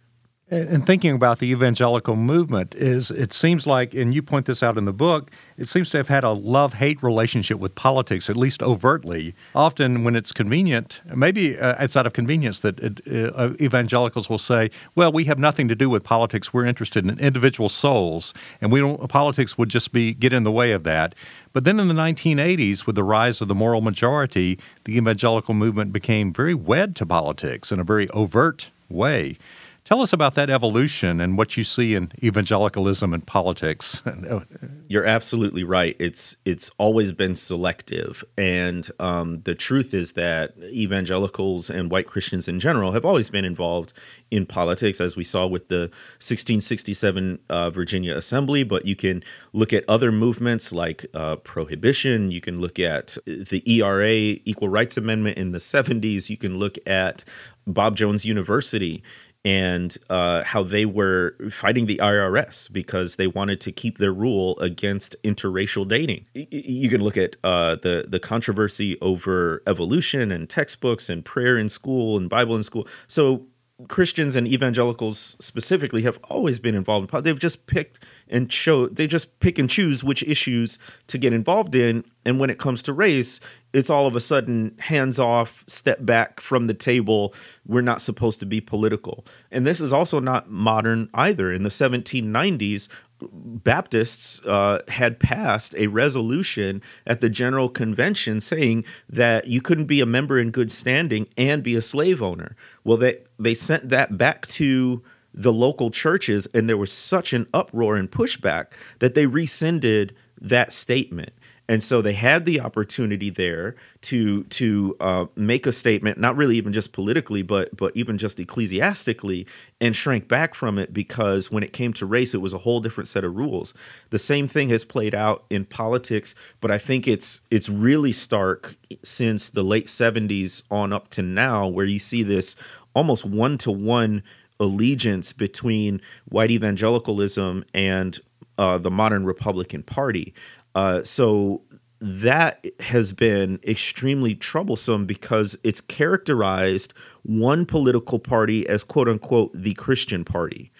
And 0.53 0.87
thinking 0.87 1.12
about 1.12 1.38
the 1.38 1.51
evangelical 1.51 2.15
movement 2.15 2.75
is 2.75 3.11
it 3.11 3.33
seems 3.33 3.67
like, 3.67 3.95
and 3.95 4.15
you 4.15 4.21
point 4.21 4.45
this 4.45 4.62
out 4.62 4.77
in 4.77 4.85
the 4.85 4.93
book, 4.93 5.31
it 5.57 5.67
seems 5.67 5.88
to 5.91 5.97
have 5.97 6.09
had 6.09 6.25
a 6.25 6.33
love-hate 6.33 7.03
relationship 7.03 7.59
with 7.59 7.75
politics, 7.75 8.29
at 8.29 8.37
least 8.37 8.62
overtly. 8.62 9.35
Often, 9.55 10.05
when 10.05 10.15
it's 10.15 10.31
convenient, 10.31 11.01
maybe 11.17 11.59
uh, 11.59 11.83
outside 11.83 12.05
of 12.05 12.12
convenience, 12.12 12.61
that 12.61 12.79
it, 12.81 13.01
uh, 13.35 13.55
evangelicals 13.62 14.29
will 14.29 14.37
say, 14.37 14.69
"Well, 14.95 15.11
we 15.11 15.25
have 15.25 15.38
nothing 15.38 15.69
to 15.69 15.75
do 15.75 15.88
with 15.88 16.05
politics. 16.05 16.53
We're 16.53 16.67
interested 16.67 17.03
in 17.07 17.19
individual 17.19 17.70
souls, 17.70 18.35
and 18.61 18.70
we 18.70 18.81
don't. 18.81 19.09
Politics 19.09 19.57
would 19.57 19.70
just 19.70 19.91
be 19.91 20.12
get 20.12 20.35
in 20.35 20.43
the 20.43 20.53
way 20.53 20.72
of 20.72 20.85
that." 20.85 21.14
But 21.55 21.64
then 21.64 21.81
in 21.81 21.89
the 21.89 21.95
1980s, 21.95 22.87
with 22.87 22.97
the 22.97 23.05
rise 23.05 23.41
of 23.41 23.49
the 23.49 23.55
moral 23.55 23.81
majority, 23.81 24.59
the 24.85 24.99
evangelical 24.99 25.55
movement 25.55 25.95
became 25.95 26.31
very 26.31 26.55
wed 26.55 26.95
to 26.97 27.07
politics 27.07 27.72
in 27.72 27.81
a 27.81 27.85
very 27.85 28.07
overt 28.11 28.70
way. 28.91 29.39
Tell 29.85 30.01
us 30.01 30.12
about 30.12 30.37
that 30.37 30.49
evolution 30.49 31.20
and 31.20 31.37
what 31.37 31.57
you 31.57 31.64
see 31.64 31.97
in 31.97 32.12
evangelicalism 32.22 33.12
and 33.12 33.26
politics. 33.26 34.01
You're 34.89 35.05
absolutely 35.05 35.64
right. 35.64 35.97
It's 35.99 36.37
it's 36.45 36.70
always 36.78 37.11
been 37.11 37.35
selective, 37.35 38.22
and 38.39 38.89
um, 39.01 39.43
the 39.43 39.57
truth 39.57 39.93
is 39.93 40.12
that 40.12 40.55
evangelicals 40.62 41.68
and 41.68 41.91
white 41.91 42.07
Christians 42.07 42.47
in 42.47 42.61
general 42.61 42.93
have 42.93 43.05
always 43.05 43.28
been 43.28 43.45
involved 43.45 43.93
in 44.30 44.47
politics, 44.47 45.01
as 45.01 45.16
we 45.16 45.24
saw 45.24 45.49
with 45.49 45.66
the 45.66 45.91
1667 46.20 47.41
uh, 47.49 47.70
Virginia 47.70 48.16
Assembly. 48.16 48.62
But 48.62 48.87
you 48.87 48.95
can 48.95 49.24
look 49.53 49.72
at 49.72 49.85
other 49.89 50.12
movements 50.12 50.72
like 50.72 51.07
uh, 51.12 51.37
prohibition. 51.37 52.30
You 52.30 52.41
can 52.41 52.61
look 52.61 52.78
at 52.78 53.18
the 53.26 53.62
ERA, 53.66 54.39
Equal 54.45 54.68
Rights 54.68 54.97
Amendment 54.97 55.39
in 55.39 55.51
the 55.51 55.59
70s. 55.59 56.30
You 56.30 56.37
can 56.37 56.57
look 56.59 56.76
at 56.87 57.24
Bob 57.66 57.97
Jones 57.97 58.24
University 58.24 59.03
and 59.45 59.99
uh, 60.09 60.45
how 60.45 60.62
they 60.62 60.84
were 60.84 61.36
fighting 61.51 61.86
the 61.86 61.99
IRS 61.99 62.72
because 62.72 63.16
they 63.16 63.26
wanted 63.26 63.61
to 63.62 63.72
keep 63.72 63.99
their 63.99 64.12
rule 64.12 64.59
against 64.61 65.16
interracial 65.24 65.86
dating. 65.86 66.26
You 66.34 66.88
can 66.88 67.03
look 67.03 67.16
at 67.16 67.36
uh, 67.43 67.76
the 67.76 68.05
the 68.09 68.20
controversy 68.20 69.01
over 69.01 69.62
evolution 69.66 70.30
and 70.30 70.49
textbooks 70.49 71.11
and 71.11 71.24
prayer 71.24 71.59
in 71.59 71.68
school 71.68 72.16
and 72.16 72.28
Bible 72.30 72.55
in 72.55 72.62
school. 72.62 72.86
So 73.09 73.47
Christians 73.89 74.37
and 74.37 74.47
evangelicals 74.47 75.37
specifically 75.41 76.03
have 76.03 76.18
always 76.25 76.59
been 76.59 76.75
involved 76.75 77.12
in 77.12 77.23
They've 77.23 77.39
just 77.39 77.66
picked 77.66 78.05
and 78.29 78.53
show 78.53 78.87
they 78.87 79.07
just 79.07 79.41
pick 79.41 79.59
and 79.59 79.68
choose 79.68 80.05
which 80.05 80.23
issues 80.23 80.79
to 81.09 81.18
get 81.18 81.33
involved 81.33 81.75
in. 81.75 82.05
And 82.25 82.39
when 82.39 82.51
it 82.51 82.59
comes 82.59 82.83
to 82.85 82.93
race, 82.93 83.41
it's 83.73 83.91
all 83.91 84.07
of 84.07 84.14
a 84.14 84.20
sudden 84.20 84.77
hands 84.79 85.18
off, 85.18 85.64
step 85.66 86.05
back 86.05 86.41
from 86.41 86.66
the 86.66 86.75
table. 86.75 87.35
We're 87.66 87.81
not 87.81 88.01
supposed 88.01 88.41
to 88.41 88.47
be 88.47 88.61
political. 88.61 89.27
And 89.51 89.66
this 89.66 89.81
is 89.81 89.93
also 89.93 90.20
not 90.20 90.51
modern 90.51 91.09
either. 91.14 91.51
In 91.51 91.62
the 91.62 91.68
1790s, 91.68 92.89
Baptists 93.33 94.41
uh, 94.47 94.81
had 94.89 95.20
passed 95.20 95.75
a 95.77 95.87
resolution 95.87 96.83
at 97.07 97.20
the 97.20 97.29
General 97.29 97.68
Convention 97.68 98.41
saying 98.41 98.85
that 99.09 99.47
you 99.47 99.61
couldn't 99.61 99.87
be 99.87 100.01
a 100.01 100.07
member 100.07 100.39
in 100.39 100.51
good 100.51 100.73
standing 100.73 101.27
and 101.37 101.62
be 101.62 101.77
a 101.77 101.83
slave 101.83 102.23
owner. 102.23 102.57
Well, 102.85 102.97
they 102.97 103.18
they 103.39 103.55
sent 103.55 103.89
that 103.91 104.16
back 104.16 104.47
to 104.49 105.03
the 105.35 105.53
local 105.53 105.91
churches, 105.91 106.47
and 106.53 106.68
there 106.68 106.77
was 106.77 106.93
such 106.93 107.33
an 107.33 107.47
uproar 107.55 107.97
and 107.97 108.11
pushback 108.11 108.66
that 108.99 109.14
they 109.14 109.27
rescinded 109.27 110.14
that 110.41 110.73
statement. 110.73 111.33
And 111.69 111.83
so 111.83 112.03
they 112.03 112.15
had 112.15 112.45
the 112.45 112.61
opportunity 112.61 113.31
there 113.31 113.77
to 114.03 114.43
to 114.45 114.97
uh, 115.01 115.27
make 115.37 115.67
a 115.67 115.73
statement, 115.73 116.19
not 116.19 116.37
really 116.37 116.57
even 116.57 116.73
just 116.73 116.93
politically, 116.93 117.43
but 117.43 117.75
but 117.77 117.93
even 117.95 118.19
just 118.19 118.41
ecclesiastically, 118.41 119.47
and 119.81 119.95
shrank 119.95 120.29
back 120.29 120.55
from 120.55 120.77
it 120.79 120.93
because 120.93 121.51
when 121.51 121.63
it 121.63 121.73
came 121.73 121.93
to 121.95 122.07
race, 122.07 122.35
it 122.35 122.41
was 122.41 122.53
a 122.53 122.59
whole 122.59 122.81
different 122.81 123.09
set 123.09 123.25
of 123.25 123.37
rules. 123.37 123.75
The 124.11 124.19
same 124.19 124.47
thing 124.47 124.71
has 124.71 124.85
played 124.85 125.15
out 125.15 125.45
in 125.51 125.65
politics, 125.65 126.35
but 126.61 126.71
I 126.71 126.79
think 126.79 127.07
it's 127.07 127.41
it's 127.51 127.69
really 127.69 128.13
stark 128.13 128.77
since 129.05 129.49
the 129.49 129.63
late 129.63 129.87
'70s 129.87 130.65
on 130.71 130.93
up 130.93 131.11
to 131.11 131.23
now, 131.23 131.69
where 131.69 131.87
you 131.87 132.01
see 132.01 132.25
this 132.25 132.57
almost 132.95 133.25
one 133.25 133.57
to 133.59 133.71
one 133.71 134.23
allegiance 134.59 135.33
between 135.33 136.01
white 136.29 136.51
evangelicalism 136.51 137.65
and 137.75 138.21
uh, 138.59 138.79
the 138.79 138.91
modern 138.91 139.25
Republican 139.25 139.83
Party. 139.83 140.35
Uh, 140.75 141.03
so 141.03 141.62
that 142.01 142.66
has 142.81 143.12
been 143.12 143.61
extremely 143.64 144.35
troublesome 144.35 145.07
because 145.07 145.57
it's 145.62 145.81
characterized 145.81 146.95
one 147.23 147.64
political 147.64 148.18
party 148.18 148.68
as 148.68 148.83
quote 148.83 149.09
unquote 149.09 149.53
the 149.55 149.75
Christian 149.75 150.25
party. 150.25 150.73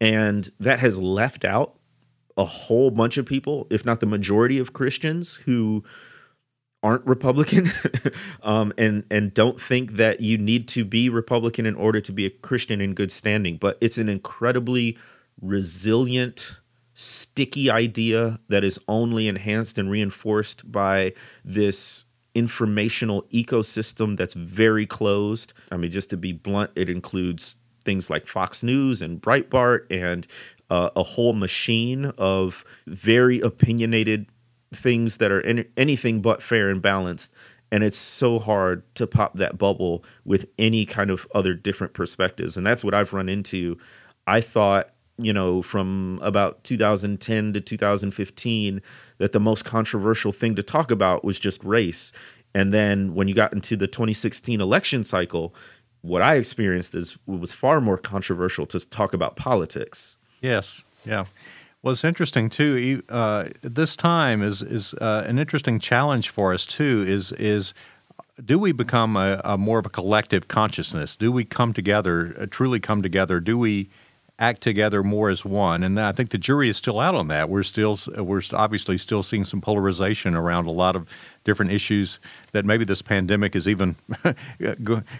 And 0.00 0.50
that 0.60 0.78
has 0.78 0.98
left 0.98 1.44
out 1.44 1.76
a 2.36 2.44
whole 2.44 2.92
bunch 2.92 3.18
of 3.18 3.26
people, 3.26 3.66
if 3.70 3.84
not 3.84 3.98
the 3.98 4.06
majority 4.06 4.60
of 4.60 4.72
Christians 4.72 5.34
who 5.34 5.82
aren't 6.84 7.04
Republican 7.04 7.68
um, 8.44 8.72
and 8.78 9.02
and 9.10 9.34
don't 9.34 9.60
think 9.60 9.94
that 9.94 10.20
you 10.20 10.38
need 10.38 10.68
to 10.68 10.84
be 10.84 11.08
Republican 11.08 11.66
in 11.66 11.74
order 11.74 12.00
to 12.00 12.12
be 12.12 12.24
a 12.24 12.30
Christian 12.30 12.80
in 12.80 12.94
good 12.94 13.10
standing. 13.10 13.56
But 13.56 13.78
it's 13.80 13.98
an 13.98 14.08
incredibly 14.08 14.96
resilient 15.40 16.58
sticky 17.00 17.70
idea 17.70 18.40
that 18.48 18.64
is 18.64 18.76
only 18.88 19.28
enhanced 19.28 19.78
and 19.78 19.88
reinforced 19.88 20.70
by 20.72 21.12
this 21.44 22.06
informational 22.34 23.22
ecosystem 23.32 24.16
that's 24.16 24.34
very 24.34 24.84
closed. 24.84 25.52
I 25.70 25.76
mean, 25.76 25.92
just 25.92 26.10
to 26.10 26.16
be 26.16 26.32
blunt, 26.32 26.72
it 26.74 26.90
includes 26.90 27.54
things 27.84 28.10
like 28.10 28.26
Fox 28.26 28.64
News 28.64 29.00
and 29.00 29.22
Breitbart 29.22 29.86
and 29.92 30.26
uh, 30.70 30.90
a 30.96 31.04
whole 31.04 31.34
machine 31.34 32.06
of 32.18 32.64
very 32.88 33.38
opinionated 33.40 34.26
things 34.74 35.18
that 35.18 35.30
are 35.30 35.40
any, 35.42 35.66
anything 35.76 36.20
but 36.20 36.42
fair 36.42 36.68
and 36.68 36.82
balanced. 36.82 37.32
And 37.70 37.84
it's 37.84 37.96
so 37.96 38.40
hard 38.40 38.82
to 38.96 39.06
pop 39.06 39.36
that 39.36 39.56
bubble 39.56 40.04
with 40.24 40.46
any 40.58 40.84
kind 40.84 41.10
of 41.10 41.28
other 41.32 41.54
different 41.54 41.92
perspectives. 41.92 42.56
And 42.56 42.66
that's 42.66 42.82
what 42.82 42.92
I've 42.92 43.12
run 43.12 43.28
into. 43.28 43.78
I 44.26 44.40
thought 44.40 44.90
you 45.18 45.32
know, 45.32 45.62
from 45.62 46.20
about 46.22 46.64
2010 46.64 47.52
to 47.52 47.60
2015, 47.60 48.82
that 49.18 49.32
the 49.32 49.40
most 49.40 49.64
controversial 49.64 50.32
thing 50.32 50.54
to 50.54 50.62
talk 50.62 50.90
about 50.90 51.24
was 51.24 51.38
just 51.38 51.62
race. 51.64 52.12
And 52.54 52.72
then 52.72 53.14
when 53.14 53.28
you 53.28 53.34
got 53.34 53.52
into 53.52 53.76
the 53.76 53.86
2016 53.86 54.60
election 54.60 55.04
cycle, 55.04 55.54
what 56.02 56.22
I 56.22 56.36
experienced 56.36 56.94
is 56.94 57.18
was 57.26 57.52
far 57.52 57.80
more 57.80 57.98
controversial 57.98 58.66
to 58.66 58.78
talk 58.88 59.12
about 59.12 59.36
politics. 59.36 60.16
Yes, 60.40 60.84
yeah. 61.04 61.26
Well, 61.82 61.92
it's 61.92 62.04
interesting 62.04 62.48
too. 62.48 63.02
Uh, 63.08 63.48
this 63.62 63.96
time 63.96 64.42
is 64.42 64.62
is 64.62 64.94
uh, 64.94 65.24
an 65.26 65.38
interesting 65.38 65.78
challenge 65.78 66.30
for 66.30 66.54
us 66.54 66.64
too. 66.66 67.04
Is 67.06 67.32
is 67.32 67.74
do 68.44 68.58
we 68.58 68.72
become 68.72 69.16
a, 69.16 69.40
a, 69.44 69.58
more 69.58 69.80
of 69.80 69.86
a 69.86 69.90
collective 69.90 70.46
consciousness? 70.46 71.16
Do 71.16 71.32
we 71.32 71.44
come 71.44 71.72
together, 71.72 72.36
uh, 72.38 72.46
truly 72.48 72.78
come 72.78 73.02
together? 73.02 73.40
Do 73.40 73.58
we 73.58 73.90
act 74.38 74.62
together 74.62 75.02
more 75.02 75.30
as 75.30 75.44
one. 75.44 75.82
And 75.82 75.98
I 75.98 76.12
think 76.12 76.30
the 76.30 76.38
jury 76.38 76.68
is 76.68 76.76
still 76.76 77.00
out 77.00 77.14
on 77.14 77.28
that. 77.28 77.48
We're 77.48 77.64
still 77.64 77.96
we're 78.16 78.42
obviously 78.52 78.98
still 78.98 79.22
seeing 79.22 79.44
some 79.44 79.60
polarization 79.60 80.34
around 80.34 80.66
a 80.66 80.70
lot 80.70 80.94
of 80.94 81.08
different 81.44 81.72
issues 81.72 82.20
that 82.52 82.64
maybe 82.64 82.84
this 82.84 83.02
pandemic 83.02 83.56
is 83.56 83.66
even 83.66 83.96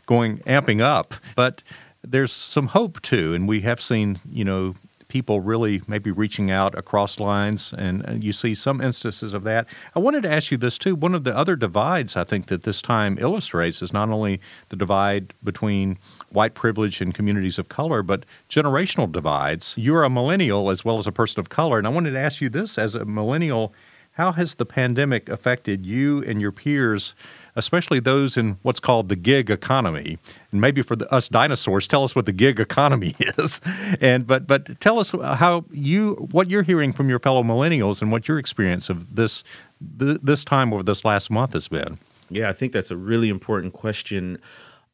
going 0.07 0.39
amping 0.39 0.81
up. 0.81 1.15
But 1.35 1.63
there's 2.03 2.33
some 2.33 2.69
hope 2.69 3.03
too, 3.03 3.35
and 3.35 3.49
we 3.49 3.63
have 3.63 3.81
seen 3.81 4.19
you 4.31 4.45
know 4.45 4.75
people 5.09 5.41
really 5.41 5.83
maybe 5.89 6.11
reaching 6.11 6.51
out 6.51 6.79
across 6.79 7.19
lines, 7.19 7.75
and 7.77 8.09
uh, 8.09 8.13
you 8.13 8.33
see 8.33 8.55
some 8.55 8.81
instances 8.81 9.35
of 9.35 9.43
that. 9.45 9.67
I 9.97 9.99
wanted 9.99 10.23
to 10.23 10.31
ask 10.31 10.51
you 10.51 10.57
this 10.59 10.79
too. 10.79 10.95
One 10.95 11.15
of 11.15 11.25
the 11.25 11.37
other 11.37 11.57
divides 11.57 12.15
I 12.15 12.25
think 12.25 12.47
that 12.47 12.63
this 12.63 12.81
time 12.81 13.19
illustrates 13.19 13.83
is 13.83 13.93
not 13.93 14.11
only 14.11 14.41
the 14.69 14.77
divide 14.77 15.35
between 15.43 15.99
white 16.31 16.55
privilege 16.55 17.01
in 17.01 17.13
communities 17.13 17.59
of 17.59 17.69
color, 17.69 18.03
but 18.03 18.25
generational 18.49 19.11
divides. 19.11 19.75
You're 19.77 20.05
a 20.05 20.11
millennial 20.11 20.71
as 20.71 20.85
well 20.85 20.99
as 20.99 21.07
a 21.07 21.13
person 21.13 21.41
of 21.41 21.49
color, 21.49 21.79
and 21.79 21.87
I 21.87 21.91
wanted 21.91 22.13
to 22.13 22.19
ask 22.19 22.41
you 22.41 22.49
this 22.49 22.79
as 22.79 22.95
a 22.95 23.05
millennial. 23.05 23.73
How 24.13 24.33
has 24.33 24.57
the 24.57 24.67
pandemic 24.67 25.29
affected 25.29 25.87
you 25.87 26.25
and 26.25 26.41
your 26.41 26.51
peers, 26.51 27.15
especially 27.55 28.01
those 28.01 28.37
in 28.37 28.59
what's 28.63 28.81
called 28.81 29.09
the 29.09 29.15
gig 29.15 29.49
economy? 29.49 30.19
And 30.51 30.61
maybe 30.61 30.83
for 30.83 30.97
the, 30.97 31.09
us 31.15 31.29
dinosaurs, 31.29 31.87
tell 31.87 32.03
us 32.03 32.17
what 32.17 32.27
the 32.27 32.33
gig 32.33 32.59
economy 32.59 33.15
is. 33.39 33.61
And 34.01 34.27
but 34.27 34.49
but 34.49 34.81
tell 34.81 34.99
us 34.99 35.13
how 35.13 35.67
you 35.71 36.15
what 36.33 36.51
you're 36.51 36.65
hearing 36.65 36.93
from 36.93 37.09
your 37.09 37.21
fellow 37.21 37.45
millennials 37.45 38.03
and 38.03 38.11
what 38.11 38.27
your 38.27 38.41
experience 38.41 38.91
of 38.91 39.15
this 39.15 39.45
this 39.81 40.45
time 40.45 40.73
over 40.73 40.83
this 40.83 41.05
last 41.05 41.31
month 41.31 41.53
has 41.53 41.69
been. 41.69 41.99
Yeah, 42.29 42.49
I 42.49 42.53
think 42.53 42.73
that's 42.73 42.91
a 42.91 42.97
really 42.97 43.29
important 43.29 43.73
question. 43.73 44.39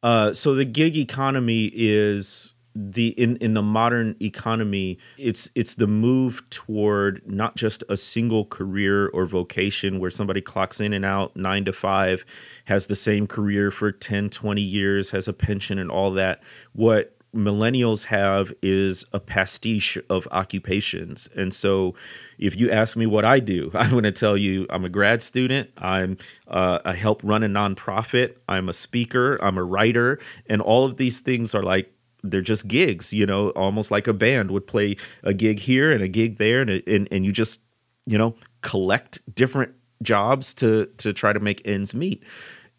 Uh, 0.05 0.31
so 0.35 0.53
the 0.53 0.65
gig 0.65 0.95
economy 0.95 1.71
is 1.73 2.53
the 2.75 3.07
in 3.19 3.37
in 3.37 3.55
the 3.55 3.61
modern 3.61 4.15
economy 4.21 4.99
it's 5.17 5.49
it's 5.55 5.75
the 5.75 5.87
move 5.87 6.43
toward 6.49 7.21
not 7.25 7.55
just 7.55 7.83
a 7.87 7.95
single 7.95 8.45
career 8.45 9.07
or 9.07 9.25
vocation 9.25 9.97
where 9.97 10.11
somebody 10.11 10.41
clocks 10.41 10.81
in 10.81 10.91
and 10.91 11.05
out 11.05 11.35
9 11.37 11.65
to 11.65 11.73
5 11.73 12.25
has 12.65 12.85
the 12.85 12.95
same 12.95 13.25
career 13.25 13.71
for 13.71 13.91
10 13.91 14.29
20 14.29 14.61
years 14.61 15.09
has 15.09 15.27
a 15.27 15.33
pension 15.33 15.79
and 15.79 15.89
all 15.89 16.11
that. 16.11 16.43
What 16.73 17.14
millennials 17.35 18.05
have 18.05 18.53
is 18.61 19.05
a 19.11 19.19
pastiche 19.19 19.97
of 20.09 20.27
occupations. 20.31 21.29
And 21.35 21.53
so, 21.53 21.93
if 22.37 22.59
you 22.59 22.71
ask 22.71 22.95
me 22.95 23.05
what 23.05 23.25
I 23.25 23.39
do, 23.39 23.71
I'm 23.75 23.91
going 23.91 24.03
to 24.03 24.11
tell 24.11 24.37
you 24.37 24.65
I'm 24.69 24.85
a 24.85 24.89
grad 24.89 25.21
student. 25.21 25.69
I'm 25.77 26.17
uh, 26.47 26.79
I 26.85 26.93
help 26.93 27.21
run 27.23 27.43
a 27.43 27.47
nonprofit. 27.47 28.35
I'm 28.47 28.69
a 28.69 28.73
speaker. 28.73 29.37
I'm 29.41 29.57
a 29.57 29.63
writer, 29.63 30.19
and 30.47 30.61
all 30.61 30.85
of 30.85 30.97
these 30.97 31.19
things 31.19 31.53
are 31.53 31.63
like 31.63 31.91
they're 32.23 32.41
just 32.41 32.67
gigs. 32.67 33.13
You 33.13 33.25
know, 33.25 33.49
almost 33.49 33.91
like 33.91 34.07
a 34.07 34.13
band 34.13 34.51
would 34.51 34.65
play 34.65 34.97
a 35.23 35.33
gig 35.33 35.59
here 35.59 35.91
and 35.91 36.01
a 36.01 36.07
gig 36.07 36.37
there, 36.37 36.61
and 36.61 36.69
and 36.87 37.07
and 37.11 37.25
you 37.25 37.31
just 37.31 37.61
you 38.05 38.17
know 38.17 38.35
collect 38.61 39.19
different 39.35 39.73
jobs 40.01 40.53
to 40.55 40.87
to 40.97 41.13
try 41.13 41.33
to 41.33 41.39
make 41.39 41.61
ends 41.65 41.93
meet 41.93 42.23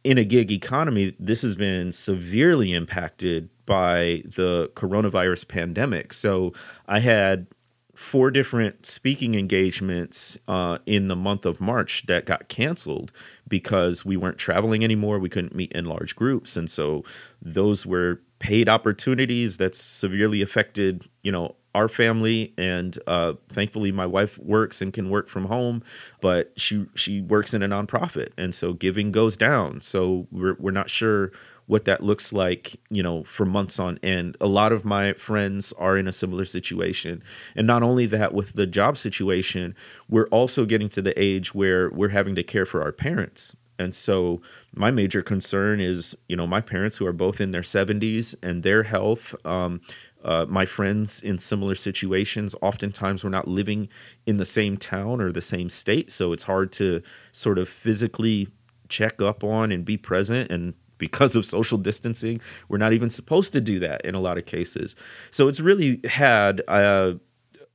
in 0.07 0.19
a 0.19 0.25
gig 0.25 0.53
economy, 0.53 1.17
this 1.19 1.43
has 1.43 1.57
been 1.57 1.93
severely 1.93 2.73
impacted 2.73 3.51
by 3.67 4.23
the 4.25 4.71
coronavirus 4.75 5.49
pandemic. 5.49 6.13
So 6.13 6.53
I 6.87 7.01
had 7.01 7.49
four 7.97 8.31
different 8.31 8.85
speaking 8.85 9.35
engagements 9.35 10.39
uh, 10.47 10.79
in 10.87 11.09
the 11.09 11.17
month 11.17 11.47
of 11.47 11.61
March 11.61 12.07
that 12.07 12.27
got 12.27 12.49
canceled 12.49 13.11
because 13.49 14.05
we 14.05 14.17
weren't 14.17 14.39
traveling 14.39 14.85
anymore. 14.85 15.19
We 15.19 15.29
couldn't 15.29 15.55
meet 15.55 15.73
in 15.73 15.87
large 15.87 16.15
groups, 16.15 16.57
and 16.57 16.71
so 16.71 17.05
those 17.41 17.87
were 17.87 18.21
paid 18.39 18.69
opportunities 18.69 19.57
that 19.57 19.75
severely 19.75 20.43
affected, 20.43 21.09
you 21.23 21.33
know, 21.33 21.57
our 21.75 21.89
family. 21.89 22.55
And 22.59 22.99
uh, 23.07 23.35
thankfully, 23.49 23.93
my 23.93 24.07
wife 24.07 24.39
works 24.39 24.81
and 24.83 24.93
can 24.93 25.11
work 25.11 25.29
from 25.29 25.47
home, 25.47 25.83
but 26.21 26.53
she 26.57 26.87
she 26.95 27.23
works 27.23 27.55
in 27.55 27.63
a 27.63 27.69
nonprofit, 27.69 28.29
and 28.37 28.55
so 28.55 28.73
giving 28.73 29.11
goes 29.11 29.37
down. 29.37 29.81
So 29.81 30.27
we're 30.31 30.57
we're 30.59 30.71
not 30.71 30.91
sure 30.91 31.33
what 31.67 31.85
that 31.85 32.03
looks 32.03 32.33
like, 32.33 32.77
you 32.91 33.03
know, 33.03 33.25
for 33.25 33.45
months 33.45 33.79
on 33.79 33.99
end. 34.03 34.37
A 34.41 34.47
lot 34.47 34.73
of 34.73 34.85
my 34.85 35.13
friends 35.15 35.73
are 35.75 35.97
in 35.97 36.07
a 36.07 36.13
similar 36.13 36.45
situation. 36.45 37.23
And 37.55 37.67
not 37.67 37.83
only 37.83 38.07
that, 38.07 38.33
with 38.33 38.53
the 38.53 38.67
job 38.67 38.97
situation, 38.97 39.75
we're 40.09 40.29
also 40.29 40.65
getting 40.65 40.89
to 40.91 41.03
the 41.03 41.21
age 41.21 41.55
where 41.55 41.91
we're 41.91 42.11
having 42.11 42.35
to 42.37 42.43
care 42.43 42.67
for 42.67 42.83
our 42.83 42.93
parents. 42.93 43.57
And 43.79 43.95
so 43.95 44.41
my 44.75 44.91
major 44.91 45.23
concern 45.23 45.81
is, 45.81 46.17
you 46.29 46.37
know, 46.37 46.47
my 46.47 46.61
parents 46.61 46.97
who 46.97 47.07
are 47.07 47.13
both 47.13 47.41
in 47.41 47.51
their 47.51 47.63
70s 47.63 48.35
and 48.43 48.63
their 48.63 48.85
health. 48.85 49.35
Um, 49.45 49.81
uh, 50.25 50.47
my 50.49 50.65
friends 50.65 51.21
in 51.21 51.39
similar 51.39 51.75
situations, 51.75 52.55
oftentimes 52.63 53.23
we're 53.23 53.31
not 53.31 53.47
living 53.47 53.89
in 54.25 54.39
the 54.39 54.45
same 54.45 54.77
town 54.77 55.21
or 55.21 55.31
the 55.31 55.43
same 55.43 55.71
state. 55.71 56.11
So 56.11 56.33
it's 56.33 56.45
hard 56.45 56.73
to 56.73 57.03
sort 57.33 57.59
of 57.59 57.69
physically 57.69 58.49
check 58.89 59.21
up 59.21 59.45
on 59.45 59.73
and 59.73 59.85
be 59.85 59.97
present 59.97 60.51
and 60.51 60.75
because 60.99 61.37
of 61.37 61.45
social 61.45 61.79
distancing, 61.79 62.41
we're 62.69 62.79
not 62.79 62.93
even 62.93 63.11
supposed 63.11 63.53
to 63.53 63.61
do 63.61 63.79
that 63.81 64.05
in 64.05 64.15
a 64.15 64.21
lot 64.21 64.39
of 64.39 64.47
cases. 64.47 64.97
So 65.31 65.49
it's 65.49 65.61
really 65.61 66.01
had 66.05 66.63
a, 66.69 67.19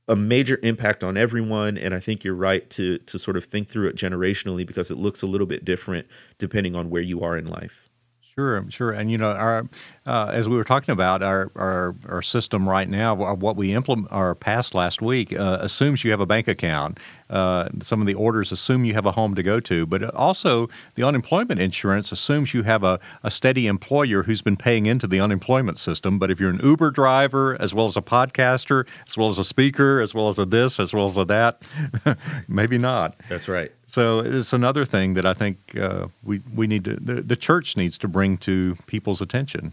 a 0.08 0.16
major 0.16 0.58
impact 0.62 1.04
on 1.04 1.16
everyone, 1.16 1.78
and 1.78 1.94
I 1.94 2.00
think 2.00 2.24
you're 2.24 2.34
right 2.34 2.68
to 2.70 2.98
to 2.98 3.18
sort 3.18 3.36
of 3.36 3.44
think 3.44 3.68
through 3.68 3.88
it 3.88 3.96
generationally 3.96 4.66
because 4.66 4.90
it 4.90 4.96
looks 4.96 5.22
a 5.22 5.26
little 5.26 5.46
bit 5.46 5.64
different 5.64 6.06
depending 6.38 6.74
on 6.74 6.90
where 6.90 7.02
you 7.02 7.22
are 7.22 7.36
in 7.36 7.46
life. 7.46 7.91
Sure, 8.34 8.64
sure, 8.70 8.92
and 8.92 9.12
you 9.12 9.18
know, 9.18 9.32
our 9.32 9.68
uh, 10.06 10.30
as 10.32 10.48
we 10.48 10.56
were 10.56 10.64
talking 10.64 10.90
about 10.90 11.22
our, 11.22 11.50
our 11.54 11.94
our 12.08 12.22
system 12.22 12.66
right 12.66 12.88
now, 12.88 13.14
what 13.14 13.56
we 13.56 13.74
implement 13.74 14.10
or 14.10 14.34
passed 14.34 14.74
last 14.74 15.02
week 15.02 15.38
uh, 15.38 15.58
assumes 15.60 16.02
you 16.02 16.12
have 16.12 16.20
a 16.20 16.24
bank 16.24 16.48
account. 16.48 16.98
Uh, 17.28 17.68
some 17.80 18.00
of 18.00 18.06
the 18.06 18.14
orders 18.14 18.50
assume 18.50 18.86
you 18.86 18.94
have 18.94 19.04
a 19.04 19.12
home 19.12 19.34
to 19.34 19.42
go 19.42 19.60
to, 19.60 19.84
but 19.84 20.02
also 20.14 20.68
the 20.94 21.02
unemployment 21.02 21.60
insurance 21.60 22.10
assumes 22.10 22.54
you 22.54 22.62
have 22.62 22.82
a, 22.82 22.98
a 23.22 23.30
steady 23.30 23.66
employer 23.66 24.22
who's 24.22 24.40
been 24.40 24.56
paying 24.56 24.86
into 24.86 25.06
the 25.06 25.20
unemployment 25.20 25.76
system. 25.76 26.18
But 26.18 26.30
if 26.30 26.40
you're 26.40 26.50
an 26.50 26.60
Uber 26.62 26.90
driver, 26.90 27.60
as 27.60 27.74
well 27.74 27.84
as 27.84 27.98
a 27.98 28.02
podcaster, 28.02 28.86
as 29.06 29.18
well 29.18 29.28
as 29.28 29.38
a 29.38 29.44
speaker, 29.44 30.00
as 30.00 30.14
well 30.14 30.28
as 30.28 30.38
a 30.38 30.46
this, 30.46 30.80
as 30.80 30.94
well 30.94 31.04
as 31.04 31.18
a 31.18 31.26
that, 31.26 31.62
maybe 32.48 32.78
not. 32.78 33.14
That's 33.28 33.48
right. 33.48 33.72
So 33.92 34.20
it's 34.20 34.54
another 34.54 34.86
thing 34.86 35.12
that 35.14 35.26
I 35.26 35.34
think 35.34 35.76
uh, 35.76 36.06
we 36.24 36.40
we 36.54 36.66
need 36.66 36.84
to 36.86 36.96
the, 36.96 37.20
the 37.20 37.36
church 37.36 37.76
needs 37.76 37.98
to 37.98 38.08
bring 38.08 38.38
to 38.38 38.78
people's 38.86 39.20
attention. 39.20 39.72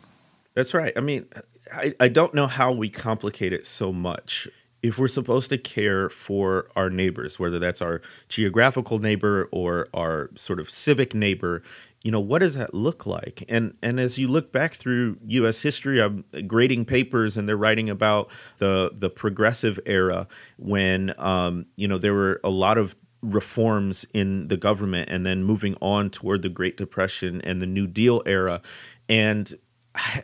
That's 0.55 0.74
right. 0.74 0.91
I 0.97 0.99
mean, 0.99 1.26
I, 1.74 1.93
I 2.01 2.09
don't 2.09 2.34
know 2.34 2.47
how 2.47 2.74
we 2.74 2.89
complicate 2.89 3.53
it 3.53 3.65
so 3.65 3.93
much. 3.93 4.45
If 4.84 4.97
we're 4.97 5.07
supposed 5.07 5.49
to 5.51 5.57
care 5.57 6.09
for 6.09 6.67
our 6.76 6.89
neighbors, 6.89 7.39
whether 7.39 7.59
that's 7.59 7.82
our 7.82 8.01
geographical 8.28 8.99
neighbor 8.99 9.47
or 9.53 9.88
our 9.93 10.32
sort 10.36 10.59
of 10.59 10.70
civic 10.70 11.15
neighbor, 11.15 11.63
you 12.03 12.11
know 12.11 12.20
what 12.20 12.39
does 12.39 12.55
that 12.55 12.74
look 12.74 13.05
like 13.05 13.43
and 13.49 13.74
and 13.82 13.99
as 13.99 14.17
you 14.17 14.26
look 14.28 14.53
back 14.53 14.74
through 14.74 15.17
US 15.28 15.61
history 15.61 16.01
I'm 16.01 16.24
grading 16.47 16.86
papers 16.86 17.36
and 17.36 17.47
they're 17.47 17.57
writing 17.57 17.89
about 17.89 18.30
the 18.57 18.91
the 18.93 19.09
progressive 19.09 19.82
era 19.86 20.26
when 20.57 21.13
um, 21.17 21.65
you 21.76 21.89
know 21.89 21.97
there 21.97 22.13
were 22.13 22.39
a 22.41 22.49
lot 22.49 22.78
of 22.78 22.95
reforms 23.22 24.05
in 24.13 24.47
the 24.47 24.57
government 24.57 25.09
and 25.09 25.26
then 25.26 25.43
moving 25.43 25.76
on 25.82 26.09
toward 26.09 26.41
the 26.41 26.49
Great 26.49 26.78
Depression 26.78 27.41
and 27.41 27.61
the 27.61 27.65
New 27.65 27.88
Deal 27.88 28.22
era. 28.26 28.61
And 29.07 29.53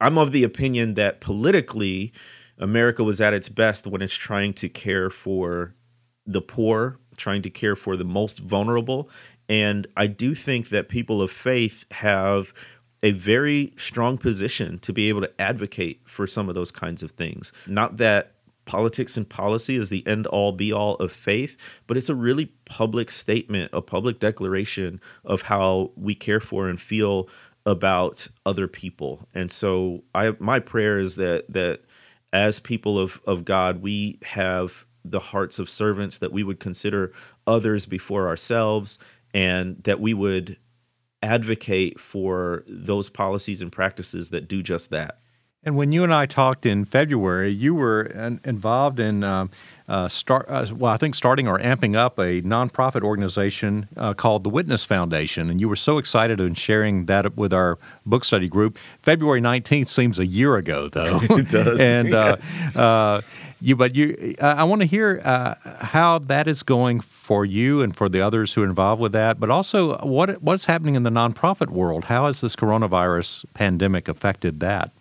I'm 0.00 0.18
of 0.18 0.32
the 0.32 0.44
opinion 0.44 0.94
that 0.94 1.20
politically, 1.20 2.12
America 2.58 3.02
was 3.02 3.20
at 3.20 3.32
its 3.32 3.48
best 3.48 3.86
when 3.86 4.02
it's 4.02 4.14
trying 4.14 4.52
to 4.54 4.68
care 4.68 5.08
for 5.08 5.74
the 6.26 6.42
poor, 6.42 6.98
trying 7.16 7.40
to 7.42 7.50
care 7.50 7.76
for 7.76 7.96
the 7.96 8.04
most 8.04 8.40
vulnerable. 8.40 9.08
And 9.48 9.86
I 9.96 10.06
do 10.06 10.34
think 10.34 10.68
that 10.68 10.88
people 10.88 11.22
of 11.22 11.30
faith 11.30 11.84
have 11.92 12.52
a 13.02 13.12
very 13.12 13.72
strong 13.76 14.18
position 14.18 14.78
to 14.80 14.92
be 14.92 15.08
able 15.08 15.20
to 15.20 15.40
advocate 15.40 16.00
for 16.06 16.26
some 16.26 16.48
of 16.48 16.54
those 16.54 16.70
kinds 16.70 17.02
of 17.02 17.12
things. 17.12 17.52
Not 17.66 17.98
that 17.98 18.35
politics 18.66 19.16
and 19.16 19.28
policy 19.28 19.76
is 19.76 19.88
the 19.88 20.06
end 20.06 20.26
all 20.26 20.52
be 20.52 20.72
all 20.72 20.96
of 20.96 21.12
faith, 21.12 21.56
but 21.86 21.96
it's 21.96 22.10
a 22.10 22.14
really 22.14 22.46
public 22.66 23.10
statement, 23.10 23.70
a 23.72 23.80
public 23.80 24.18
declaration 24.18 25.00
of 25.24 25.42
how 25.42 25.92
we 25.96 26.14
care 26.14 26.40
for 26.40 26.68
and 26.68 26.80
feel 26.80 27.28
about 27.64 28.28
other 28.44 28.68
people. 28.68 29.26
And 29.34 29.50
so 29.50 30.04
I 30.14 30.34
my 30.38 30.60
prayer 30.60 30.98
is 30.98 31.16
that 31.16 31.50
that 31.52 31.80
as 32.32 32.60
people 32.60 32.98
of, 32.98 33.20
of 33.26 33.44
God, 33.44 33.80
we 33.80 34.18
have 34.24 34.84
the 35.04 35.20
hearts 35.20 35.58
of 35.58 35.70
servants, 35.70 36.18
that 36.18 36.32
we 36.32 36.42
would 36.42 36.60
consider 36.60 37.12
others 37.46 37.86
before 37.86 38.28
ourselves, 38.28 38.98
and 39.32 39.82
that 39.84 40.00
we 40.00 40.12
would 40.12 40.56
advocate 41.22 42.00
for 42.00 42.64
those 42.68 43.08
policies 43.08 43.62
and 43.62 43.72
practices 43.72 44.30
that 44.30 44.48
do 44.48 44.62
just 44.62 44.90
that. 44.90 45.20
And 45.66 45.76
when 45.76 45.90
you 45.90 46.04
and 46.04 46.14
I 46.14 46.26
talked 46.26 46.64
in 46.64 46.84
February, 46.84 47.52
you 47.52 47.74
were 47.74 48.02
involved 48.44 49.00
in 49.00 49.24
uh, 49.24 49.48
uh, 49.88 50.06
start. 50.06 50.46
Uh, 50.48 50.64
well, 50.72 50.92
I 50.92 50.96
think 50.96 51.16
starting 51.16 51.48
or 51.48 51.58
amping 51.58 51.96
up 51.96 52.20
a 52.20 52.40
nonprofit 52.42 53.02
organization 53.02 53.88
uh, 53.96 54.14
called 54.14 54.44
the 54.44 54.48
Witness 54.48 54.84
Foundation, 54.84 55.50
and 55.50 55.60
you 55.60 55.68
were 55.68 55.74
so 55.74 55.98
excited 55.98 56.38
in 56.38 56.54
sharing 56.54 57.06
that 57.06 57.36
with 57.36 57.52
our 57.52 57.80
book 58.06 58.24
study 58.24 58.46
group. 58.48 58.78
February 59.02 59.40
nineteenth 59.40 59.88
seems 59.88 60.20
a 60.20 60.26
year 60.26 60.54
ago, 60.54 60.88
though. 60.88 61.18
it 61.30 61.48
does. 61.48 61.80
and 61.80 62.14
uh, 62.14 62.36
uh, 62.76 63.20
you, 63.60 63.74
but 63.74 63.96
you, 63.96 64.36
I 64.40 64.62
want 64.62 64.82
to 64.82 64.86
hear 64.86 65.20
how 65.80 66.20
that 66.20 66.46
is 66.46 66.62
going 66.62 67.00
for 67.00 67.44
you 67.44 67.82
and 67.82 67.96
for 67.96 68.08
the 68.08 68.20
others 68.20 68.52
who 68.54 68.62
are 68.62 68.66
involved 68.66 69.02
with 69.02 69.12
that. 69.12 69.40
But 69.40 69.50
also, 69.50 69.98
what 70.06 70.40
what's 70.42 70.66
happening 70.66 70.94
in 70.94 71.02
the 71.02 71.10
nonprofit 71.10 71.70
world? 71.70 72.04
How 72.04 72.26
has 72.26 72.40
this 72.40 72.54
coronavirus 72.54 73.46
pandemic 73.52 74.06
affected 74.06 74.60
that? 74.60 74.92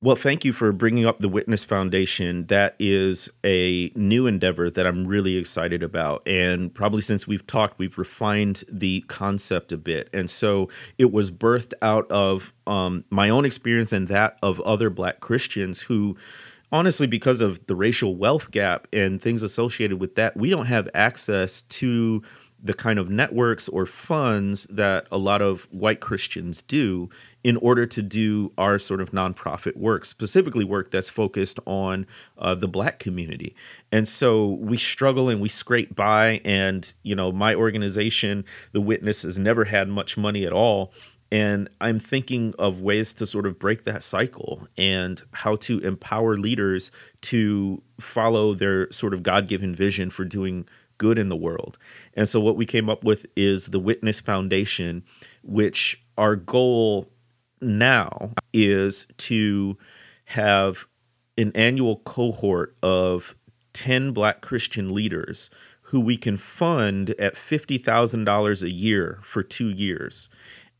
Well, 0.00 0.14
thank 0.14 0.44
you 0.44 0.52
for 0.52 0.70
bringing 0.70 1.06
up 1.06 1.18
the 1.18 1.28
Witness 1.28 1.64
Foundation. 1.64 2.46
That 2.46 2.76
is 2.78 3.28
a 3.44 3.90
new 3.96 4.28
endeavor 4.28 4.70
that 4.70 4.86
I'm 4.86 5.08
really 5.08 5.36
excited 5.36 5.82
about. 5.82 6.22
And 6.24 6.72
probably 6.72 7.00
since 7.00 7.26
we've 7.26 7.44
talked, 7.44 7.80
we've 7.80 7.98
refined 7.98 8.62
the 8.70 9.00
concept 9.08 9.72
a 9.72 9.76
bit. 9.76 10.08
And 10.12 10.30
so 10.30 10.68
it 10.98 11.10
was 11.10 11.32
birthed 11.32 11.74
out 11.82 12.08
of 12.12 12.52
um, 12.68 13.06
my 13.10 13.28
own 13.28 13.44
experience 13.44 13.92
and 13.92 14.06
that 14.06 14.38
of 14.40 14.60
other 14.60 14.88
Black 14.88 15.18
Christians 15.18 15.80
who 15.80 16.16
honestly, 16.70 17.08
because 17.08 17.40
of 17.40 17.66
the 17.66 17.74
racial 17.74 18.14
wealth 18.14 18.52
gap 18.52 18.86
and 18.92 19.20
things 19.20 19.42
associated 19.42 19.98
with 19.98 20.14
that, 20.14 20.36
we 20.36 20.48
don't 20.48 20.66
have 20.66 20.88
access 20.94 21.62
to 21.62 22.22
the 22.62 22.74
kind 22.74 22.98
of 22.98 23.08
networks 23.08 23.68
or 23.68 23.86
funds 23.86 24.64
that 24.64 25.06
a 25.12 25.18
lot 25.18 25.40
of 25.40 25.62
white 25.70 26.00
Christians 26.00 26.60
do 26.62 27.08
in 27.48 27.56
order 27.56 27.86
to 27.86 28.02
do 28.02 28.52
our 28.58 28.78
sort 28.78 29.00
of 29.00 29.12
nonprofit 29.12 29.74
work, 29.74 30.04
specifically 30.04 30.66
work 30.66 30.90
that's 30.90 31.08
focused 31.08 31.58
on 31.64 32.06
uh, 32.36 32.54
the 32.54 32.68
black 32.68 32.98
community. 32.98 33.56
And 33.90 34.06
so 34.06 34.50
we 34.60 34.76
struggle 34.76 35.30
and 35.30 35.40
we 35.40 35.48
scrape 35.48 35.96
by. 35.96 36.42
And, 36.44 36.92
you 37.02 37.16
know, 37.16 37.32
my 37.32 37.54
organization, 37.54 38.44
The 38.72 38.82
Witness, 38.82 39.22
has 39.22 39.38
never 39.38 39.64
had 39.64 39.88
much 39.88 40.18
money 40.18 40.44
at 40.44 40.52
all. 40.52 40.92
And 41.32 41.70
I'm 41.80 41.98
thinking 41.98 42.52
of 42.58 42.82
ways 42.82 43.14
to 43.14 43.24
sort 43.24 43.46
of 43.46 43.58
break 43.58 43.84
that 43.84 44.02
cycle 44.02 44.68
and 44.76 45.22
how 45.32 45.56
to 45.56 45.78
empower 45.78 46.36
leaders 46.36 46.90
to 47.22 47.82
follow 47.98 48.52
their 48.52 48.92
sort 48.92 49.14
of 49.14 49.22
God 49.22 49.48
given 49.48 49.74
vision 49.74 50.10
for 50.10 50.26
doing 50.26 50.68
good 50.98 51.16
in 51.16 51.30
the 51.30 51.36
world. 51.36 51.78
And 52.12 52.28
so 52.28 52.40
what 52.40 52.56
we 52.56 52.66
came 52.66 52.90
up 52.90 53.04
with 53.04 53.24
is 53.36 53.68
the 53.68 53.80
Witness 53.80 54.20
Foundation, 54.20 55.02
which 55.42 56.02
our 56.18 56.36
goal 56.36 57.08
now 57.60 58.30
is 58.52 59.06
to 59.18 59.76
have 60.26 60.86
an 61.36 61.52
annual 61.54 61.96
cohort 61.98 62.76
of 62.82 63.34
10 63.72 64.12
black 64.12 64.40
Christian 64.40 64.94
leaders 64.94 65.50
who 65.82 66.00
we 66.00 66.16
can 66.16 66.36
fund 66.36 67.10
at 67.18 67.34
$50,000 67.34 68.62
a 68.62 68.70
year 68.70 69.20
for 69.22 69.42
2 69.42 69.68
years. 69.68 70.28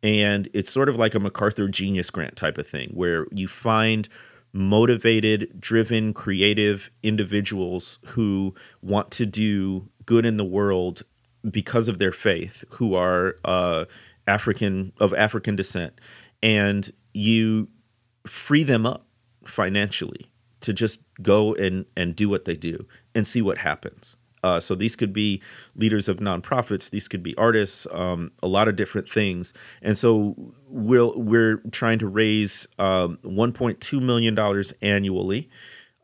And 0.03 0.49
it's 0.53 0.71
sort 0.71 0.89
of 0.89 0.97
like 0.97 1.15
a 1.15 1.21
MacArthur 1.21 1.69
Genius 1.69 2.11
Grant 2.11 2.37
type 2.37 2.59
of 2.59 2.67
thing 2.67 2.91
where 2.93 3.27
you 3.33 3.49
find 3.49 4.09
motivated, 4.53 5.61
driven, 5.61 6.13
creative 6.13 6.91
individuals 7.03 7.99
who 8.07 8.55
want 8.83 9.11
to 9.13 9.27
do 9.27 9.89
good 10.07 10.25
in 10.25 10.37
the 10.37 10.45
world 10.45 11.03
because 11.49 11.89
of 11.89 11.99
their 11.99 12.13
faith, 12.13 12.65
who 12.71 12.95
are 12.95 13.37
uh, 13.45 13.85
African 14.27 14.93
of 14.99 15.15
African 15.15 15.57
descent, 15.57 15.95
and 16.43 16.91
you 17.13 17.69
free 18.27 18.63
them 18.63 18.87
up 18.87 19.07
financially 19.45 20.27
to 20.61 20.73
just 20.73 21.01
go 21.23 21.55
and 21.55 21.87
and 21.97 22.15
do 22.15 22.29
what 22.29 22.45
they 22.45 22.55
do 22.55 22.87
and 23.15 23.27
see 23.27 23.43
what 23.43 23.59
happens. 23.59 24.17
Uh, 24.43 24.61
so 24.61 24.75
these 24.75 24.95
could 24.97 25.13
be 25.13 25.43
leaders 25.75 26.09
of 26.09 26.19
nonprofits. 26.19 26.91
These 26.91 27.09
could 27.09 27.23
be 27.23 27.37
artists. 27.37 27.87
Um, 27.91 28.31
a 28.43 28.47
lot 28.47 28.69
of 28.69 28.77
different 28.77 29.09
things. 29.09 29.53
And 29.83 29.99
so 29.99 30.35
we'll, 30.69 31.13
we're 31.17 31.57
trying 31.73 31.99
to 31.99 32.07
raise 32.07 32.67
um, 32.79 33.19
1.2 33.25 34.01
million 34.01 34.35
dollars 34.35 34.73
annually 34.81 35.49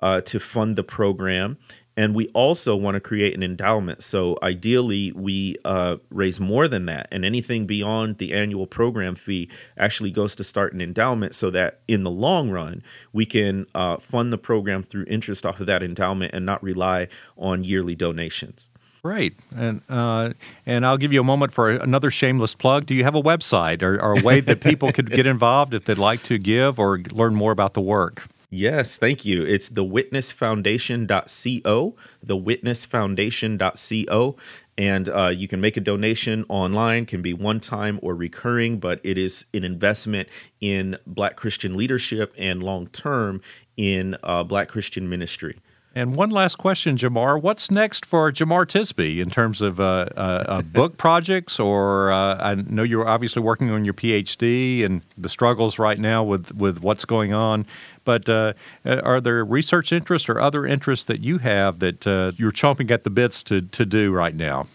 uh, 0.01 0.21
to 0.23 0.41
fund 0.41 0.77
the 0.77 0.83
program. 0.85 1.59
And 1.97 2.15
we 2.15 2.29
also 2.29 2.75
want 2.75 2.97
to 2.97 3.01
create 3.01 3.35
an 3.35 3.43
endowment. 3.43 4.03
So 4.03 4.37
ideally, 4.43 5.13
we 5.13 5.57
uh, 5.65 5.97
raise 6.11 6.41
more 6.41 6.67
than 6.67 6.87
that. 6.87 7.07
And 7.13 7.25
anything 7.25 7.67
beyond 7.67 8.19
the 8.19 8.33
annual 8.33 8.67
program 8.67 9.15
fee 9.15 9.49
actually 9.79 10.11
goes 10.11 10.35
to 10.37 10.45
start 10.45 10.73
an 10.73 10.81
endowment 10.81 11.35
so 11.35 11.51
that 11.51 11.81
in 11.87 12.03
the 12.03 12.11
long 12.11 12.51
run, 12.51 12.83
we 13.13 13.27
can 13.27 13.67
uh, 13.75 13.99
fund 13.99 14.33
the 14.33 14.39
program 14.39 14.83
through 14.83 15.05
interest 15.09 15.47
off 15.47 15.61
of 15.61 15.67
that 15.67 15.83
endowment 15.83 16.35
and 16.35 16.45
not 16.45 16.63
rely 16.63 17.09
on 17.37 17.63
yearly 17.65 17.95
donations. 17.95 18.69
Right, 19.05 19.35
and 19.55 19.83
uh, 19.91 20.33
and 20.65 20.87
I'll 20.87 20.97
give 20.97 21.13
you 21.13 21.21
a 21.21 21.25
moment 21.25 21.53
for 21.53 21.69
another 21.69 22.11
shameless 22.11 22.55
plug. 22.55 22.87
Do 22.87 22.95
you 22.95 23.05
have 23.05 23.15
a 23.15 23.21
website 23.21 23.83
or, 23.83 24.01
or 24.01 24.19
a 24.19 24.23
way 24.23 24.41
that 24.41 24.63
people 24.63 24.93
could 24.93 25.11
get 25.11 25.27
involved 25.35 25.75
if 25.75 25.85
they'd 25.85 25.99
like 25.99 26.23
to 26.23 26.39
give 26.39 26.79
or 26.79 27.01
learn 27.13 27.35
more 27.35 27.53
about 27.53 27.75
the 27.75 27.83
work? 27.83 28.27
Yes, 28.57 28.97
thank 28.97 29.25
you. 29.25 29.43
It's 29.43 29.69
thewitnessfoundation.co, 29.69 31.97
thewitnessfoundation.co. 32.25 34.37
And 34.79 35.09
uh, 35.09 35.27
you 35.29 35.49
can 35.49 35.61
make 35.61 35.77
a 35.77 35.81
donation 35.81 36.45
online, 36.49 37.07
can 37.07 37.21
be 37.21 37.33
one 37.33 37.59
time 37.59 37.99
or 38.01 38.15
recurring, 38.15 38.79
but 38.79 39.01
it 39.03 39.19
is 39.19 39.47
an 39.53 39.65
investment 39.65 40.29
in 40.61 40.99
Black 41.05 41.35
Christian 41.35 41.77
leadership 41.77 42.33
and 42.39 42.63
long 42.63 42.87
term 42.89 43.41
in 43.77 44.17
uh, 44.23 44.45
Black 44.45 44.69
Christian 44.69 45.09
ministry. 45.09 45.59
And 45.97 46.17
one 46.17 46.31
last 46.31 46.57
question, 46.57 46.97
Jemar. 46.97 47.41
What's 47.41 47.71
next 47.71 48.05
for 48.05 48.33
Jemar 48.33 48.67
Tisby 48.67 49.21
in 49.21 49.31
terms 49.31 49.63
of 49.63 49.79
uh, 49.79 50.07
uh, 50.17 50.45
uh 50.49 50.63
book 50.63 50.97
projects? 50.99 51.61
Or 51.61 52.11
uh, 52.11 52.37
I 52.41 52.57
know 52.57 52.83
you're 52.83 53.07
obviously 53.07 53.43
working 53.43 53.71
on 53.71 53.85
your 53.85 53.95
PhD 53.95 54.85
and 54.85 55.07
the 55.17 55.29
struggles 55.29 55.79
right 55.79 55.99
now 55.99 56.25
with, 56.25 56.53
with 56.55 56.81
what's 56.81 57.05
going 57.05 57.33
on. 57.33 57.65
But 58.05 58.29
uh, 58.29 58.55
are 58.85 59.21
there 59.21 59.45
research 59.45 59.93
interests 59.93 60.29
or 60.29 60.41
other 60.41 60.67
interests 60.67 61.05
that 61.07 61.21
you 61.21 61.39
have 61.39 61.79
that 61.79 62.07
uh, 62.07 62.33
you're 62.37 62.53
chomping 62.53 62.91
at 62.91 63.05
the 63.05 63.11
bits 63.11 63.45
to, 63.45 63.63
to 63.63 63.87
do 63.87 64.13
right 64.13 64.35
now? 64.35 64.67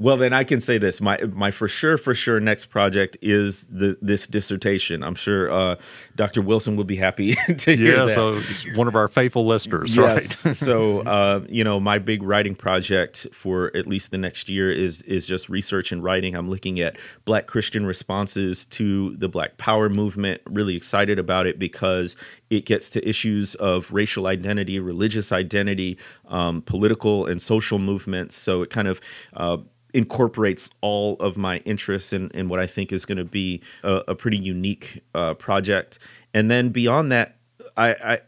Well, 0.00 0.16
then 0.16 0.32
I 0.32 0.44
can 0.44 0.62
say 0.62 0.78
this: 0.78 0.98
my 1.02 1.18
my 1.34 1.50
for 1.50 1.68
sure, 1.68 1.98
for 1.98 2.14
sure, 2.14 2.40
next 2.40 2.66
project 2.66 3.18
is 3.20 3.64
the 3.64 3.98
this 4.00 4.26
dissertation. 4.26 5.04
I'm 5.04 5.14
sure 5.14 5.52
uh, 5.52 5.76
Dr. 6.16 6.40
Wilson 6.40 6.76
would 6.76 6.86
be 6.86 6.96
happy 6.96 7.34
to 7.58 7.76
hear 7.76 7.98
yeah, 7.98 8.04
that. 8.06 8.14
so 8.14 8.76
one 8.76 8.88
of 8.88 8.94
our 8.94 9.08
faithful 9.08 9.44
listeners, 9.44 9.94
yes. 9.94 10.46
right? 10.46 10.56
so, 10.56 11.00
uh, 11.00 11.44
you 11.50 11.62
know, 11.62 11.78
my 11.78 11.98
big 11.98 12.22
writing 12.22 12.54
project 12.54 13.26
for 13.34 13.70
at 13.76 13.86
least 13.86 14.10
the 14.10 14.16
next 14.16 14.48
year 14.48 14.72
is 14.72 15.02
is 15.02 15.26
just 15.26 15.50
research 15.50 15.92
and 15.92 16.02
writing. 16.02 16.34
I'm 16.34 16.48
looking 16.48 16.80
at 16.80 16.96
Black 17.26 17.46
Christian 17.46 17.84
responses 17.84 18.64
to 18.66 19.14
the 19.16 19.28
Black 19.28 19.58
Power 19.58 19.90
movement. 19.90 20.40
Really 20.46 20.76
excited 20.76 21.18
about 21.18 21.46
it 21.46 21.58
because 21.58 22.16
it 22.48 22.64
gets 22.64 22.88
to 22.90 23.06
issues 23.06 23.54
of 23.56 23.92
racial 23.92 24.26
identity, 24.26 24.80
religious 24.80 25.30
identity, 25.30 25.98
um, 26.28 26.62
political 26.62 27.26
and 27.26 27.42
social 27.42 27.78
movements. 27.78 28.34
So 28.34 28.62
it 28.62 28.70
kind 28.70 28.88
of 28.88 28.98
uh, 29.34 29.58
incorporates 29.94 30.70
all 30.80 31.16
of 31.16 31.36
my 31.36 31.58
interests 31.58 32.12
in, 32.12 32.30
in 32.30 32.48
what 32.48 32.60
I 32.60 32.66
think 32.66 32.92
is 32.92 33.04
going 33.04 33.18
to 33.18 33.24
be 33.24 33.62
a, 33.82 34.02
a 34.08 34.14
pretty 34.14 34.38
unique 34.38 35.02
uh, 35.14 35.34
project. 35.34 35.98
And 36.34 36.50
then 36.50 36.70
beyond 36.70 37.10
that, 37.12 37.36
I, 37.76 37.90
I 37.94 38.18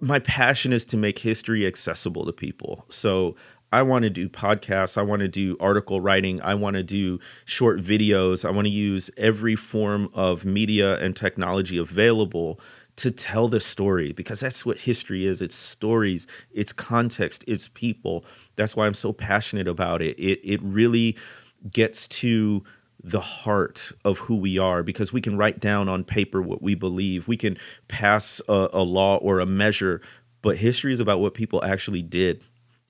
my 0.00 0.18
passion 0.18 0.72
is 0.72 0.84
to 0.86 0.96
make 0.96 1.18
history 1.18 1.66
accessible 1.66 2.26
to 2.26 2.32
people. 2.32 2.84
So 2.90 3.36
I 3.72 3.82
want 3.82 4.04
to 4.04 4.10
do 4.10 4.28
podcasts. 4.28 4.96
I 4.96 5.02
want 5.02 5.20
to 5.20 5.28
do 5.28 5.56
article 5.58 6.00
writing. 6.00 6.40
I 6.42 6.54
want 6.54 6.74
to 6.74 6.82
do 6.82 7.18
short 7.44 7.80
videos. 7.80 8.44
I 8.44 8.50
want 8.50 8.66
to 8.66 8.70
use 8.70 9.10
every 9.16 9.56
form 9.56 10.10
of 10.14 10.44
media 10.44 10.96
and 10.98 11.16
technology 11.16 11.76
available 11.76 12.60
to 12.96 13.10
tell 13.10 13.48
the 13.48 13.60
story 13.60 14.12
because 14.12 14.40
that's 14.40 14.64
what 14.64 14.78
history 14.78 15.26
is. 15.26 15.42
It's 15.42 15.54
stories 15.54 16.26
it's 16.52 16.72
context 16.72 17.44
it's 17.46 17.68
people. 17.68 18.24
That's 18.56 18.76
why 18.76 18.86
i'm 18.86 18.94
so 18.94 19.12
passionate 19.12 19.68
about 19.68 20.02
it. 20.02 20.18
It 20.18 20.40
it 20.44 20.60
really 20.62 21.16
gets 21.70 22.06
to 22.08 22.62
the 23.02 23.20
heart 23.20 23.92
of 24.04 24.18
who 24.18 24.36
we 24.36 24.58
are 24.58 24.82
because 24.82 25.12
we 25.12 25.20
can 25.20 25.36
write 25.36 25.60
down 25.60 25.88
on 25.88 26.04
paper 26.04 26.40
what 26.40 26.62
we 26.62 26.74
believe. 26.74 27.28
We 27.28 27.36
can 27.36 27.58
pass 27.86 28.40
a, 28.48 28.68
a 28.72 28.82
law 28.82 29.16
or 29.16 29.40
a 29.40 29.46
measure 29.46 30.00
but 30.40 30.58
history 30.58 30.92
is 30.92 31.00
about 31.00 31.20
what 31.20 31.32
people 31.32 31.64
actually 31.64 32.02
did 32.02 32.42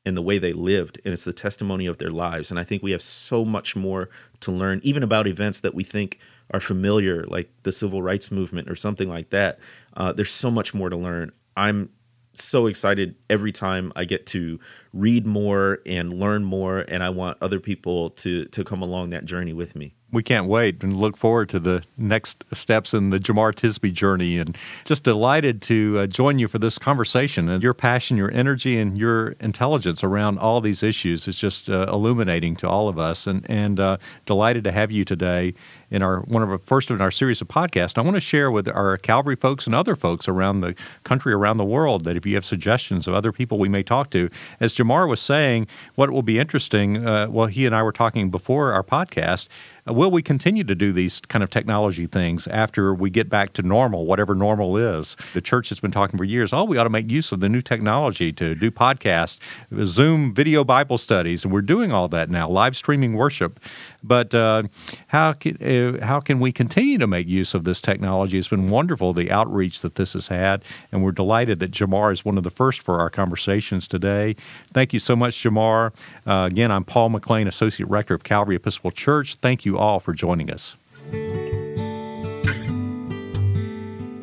and 0.05 0.17
the 0.17 0.23
way 0.23 0.39
they 0.39 0.53
lived 0.53 1.01
and 1.05 1.15
it's 1.15 1.25
the 1.25 1.33
testimony 1.33 1.87
of 1.87 1.99
their 1.99 2.11
lives. 2.11 2.51
And 2.51 2.61
i 2.61 2.65
think 2.65 2.83
we 2.83 2.93
have 2.93 3.03
so 3.03 3.45
much 3.45 3.75
more 3.75 4.11
to 4.41 4.53
learn 4.53 4.81
even 4.83 5.03
about 5.03 5.27
events 5.27 5.61
that 5.61 5.75
we 5.75 5.83
think 5.83 6.19
are 6.51 6.61
familiar, 6.61 7.25
like 7.25 7.51
the 7.63 7.73
civil 7.73 8.03
rights 8.03 8.31
movement 8.31 8.69
or 8.69 8.77
something 8.77 9.09
like 9.09 9.31
that. 9.31 9.59
Uh, 9.97 10.13
there's 10.13 10.31
so 10.31 10.51
much 10.51 10.75
more 10.75 10.89
to 10.89 10.97
learn. 10.97 11.33
I'm 11.57 11.91
so 12.35 12.67
excited 12.67 13.15
every 13.31 13.53
time 13.53 13.93
I 13.95 14.05
get 14.05 14.27
to 14.27 14.59
read 14.93 15.27
more 15.27 15.81
and 15.87 16.19
learn 16.19 16.45
more, 16.45 16.81
and 16.81 17.03
I 17.03 17.11
want 17.11 17.39
other 17.41 17.61
people 17.61 18.11
to 18.11 18.47
to 18.47 18.65
come 18.65 18.83
along 18.83 19.11
that 19.11 19.25
journey 19.25 19.53
with 19.53 19.77
me 19.77 19.95
we 20.15 20.23
can't 20.23 20.47
wait 20.47 20.83
and 20.83 20.97
look 20.97 21.17
forward 21.17 21.49
to 21.51 21.59
the 21.59 21.83
next 21.99 22.45
steps 22.53 22.95
in 22.95 23.11
the 23.11 23.19
Jemar 23.19 23.53
Tisby 23.53 23.93
journey. 23.93 24.39
And 24.39 24.57
just 24.85 25.03
delighted 25.05 25.61
to 25.63 25.99
uh, 25.99 26.07
join 26.07 26.39
you 26.39 26.49
for 26.49 26.59
this 26.59 26.79
conversation. 26.79 27.49
And 27.49 27.63
your 27.63 27.75
passion, 27.75 28.17
your 28.17 28.31
energy, 28.31 28.79
and 28.79 28.97
your 28.97 29.31
intelligence 29.41 30.05
around 30.05 30.39
all 30.39 30.61
these 30.61 30.83
issues 30.83 31.29
is 31.29 31.39
just 31.39 31.69
uh, 31.69 31.87
illuminating 31.93 32.57
to 32.57 32.69
all 32.69 32.89
of 32.89 32.99
us. 32.99 33.27
And 33.27 33.45
and 33.51 33.79
uh, 33.81 33.99
delighted 34.25 34.65
to 34.65 34.73
have 34.73 34.91
you 34.91 35.05
today 35.05 35.55
in 35.91 36.03
our 36.03 36.21
one 36.21 36.43
of 36.43 36.51
our 36.51 36.59
first 36.59 36.91
in 36.91 37.01
our 37.01 37.11
series 37.11 37.41
of 37.41 37.49
podcasts. 37.49 37.99
I 37.99 38.01
want 38.03 38.17
to 38.17 38.21
share 38.21 38.51
with 38.51 38.69
our 38.69 38.97
Calvary 38.97 39.37
folks 39.37 39.67
and 39.67 39.75
other 39.75 39.97
folks 39.97 40.29
around 40.29 40.61
the 40.61 40.75
country, 41.03 41.33
around 41.33 41.57
the 41.57 41.65
world, 41.65 42.05
that 42.05 42.17
if 42.17 42.27
you 42.27 42.35
have 42.35 42.45
suggestions 42.45 43.07
of 43.07 43.15
other 43.15 43.33
people 43.33 43.59
we 43.59 43.69
may 43.69 43.83
talk 43.83 44.11
to, 44.11 44.29
as 44.61 44.75
Jemar 44.75 45.09
was 45.09 45.21
saying, 45.21 45.67
what 45.95 46.11
will 46.11 46.23
be 46.23 46.39
interesting. 46.39 47.07
Uh, 47.07 47.29
well, 47.29 47.47
he 47.47 47.67
and 47.67 47.75
I 47.75 47.83
were 47.83 47.93
talking 47.93 48.31
before 48.31 48.73
our 48.73 48.83
podcast 48.83 49.49
will 49.87 50.11
we 50.11 50.23
continue 50.23 50.65
to 50.65 50.75
do 50.75 50.93
these 50.93 51.21
kind 51.21 51.43
of 51.43 51.51
technology 51.51 52.07
things 52.07 52.47
after 52.47 52.95
we 52.95 53.11
get 53.11 53.29
back 53.29 53.53
to 53.55 53.63
normal, 53.63 54.07
whatever 54.07 54.35
normal 54.35 54.77
is? 54.77 55.17
The 55.35 55.41
church 55.41 55.69
has 55.69 55.81
been 55.81 55.91
talking 55.91 56.17
for 56.17 56.25
years, 56.25 56.53
oh, 56.53 56.65
we 56.65 56.79
ought 56.79 56.85
to 56.85 56.91
make 56.91 57.11
use 57.11 57.33
of 57.33 57.41
the 57.41 57.49
new 57.49 57.61
technology 57.61 58.33
to 58.33 58.55
do 58.55 58.71
podcasts, 58.71 59.39
Zoom 59.85 60.33
video 60.33 60.65
Bible 60.65 60.97
studies, 60.97 61.45
and 61.45 61.53
we're 61.53 61.63
doing 61.63 61.93
all 61.93 62.09
that 62.09 62.31
now, 62.31 62.49
live 62.49 62.77
streaming 62.77 63.15
worship. 63.15 63.61
But 64.03 64.35
uh, 64.35 64.65
how, 65.09 65.33
can, 65.33 65.57
uh, 65.61 65.67
how 66.03 66.21
can 66.21 66.41
we 66.41 66.53
continue 66.53 66.99
to 66.99 67.07
make 67.07 67.27
use 67.29 67.55
of 67.55 67.65
this 67.65 67.81
technology? 67.81 68.39
It's 68.39 68.49
been 68.49 68.69
wonderful, 68.69 69.13
the 69.13 69.31
outreach 69.31 69.81
that 69.83 69.95
this 69.95 70.13
has 70.15 70.29
had, 70.29 70.65
and 70.91 71.03
we're 71.03 71.13
delighted 71.13 71.59
that 71.61 71.71
Jemar 71.71 72.13
is 72.13 72.25
one 72.25 72.37
of 72.39 72.45
the 72.45 72.51
first 72.51 72.83
for 72.83 73.01
our 73.01 73.11
conversations 73.11 73.87
today. 73.87 74.35
Thank 74.73 74.93
you 74.93 74.99
so 74.99 75.15
much, 75.15 75.35
Jemar. 75.35 75.93
Uh, 76.27 76.49
again, 76.51 76.71
I'm 76.71 76.85
Paul 76.85 77.11
McLean, 77.11 77.47
Associate 77.47 77.89
Rector 77.89 78.15
of 78.15 78.25
Calvary 78.25 78.57
Episcopal 78.57 78.91
Church. 78.91 79.37
Thank 79.37 79.65
you 79.65 79.79
all 79.79 80.01
for 80.01 80.13
joining 80.13 80.51
us. 80.51 80.77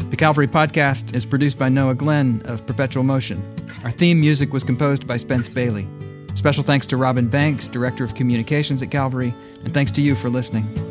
The 0.09 0.17
Calvary 0.17 0.47
Podcast 0.47 1.15
is 1.15 1.25
produced 1.25 1.57
by 1.57 1.69
Noah 1.69 1.95
Glenn 1.95 2.41
of 2.45 2.65
Perpetual 2.65 3.03
Motion. 3.03 3.41
Our 3.83 3.91
theme 3.91 4.19
music 4.19 4.51
was 4.51 4.63
composed 4.63 5.07
by 5.07 5.17
Spence 5.17 5.47
Bailey. 5.47 5.87
Special 6.35 6.63
thanks 6.63 6.85
to 6.87 6.97
Robin 6.97 7.27
Banks, 7.27 7.67
Director 7.67 8.03
of 8.03 8.15
Communications 8.15 8.81
at 8.81 8.89
Calvary, 8.91 9.33
and 9.63 9.73
thanks 9.73 9.91
to 9.91 10.01
you 10.01 10.15
for 10.15 10.29
listening. 10.29 10.90